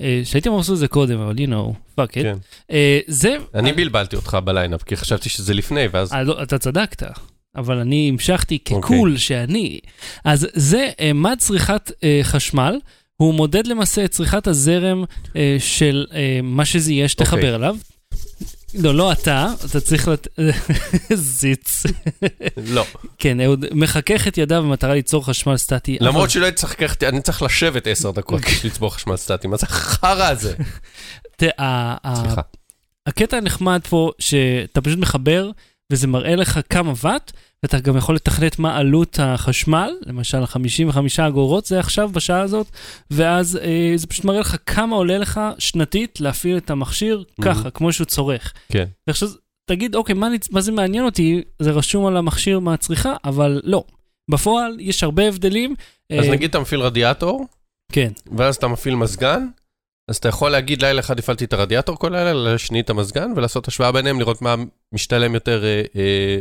אה, 0.00 0.20
שהייתי 0.24 0.48
אמור 0.48 0.58
לעשות 0.58 0.74
את 0.74 0.78
זה 0.78 0.88
קודם, 0.88 1.20
אבל 1.20 1.34
you 1.37 1.48
know, 1.50 2.00
fuck 2.00 2.11
it, 2.11 2.22
כן. 2.22 2.37
אה, 2.70 2.98
זה... 3.06 3.37
אני 3.54 3.72
בלבלתי 3.72 4.16
אותך 4.16 4.38
בליינאפ, 4.44 4.82
כי 4.82 4.96
חשבתי 4.96 5.28
שזה 5.28 5.54
לפני, 5.54 5.88
ואז... 5.92 6.12
אה, 6.12 6.22
לא, 6.22 6.42
אתה 6.42 6.58
צדקת, 6.58 7.02
אבל 7.56 7.78
אני 7.78 8.08
המשכתי 8.12 8.58
אוקיי. 8.70 8.80
כקול 8.82 9.16
שאני. 9.16 9.80
אז 10.24 10.48
זה 10.52 10.90
אה, 11.00 11.12
מד 11.12 11.37
צריכת 11.38 11.92
אה, 12.04 12.20
חשמל, 12.22 12.78
הוא 13.16 13.34
מודד 13.34 13.66
למעשה 13.66 14.04
את 14.04 14.11
צריכת 14.11 14.46
הזרם 14.46 15.04
אה, 15.37 15.56
של 15.58 16.06
אה, 16.12 16.40
מה 16.42 16.64
שזה 16.64 16.92
יהיה 16.92 17.08
שתחבר 17.08 17.37
אוקיי. 17.37 17.54
אליו. 17.54 17.76
לא, 18.74 18.94
לא 18.94 19.12
אתה, 19.12 19.46
אתה 19.66 19.81
צריך 19.81 20.09
לת... 20.09 20.28
זיץ. 21.14 21.83
לא. 22.57 22.85
כן, 23.18 23.40
אהוד 23.40 23.66
מחכך 23.72 24.28
את 24.28 24.38
ידיו 24.38 24.62
במטרה 24.62 24.94
ליצור 24.94 25.26
חשמל 25.26 25.57
סטטי. 25.57 25.96
למרות 26.00 26.31
שלא 26.31 26.44
הייתי 26.44 26.59
צריך 26.59 26.72
לקחת, 26.72 27.02
אני 27.02 27.22
צריך 27.22 27.42
לשבת 27.42 27.87
עשר 27.87 28.11
דקות 28.11 28.40
בשביל 28.40 28.72
לצבור 28.72 28.94
חשמל 28.94 29.16
סטטי, 29.16 29.48
מה 29.48 29.57
זה 29.57 29.66
החרא 29.66 30.28
הזה? 30.28 30.54
סליחה. 32.14 32.40
הקטע 33.07 33.37
הנחמד 33.37 33.81
פה, 33.88 34.11
שאתה 34.18 34.81
פשוט 34.81 34.98
מחבר, 34.98 35.50
וזה 35.92 36.07
מראה 36.07 36.37
לך 36.37 36.61
כמה 36.70 36.92
ואט, 37.02 37.33
ואתה 37.62 37.81
גם 37.81 37.97
יכול 37.97 38.14
לתכנת 38.14 38.59
מה 38.59 38.77
עלות 38.77 39.18
החשמל, 39.23 39.90
למשל 40.07 40.47
55 40.47 41.21
אגורות 41.21 41.66
זה 41.66 41.81
עכשיו 41.81 42.09
בשעה 42.09 42.40
הזאת, 42.40 42.66
ואז 43.11 43.57
אה, 43.57 43.92
זה 43.97 44.07
פשוט 44.07 44.25
מראה 44.25 44.40
לך 44.40 44.57
כמה 44.66 44.97
עולה 44.97 45.18
לך 45.18 45.40
שנתית 45.59 46.21
להפעיל 46.21 46.57
את 46.57 46.71
המכשיר 46.71 47.25
ככה, 47.42 47.71
כמו 47.71 47.92
שהוא 47.92 48.05
צורך. 48.05 48.53
כן. 48.68 48.85
ועכשיו 49.07 49.29
תגיד, 49.71 49.94
אוקיי, 49.94 50.14
מה, 50.14 50.29
מה 50.51 50.61
זה 50.61 50.73
מעניין 50.73 51.05
אותי? 51.05 51.42
זה 51.59 51.71
רשום 51.71 52.07
על 52.07 52.16
המכשיר 52.16 52.59
מה 52.59 52.75
הצריכה, 52.75 53.14
אבל 53.25 53.61
לא. 53.64 53.85
בפועל 54.31 54.77
יש 54.81 55.03
הרבה 55.03 55.29
הבדלים. 55.29 55.75
אז 56.12 56.25
אה, 56.25 56.31
נגיד 56.31 56.51
אתה 56.51 56.61
מפעיל 56.61 56.81
רדיאטור, 56.81 57.47
כן, 57.92 58.12
ואז 58.37 58.57
אתה 58.57 58.68
מפעיל 58.68 58.94
מזגן, 58.94 59.47
אז 60.09 60.16
אתה 60.16 60.29
יכול 60.29 60.51
להגיד 60.51 60.83
לילה 60.83 61.01
אחד 61.01 61.18
הפעלתי 61.18 61.44
את 61.44 61.53
הרדיאטור 61.53 61.97
כל 61.97 62.09
לילה, 62.09 62.33
לילה 62.33 62.59
שני 62.59 62.81
את 62.81 62.90
המזגן, 62.90 63.33
ולעשות 63.37 63.68
השוואה 63.68 63.92
ביניהם, 63.92 64.21
לראות 64.21 64.42
מה 64.42 64.55
משתלם 64.92 65.35
יותר 65.35 65.64
אה, 65.64 65.83
אה, 65.97 66.38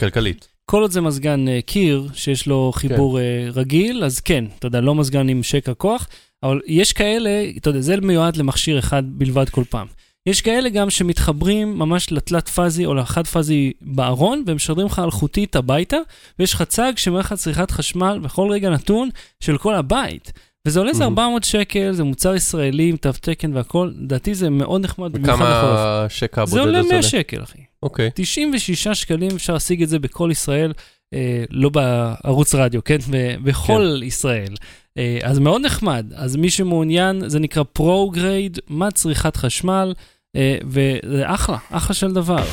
כלכלית. 0.00 0.55
כל 0.70 0.82
עוד 0.82 0.90
זה 0.90 1.00
מזגן 1.00 1.48
אה, 1.48 1.60
קיר, 1.62 2.08
שיש 2.14 2.46
לו 2.46 2.72
חיבור 2.74 3.20
אה, 3.20 3.48
רגיל, 3.54 4.04
אז 4.04 4.20
כן, 4.20 4.44
אתה 4.58 4.66
יודע, 4.66 4.80
לא 4.80 4.94
מזגן 4.94 5.28
עם 5.28 5.42
שקע 5.42 5.74
כוח, 5.74 6.08
אבל 6.42 6.60
יש 6.66 6.92
כאלה, 6.92 7.44
אתה 7.56 7.70
יודע, 7.70 7.80
זה 7.80 7.96
מיועד 7.96 8.36
למכשיר 8.36 8.78
אחד 8.78 9.02
בלבד 9.06 9.48
כל 9.48 9.64
פעם. 9.70 9.86
יש 10.26 10.40
כאלה 10.40 10.68
גם 10.68 10.90
שמתחברים 10.90 11.78
ממש 11.78 12.12
לתלת 12.12 12.48
פאזי 12.48 12.86
או 12.86 12.94
לחד 12.94 13.26
פאזי 13.26 13.72
בארון, 13.80 14.42
והם 14.46 14.56
משדרים 14.56 14.86
לך 14.86 14.98
אלחוטית 14.98 15.56
הביתה, 15.56 15.96
ויש 16.38 16.52
לך 16.52 16.62
צג 16.62 16.92
שמראה 16.96 17.20
לך 17.20 17.32
צריכת 17.32 17.70
חשמל 17.70 18.18
בכל 18.22 18.50
רגע 18.50 18.70
נתון 18.70 19.08
של 19.40 19.58
כל 19.58 19.74
הבית. 19.74 20.32
וזה 20.66 20.78
עולה 20.78 20.90
איזה 20.90 21.04
מהמם. 21.04 21.18
400 21.18 21.44
שקל, 21.44 21.92
זה 21.92 22.04
מוצר 22.04 22.34
ישראלי 22.34 22.88
עם 22.88 22.96
תו 22.96 23.10
תקן 23.20 23.56
והכל, 23.56 23.90
לדעתי 23.98 24.34
זה 24.34 24.50
מאוד 24.50 24.80
נחמד. 24.84 25.10
וכמה 25.12 26.06
שקע 26.08 26.46
זה 26.46 26.56
הבודד 26.60 26.66
עולה 26.66 26.82
100 26.82 26.90
עולה? 26.90 27.02
שקל, 27.02 27.42
אחי. 27.42 27.58
אוקיי. 27.82 28.10
96 28.14 28.88
שקלים, 28.88 29.30
אפשר 29.36 29.52
להשיג 29.52 29.82
את 29.82 29.88
זה 29.88 29.98
בכל 29.98 30.28
ישראל. 30.32 30.72
אה, 31.14 31.44
לא 31.50 31.68
בערוץ 31.68 32.54
רדיו, 32.54 32.84
כן? 32.84 32.96
בכל 33.44 34.00
ישראל. 34.04 34.54
אה, 34.98 35.18
אז 35.22 35.38
מאוד 35.38 35.62
נחמד. 35.64 36.06
אז 36.14 36.36
מי 36.36 36.50
שמעוניין, 36.50 37.28
זה 37.28 37.38
נקרא 37.38 37.62
ProGrade, 37.72 38.58
מה 38.68 38.90
צריכת 38.90 39.36
חשמל, 39.36 39.94
אה, 40.36 40.58
וזה 40.64 41.22
אחלה, 41.34 41.56
אחלה 41.70 41.94
של 41.94 42.12
דבר. 42.12 42.44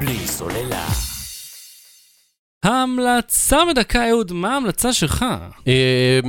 בלי 0.00 0.26
סוללה. 0.26 1.07
ההמלצה 2.62 3.58
בדקה, 3.70 4.08
אהוד, 4.10 4.32
מה 4.32 4.54
ההמלצה 4.54 4.92
שלך? 4.92 5.24
אה, 5.68 6.20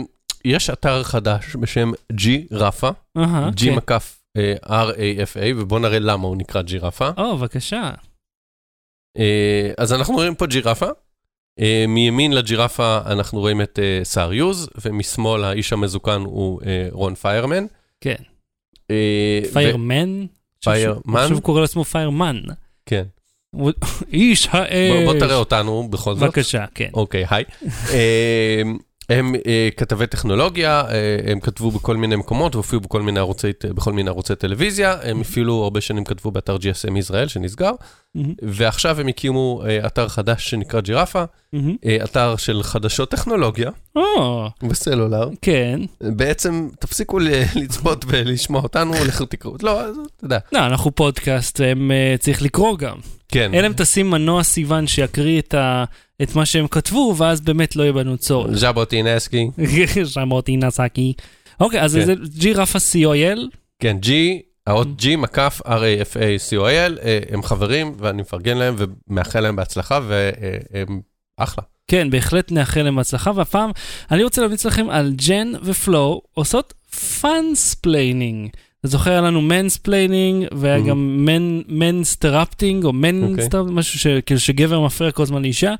יש 0.46 0.70
אתר 0.70 1.04
חדש 1.04 1.56
בשם 1.56 1.92
ג'י-רפה, 2.12 2.90
אהה, 3.18 3.50
G 3.50 3.66
כן. 3.66 3.76
מקף 3.76 4.20
אה, 4.38 4.56
R-A-F-A, 4.66 5.56
ובואו 5.58 5.80
נראה 5.80 6.00
למה 6.00 6.28
הוא 6.28 6.38
נקרא 6.38 6.62
ג'ירפה. 6.62 7.10
או, 7.18 7.38
בבקשה. 7.38 7.92
אה, 9.18 9.72
אז 9.78 9.94
אנחנו 9.94 10.14
רואים 10.14 10.36
פה 10.36 10.46
ג'ירפה. 10.46 10.88
מימין 11.88 12.32
לג'ירפה 12.32 13.00
אנחנו 13.06 13.40
רואים 13.40 13.62
את 13.62 13.80
סער 14.04 14.34
יוז, 14.34 14.70
ומשמאל 14.86 15.44
האיש 15.44 15.74
המזוקן 15.74 16.22
הוא 16.22 16.62
רון 16.92 17.16
פיירמן. 17.16 17.66
כן. 18.02 18.16
פיירמן? 19.54 20.26
פיירמן? 20.64 21.16
עכשיו 21.16 21.32
הוא 21.32 21.42
קורא 21.42 21.62
לעצמו 21.62 21.84
פיירמן. 21.84 22.42
כן. 22.86 23.04
איש 24.14 24.48
האש. 24.52 25.04
בוא 25.04 25.14
בוא 25.14 25.20
תראה 25.20 25.36
אותנו 25.36 25.88
בכל 25.90 26.14
זאת. 26.16 26.24
בבקשה, 26.24 26.66
כן. 26.76 26.90
אוקיי, 26.94 27.26
היי. 27.30 27.44
הם 29.10 29.36
אה, 29.48 29.70
כתבי 29.78 30.08
טכנולוגיה, 30.08 30.82
אה, 30.82 31.32
הם 31.32 31.40
כתבו 31.40 31.72
בכל 31.72 31.98
מיני 31.98 32.16
מקומות 32.16 32.56
והופיעו 32.56 32.82
בכל 32.82 33.02
מיני 33.02 33.20
ערוצי, 33.20 33.52
בכל 33.76 33.94
מיני 33.94 34.10
ערוצי 34.10 34.36
טלוויזיה, 34.36 34.96
הם 35.04 35.22
אפילו 35.22 35.64
הרבה 35.64 35.82
שנים 35.82 36.04
כתבו 36.04 36.32
באתר 36.32 36.56
GSM 36.56 36.98
ישראל 36.98 37.28
שנסגר, 37.28 37.72
מהמם, 38.16 38.34
ועכשיו 38.42 39.00
הם 39.00 39.08
הקימו 39.08 39.64
אה, 39.66 39.88
אתר 39.88 40.08
חדש 40.08 40.50
שנקרא 40.50 40.82
ג'ירפה, 40.82 41.24
מהמם. 41.54 41.76
אה, 41.86 41.98
אתר 42.04 42.36
של 42.36 42.64
חדשות 42.64 43.12
טכנולוגיה 43.12 43.72
או, 43.96 44.48
בסלולר. 44.64 45.30
כן. 45.42 45.80
בעצם 46.02 46.70
תפסיקו 46.80 47.20
לצפות 47.56 48.06
ולשמוע 48.08 48.62
אותנו, 48.62 48.94
לכו 49.08 49.26
תקראו. 49.26 49.56
לא, 49.62 49.82
אתה 49.82 50.26
יודע. 50.26 50.40
לא, 50.52 50.60
אנחנו 50.60 50.96
פודקאסט, 50.96 51.62
הם, 51.62 51.92
אה, 51.92 52.16
צריך 52.20 52.42
לקרוא 52.42 52.78
גם. 52.78 52.98
כן. 53.32 53.54
אלא 53.54 53.68
אם 53.68 53.74
תשים 53.78 54.10
מנוע 54.10 54.44
סיוון 54.44 54.88
שיקריא 54.88 55.40
את, 55.40 55.54
ה, 55.54 55.84
את 56.22 56.36
מה 56.36 56.46
שהם 56.46 56.68
כתבו, 56.68 57.16
ואז 57.18 57.42
באמת 57.42 57.76
לא 57.76 57.84
יהיה 57.84 57.94
בנו 57.94 58.18
צורך. 58.18 58.52
ז'בוטינסקי. 58.56 59.50
שמותי 60.14 60.58
נסקי. 60.58 61.14
אוקיי, 61.60 61.82
אז 61.82 61.96
כן. 61.96 62.06
זה 62.06 62.14
ג'י 62.38 62.54
רפה 62.54 62.80
co.il. 62.80 63.40
כן, 63.80 63.98
G, 64.04 64.10
האות 64.68 64.88
G 65.00 65.18
מקף 65.18 65.62
R-A-F-A 65.66 66.50
C-O-L, 66.50 67.00
אה, 67.04 67.20
הם 67.32 67.44
חברים 67.44 67.96
ואני 67.98 68.22
מפרגן 68.22 68.58
להם 68.58 68.76
ומאחל 68.78 69.40
להם 69.40 69.56
בהצלחה 69.56 70.00
והם 70.08 71.02
אחלה. 71.38 71.64
כן, 71.88 72.10
בהחלט 72.10 72.52
נאחל 72.52 72.82
להם 72.82 73.00
הצלחה, 73.00 73.32
והפעם 73.36 73.72
אני 74.12 74.24
רוצה 74.24 74.42
להמליץ 74.42 74.66
לכם 74.66 74.90
על 74.90 75.14
ג'ן 75.28 75.52
ופלו 75.64 76.22
עושות 76.34 76.74
funsplaining. 77.22 78.50
אתה 78.80 78.88
זוכר, 78.88 79.12
היה 79.12 79.22
לנו 79.22 79.42
mansplaining, 79.42 80.46
והיה 80.52 80.78
Mhm. 80.78 80.88
גם 80.88 81.26
manterrupting, 81.68 82.84
או 82.86 82.94
manterrupting, 82.94 83.78
משהו 83.80 84.00
שכאילו 84.00 84.40
שגבר 84.40 84.80
מפריע 84.82 85.12
כל 85.12 85.24
הזמן 85.24 85.42
לאישה. 85.42 85.74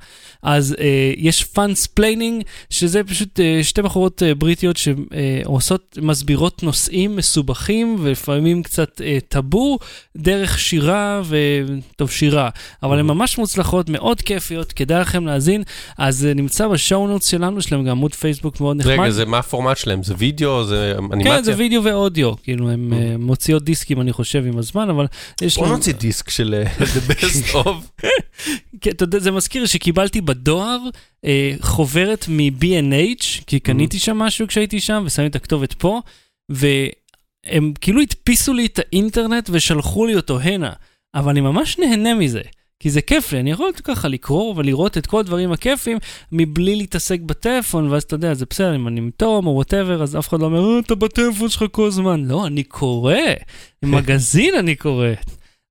אז 0.44 0.76
אה, 0.80 0.86
יש 1.18 1.44
funsplaining, 1.44 2.44
שזה 2.70 3.04
פשוט 3.04 3.40
אה, 3.40 3.60
שתי 3.64 3.82
בחורות 3.82 4.24
אה, 4.24 4.36
בריטיות 4.36 4.78
שעושות, 4.78 5.98
מסבירות 6.02 6.64
נושאים 6.64 7.16
מסובכים, 7.16 7.96
ולפעמים 8.00 8.64
קצת 8.64 9.02
אה, 9.02 9.18
טאבו, 9.30 9.78
דרך 10.18 10.60
שירה, 10.60 11.22
וטוב, 11.30 12.12
שירה. 12.12 12.50
אבל 12.84 13.00
הן 13.00 13.06
ממש 13.06 13.38
מוצלחות, 13.38 13.90
מאוד 13.90 14.22
כיפיות, 14.22 14.72
כדאי 14.72 15.02
לכם 15.02 15.26
להאזין. 15.26 15.64
אז 15.98 16.18
זה 16.18 16.34
נמצא 16.34 16.68
בשואו 16.68 17.08
נוטס 17.08 17.28
שלנו, 17.28 17.60
יש 17.60 17.72
להם 17.72 17.84
גם 17.84 17.90
עמוד 17.90 18.16
פייסבוק 18.16 18.62
מאוד 18.62 18.78
נחמד. 18.78 18.92
רגע, 18.94 19.10
זה 19.10 19.26
מה 19.26 19.38
הפורמט 19.38 19.78
שלהם? 19.78 20.04
זה 20.04 20.14
וידאו? 20.18 20.64
זה 20.64 20.96
אנימציה? 21.14 21.38
כן, 21.38 21.44
זה 21.44 21.54
וידאו 21.58 21.84
ואודיו, 21.84 22.34
כאילו, 22.44 22.70
הן 22.94 23.12
אה, 23.12 23.18
מוציאות 23.18 23.64
דיסקים, 23.64 24.02
אני 24.02 24.14
חושב, 24.14 24.44
עם 24.48 24.58
הזמן, 24.58 24.90
אבל 24.90 25.06
יש 25.42 25.58
בוא 25.58 25.66
להם... 25.66 25.76
נוציא 25.76 25.94
דיסק 25.94 26.30
של 26.30 26.64
אה, 26.64 26.86
The 26.96 27.12
Best 27.12 27.54
of. 27.54 28.06
כן, 28.82 28.92
אתה 28.92 29.04
יודע, 29.04 29.20
זה 29.20 29.32
מזכיר 29.32 29.66
שקיבלתי 29.66 30.22
בדואר 30.22 30.80
אה, 31.26 31.54
חוברת 31.62 32.26
מ-B&H, 32.30 33.44
כי 33.48 33.60
קניתי 33.60 34.00
שם 34.00 34.18
משהו 34.18 34.48
כשהייתי 34.48 34.80
שם, 34.80 35.04
ושמים 35.06 35.30
את 35.30 35.36
הכתובת 35.36 35.74
פה, 35.74 36.02
והם 36.50 37.74
כאילו 37.82 38.02
הדפיסו 38.02 38.54
לי 38.54 38.66
את 38.66 38.80
האינטרנט 38.80 39.50
ושלחו 39.54 40.06
לי 40.06 40.16
אותו 40.16 40.40
הנה, 40.40 40.74
אבל 41.16 41.30
אני 41.30 41.42
ממש 41.42 41.80
נהנה 41.80 42.14
מזה. 42.14 42.42
כי 42.80 42.90
זה 42.90 43.02
כיף 43.02 43.34
לי, 43.34 43.40
אני 43.40 43.52
יכול 43.52 43.72
ככה 43.84 44.08
לקרוא 44.08 44.54
ולראות 44.58 44.98
את 44.98 45.06
כל 45.08 45.20
הדברים 45.20 45.52
הכיפים 45.52 45.98
מבלי 46.32 46.76
להתעסק 46.76 47.20
בטלפון, 47.20 47.88
ואז 47.88 48.04
אתה 48.04 48.16
יודע, 48.16 48.34
זה 48.34 48.46
בסדר, 48.50 48.76
אם 48.76 48.88
אני 48.88 49.00
עם 49.00 49.10
תום 49.18 49.48
או 49.48 49.52
whatever, 49.52 50.04
אז 50.04 50.18
אף 50.18 50.30
אחד 50.30 50.40
לא 50.40 50.46
אומר, 50.46 50.76
"אה, 50.76 50.80
אתה 50.80 50.96
בטלפון 50.96 51.50
שלך 51.50 51.64
כל 51.72 51.88
הזמן. 51.88 52.26
לא, 52.26 52.48
אני 52.48 52.64
קורא, 52.64 53.14
מגזין 53.84 54.56
אני 54.56 54.76
קורא. 54.76 55.08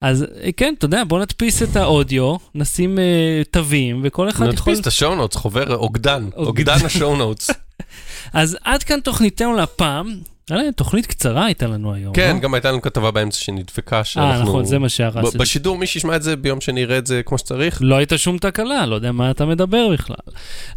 אז 0.02 0.26
אה, 0.42 0.52
כן, 0.56 0.74
אתה 0.78 0.84
יודע, 0.84 1.04
בוא 1.04 1.20
נדפיס 1.20 1.62
את 1.62 1.76
האודיו, 1.76 2.36
נשים 2.54 2.98
אה, 2.98 3.42
תווים, 3.50 4.00
וכל 4.04 4.28
אחד 4.28 4.36
יכול... 4.36 4.52
נדפיס 4.52 4.80
את 4.80 4.86
ה 4.86 4.92
show 4.92 5.14
notes, 5.14 5.36
חובר 5.36 5.74
אוגדן, 5.74 6.24
אוגדן. 6.36 6.46
אוגדן 6.46 6.86
ה 6.86 6.92
show 6.92 7.16
notes. 7.16 7.50
אז 8.32 8.56
עד 8.64 8.82
כאן 8.82 9.00
תוכניתנו 9.00 9.54
להפעם. 9.56 10.18
תוכנית 10.76 11.06
קצרה 11.06 11.44
הייתה 11.44 11.66
לנו 11.66 11.94
היום. 11.94 12.14
כן, 12.14 12.34
לא? 12.34 12.40
גם 12.40 12.54
הייתה 12.54 12.70
לנו 12.72 12.82
כתבה 12.82 13.10
באמצע 13.10 13.38
שנדפקה, 13.38 13.98
אה, 13.98 14.04
שאנחנו... 14.04 14.42
נכון, 14.48 14.64
זה 14.64 14.78
מה 14.78 14.88
שהרס 14.88 15.34
ב-. 15.34 15.38
בשידור, 15.38 15.78
מי 15.78 15.86
שישמע 15.86 16.16
את 16.16 16.22
זה 16.22 16.36
ביום 16.36 16.60
שני 16.60 16.80
יראה 16.80 16.98
את 16.98 17.06
זה 17.06 17.22
כמו 17.26 17.38
שצריך. 17.38 17.78
לא 17.80 17.96
הייתה 17.96 18.18
שום 18.18 18.38
תקלה, 18.38 18.86
לא 18.86 18.94
יודע 18.94 19.12
מה 19.12 19.30
אתה 19.30 19.46
מדבר 19.46 19.88
בכלל. 19.92 20.16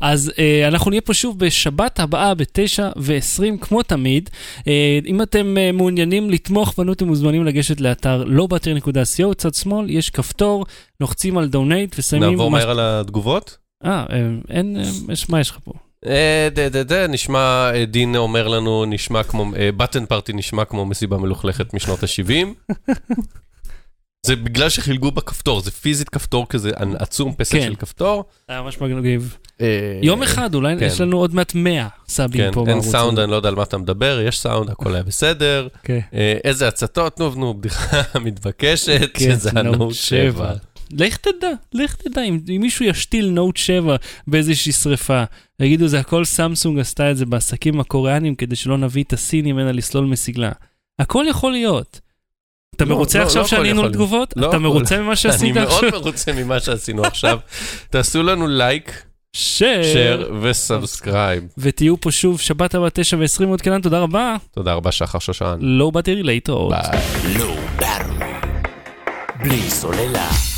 אז 0.02 0.32
אה, 0.40 0.68
אנחנו 0.68 0.90
נהיה 0.90 1.02
פה 1.02 1.14
שוב 1.14 1.40
בשבת 1.40 2.00
הבאה 2.00 2.34
בתשע 2.34 2.90
ועשרים, 2.96 3.58
כמו 3.58 3.84
תמיד. 3.84 4.30
אה, 4.68 5.00
אם 5.06 5.22
אתם 5.22 5.58
אה, 5.58 5.72
מעוניינים 5.72 6.30
לתמוך 6.30 6.74
בנו, 6.78 6.94
אתם 6.94 7.08
מוזמנים 7.08 7.46
לגשת 7.46 7.82
לאתר 7.82 8.24
לא 8.24 8.48
באטר.co, 8.48 9.34
צד 9.38 9.54
שמאל, 9.54 9.90
יש 9.90 10.10
כפתור, 10.10 10.66
לוחצים 11.02 11.38
על 11.38 11.48
דונייט 11.48 11.96
ושמים... 12.00 12.24
נעבור 12.24 12.52
מה- 12.52 12.58
מהר 12.58 12.70
על 12.70 12.80
התגובות. 12.82 13.58
אה, 13.86 14.06
אה, 14.12 14.30
אין, 14.50 14.78
אה, 14.80 14.90
מה 15.30 15.40
יש 15.40 15.50
לך 15.50 15.58
פה? 15.64 15.72
אה, 16.08 16.48
דה 16.54 16.70
דה 16.70 16.84
דה, 16.84 17.08
נשמע, 17.08 17.72
אה, 17.74 17.86
דין 17.86 18.16
אומר 18.16 18.48
לנו, 18.48 18.86
נשמע 18.86 19.24
כמו, 19.24 19.52
בטן 19.78 20.06
פארטי 20.06 20.34
נשמע 20.34 20.66
כמו 20.66 20.86
מסיבה 20.86 21.18
מלוכלכת 21.18 21.74
משנות 21.74 22.04
ה-70. 22.04 22.48
זה 24.26 24.36
בגלל 24.36 24.70
שחילגו 24.70 25.12
בכפתור, 25.12 25.62
זה 25.62 25.72
פיזית 25.72 26.10
כפתור 26.10 26.46
כזה 26.50 26.72
עצום, 27.00 27.34
פסל 27.34 27.58
כן. 27.58 27.66
של 27.66 27.76
כפתור. 27.76 28.26
היה 28.48 28.62
ממש 28.62 28.82
מגניב. 28.82 29.38
אה, 29.62 30.00
יום 30.02 30.24
אחד, 30.24 30.56
אולי 30.56 30.76
כן. 30.80 30.86
יש 30.86 31.02
לנו 31.02 31.18
עוד 31.18 31.36
מעט 31.36 31.56
100 31.56 31.88
סאבים 32.08 32.42
כן, 32.42 32.52
פה 32.52 32.66
אין 32.68 32.82
סאונד. 32.82 33.20
אני 33.20 33.32
לא 33.32 33.36
יודע 33.36 33.50
על 33.50 33.56
מה 33.56 33.64
אתה 33.64 33.78
מדבר, 33.78 34.22
יש 34.28 34.40
סאונד, 34.40 34.70
הכל 34.70 34.94
היה 34.94 35.04
בסדר. 35.04 35.68
כן. 35.84 36.00
אה, 36.14 36.38
איזה 36.44 36.68
הצתות, 36.68 37.20
נו, 37.20 37.30
נו, 37.36 37.54
בדיחה 37.54 38.02
מתבקשת, 38.26 39.10
כן, 39.14 39.36
שזה 39.36 39.52
נוט 39.52 39.76
הנוט 39.76 39.94
7. 39.94 40.54
לך 40.92 41.18
תדע, 41.18 41.52
לך 41.74 41.96
תדע, 41.96 42.22
אם, 42.24 42.40
אם 42.56 42.62
מישהו 42.62 42.86
ישתיל 42.86 43.30
נוט 43.30 43.58
7 43.58 43.96
באיזושהי 44.28 44.72
שריפה, 44.72 45.24
יגידו 45.62 45.88
זה 45.88 46.00
הכל 46.00 46.26
סמסונג 46.26 46.80
עשתה 46.80 47.12
את 47.12 47.18
זה 47.18 47.26
בעסקים 47.26 47.80
הקוריאנים 47.80 48.36
כדי 48.36 48.56
שלא 48.56 48.78
נביא 48.78 49.04
את 49.04 49.14
הסינים 49.14 49.58
הנה 49.58 49.72
לסלול 49.72 50.06
מסיגלה. 50.06 50.52
הכל 51.00 51.26
יכול 51.30 51.52
להיות. 51.52 52.00
אתה 52.76 52.86
לא, 52.86 52.96
מרוצה 52.96 53.20
לא, 53.20 53.24
עכשיו 53.24 53.42
לא 53.42 53.48
שענינו 53.48 53.80
יכול 53.80 53.90
לתגובות? 53.90 54.34
לא 54.36 54.48
אתה 54.48 54.56
הכל. 54.56 54.64
מרוצה 54.64 54.98
ממה 54.98 55.08
אני 55.12 55.16
שעשית 55.16 55.56
מאוד 55.56 55.68
עכשיו? 55.68 55.90
מרוצה 55.92 56.34
ממה 56.34 56.60
שעשינו 56.60 57.04
עכשיו. 57.04 57.40
תעשו 57.90 58.24
לנו 58.24 58.48
לייק. 58.48 59.04
שייר 59.34 60.34
וסאבסקרייב. 60.42 61.44
ותהיו 61.58 62.02
פה 62.02 62.12
שוב 62.12 62.40
שבת 62.40 62.76
הבאה 62.76 62.90
9 62.90 63.18
ו-20 63.18 63.46
עוד 63.48 63.62
כאן, 63.62 63.82
תודה 63.82 64.00
רבה. 64.00 64.36
תודה 64.52 64.74
רבה, 64.74 64.92
שחר 64.92 65.20
שושן. 65.20 65.58
לא 65.60 65.90
באתי 65.90 66.24
להתראות. 66.24 66.74
ביי. 66.74 67.02
לואו 67.38 67.56
ברם. 67.78 68.20
בלי 69.44 69.70
סוללה. 69.70 70.51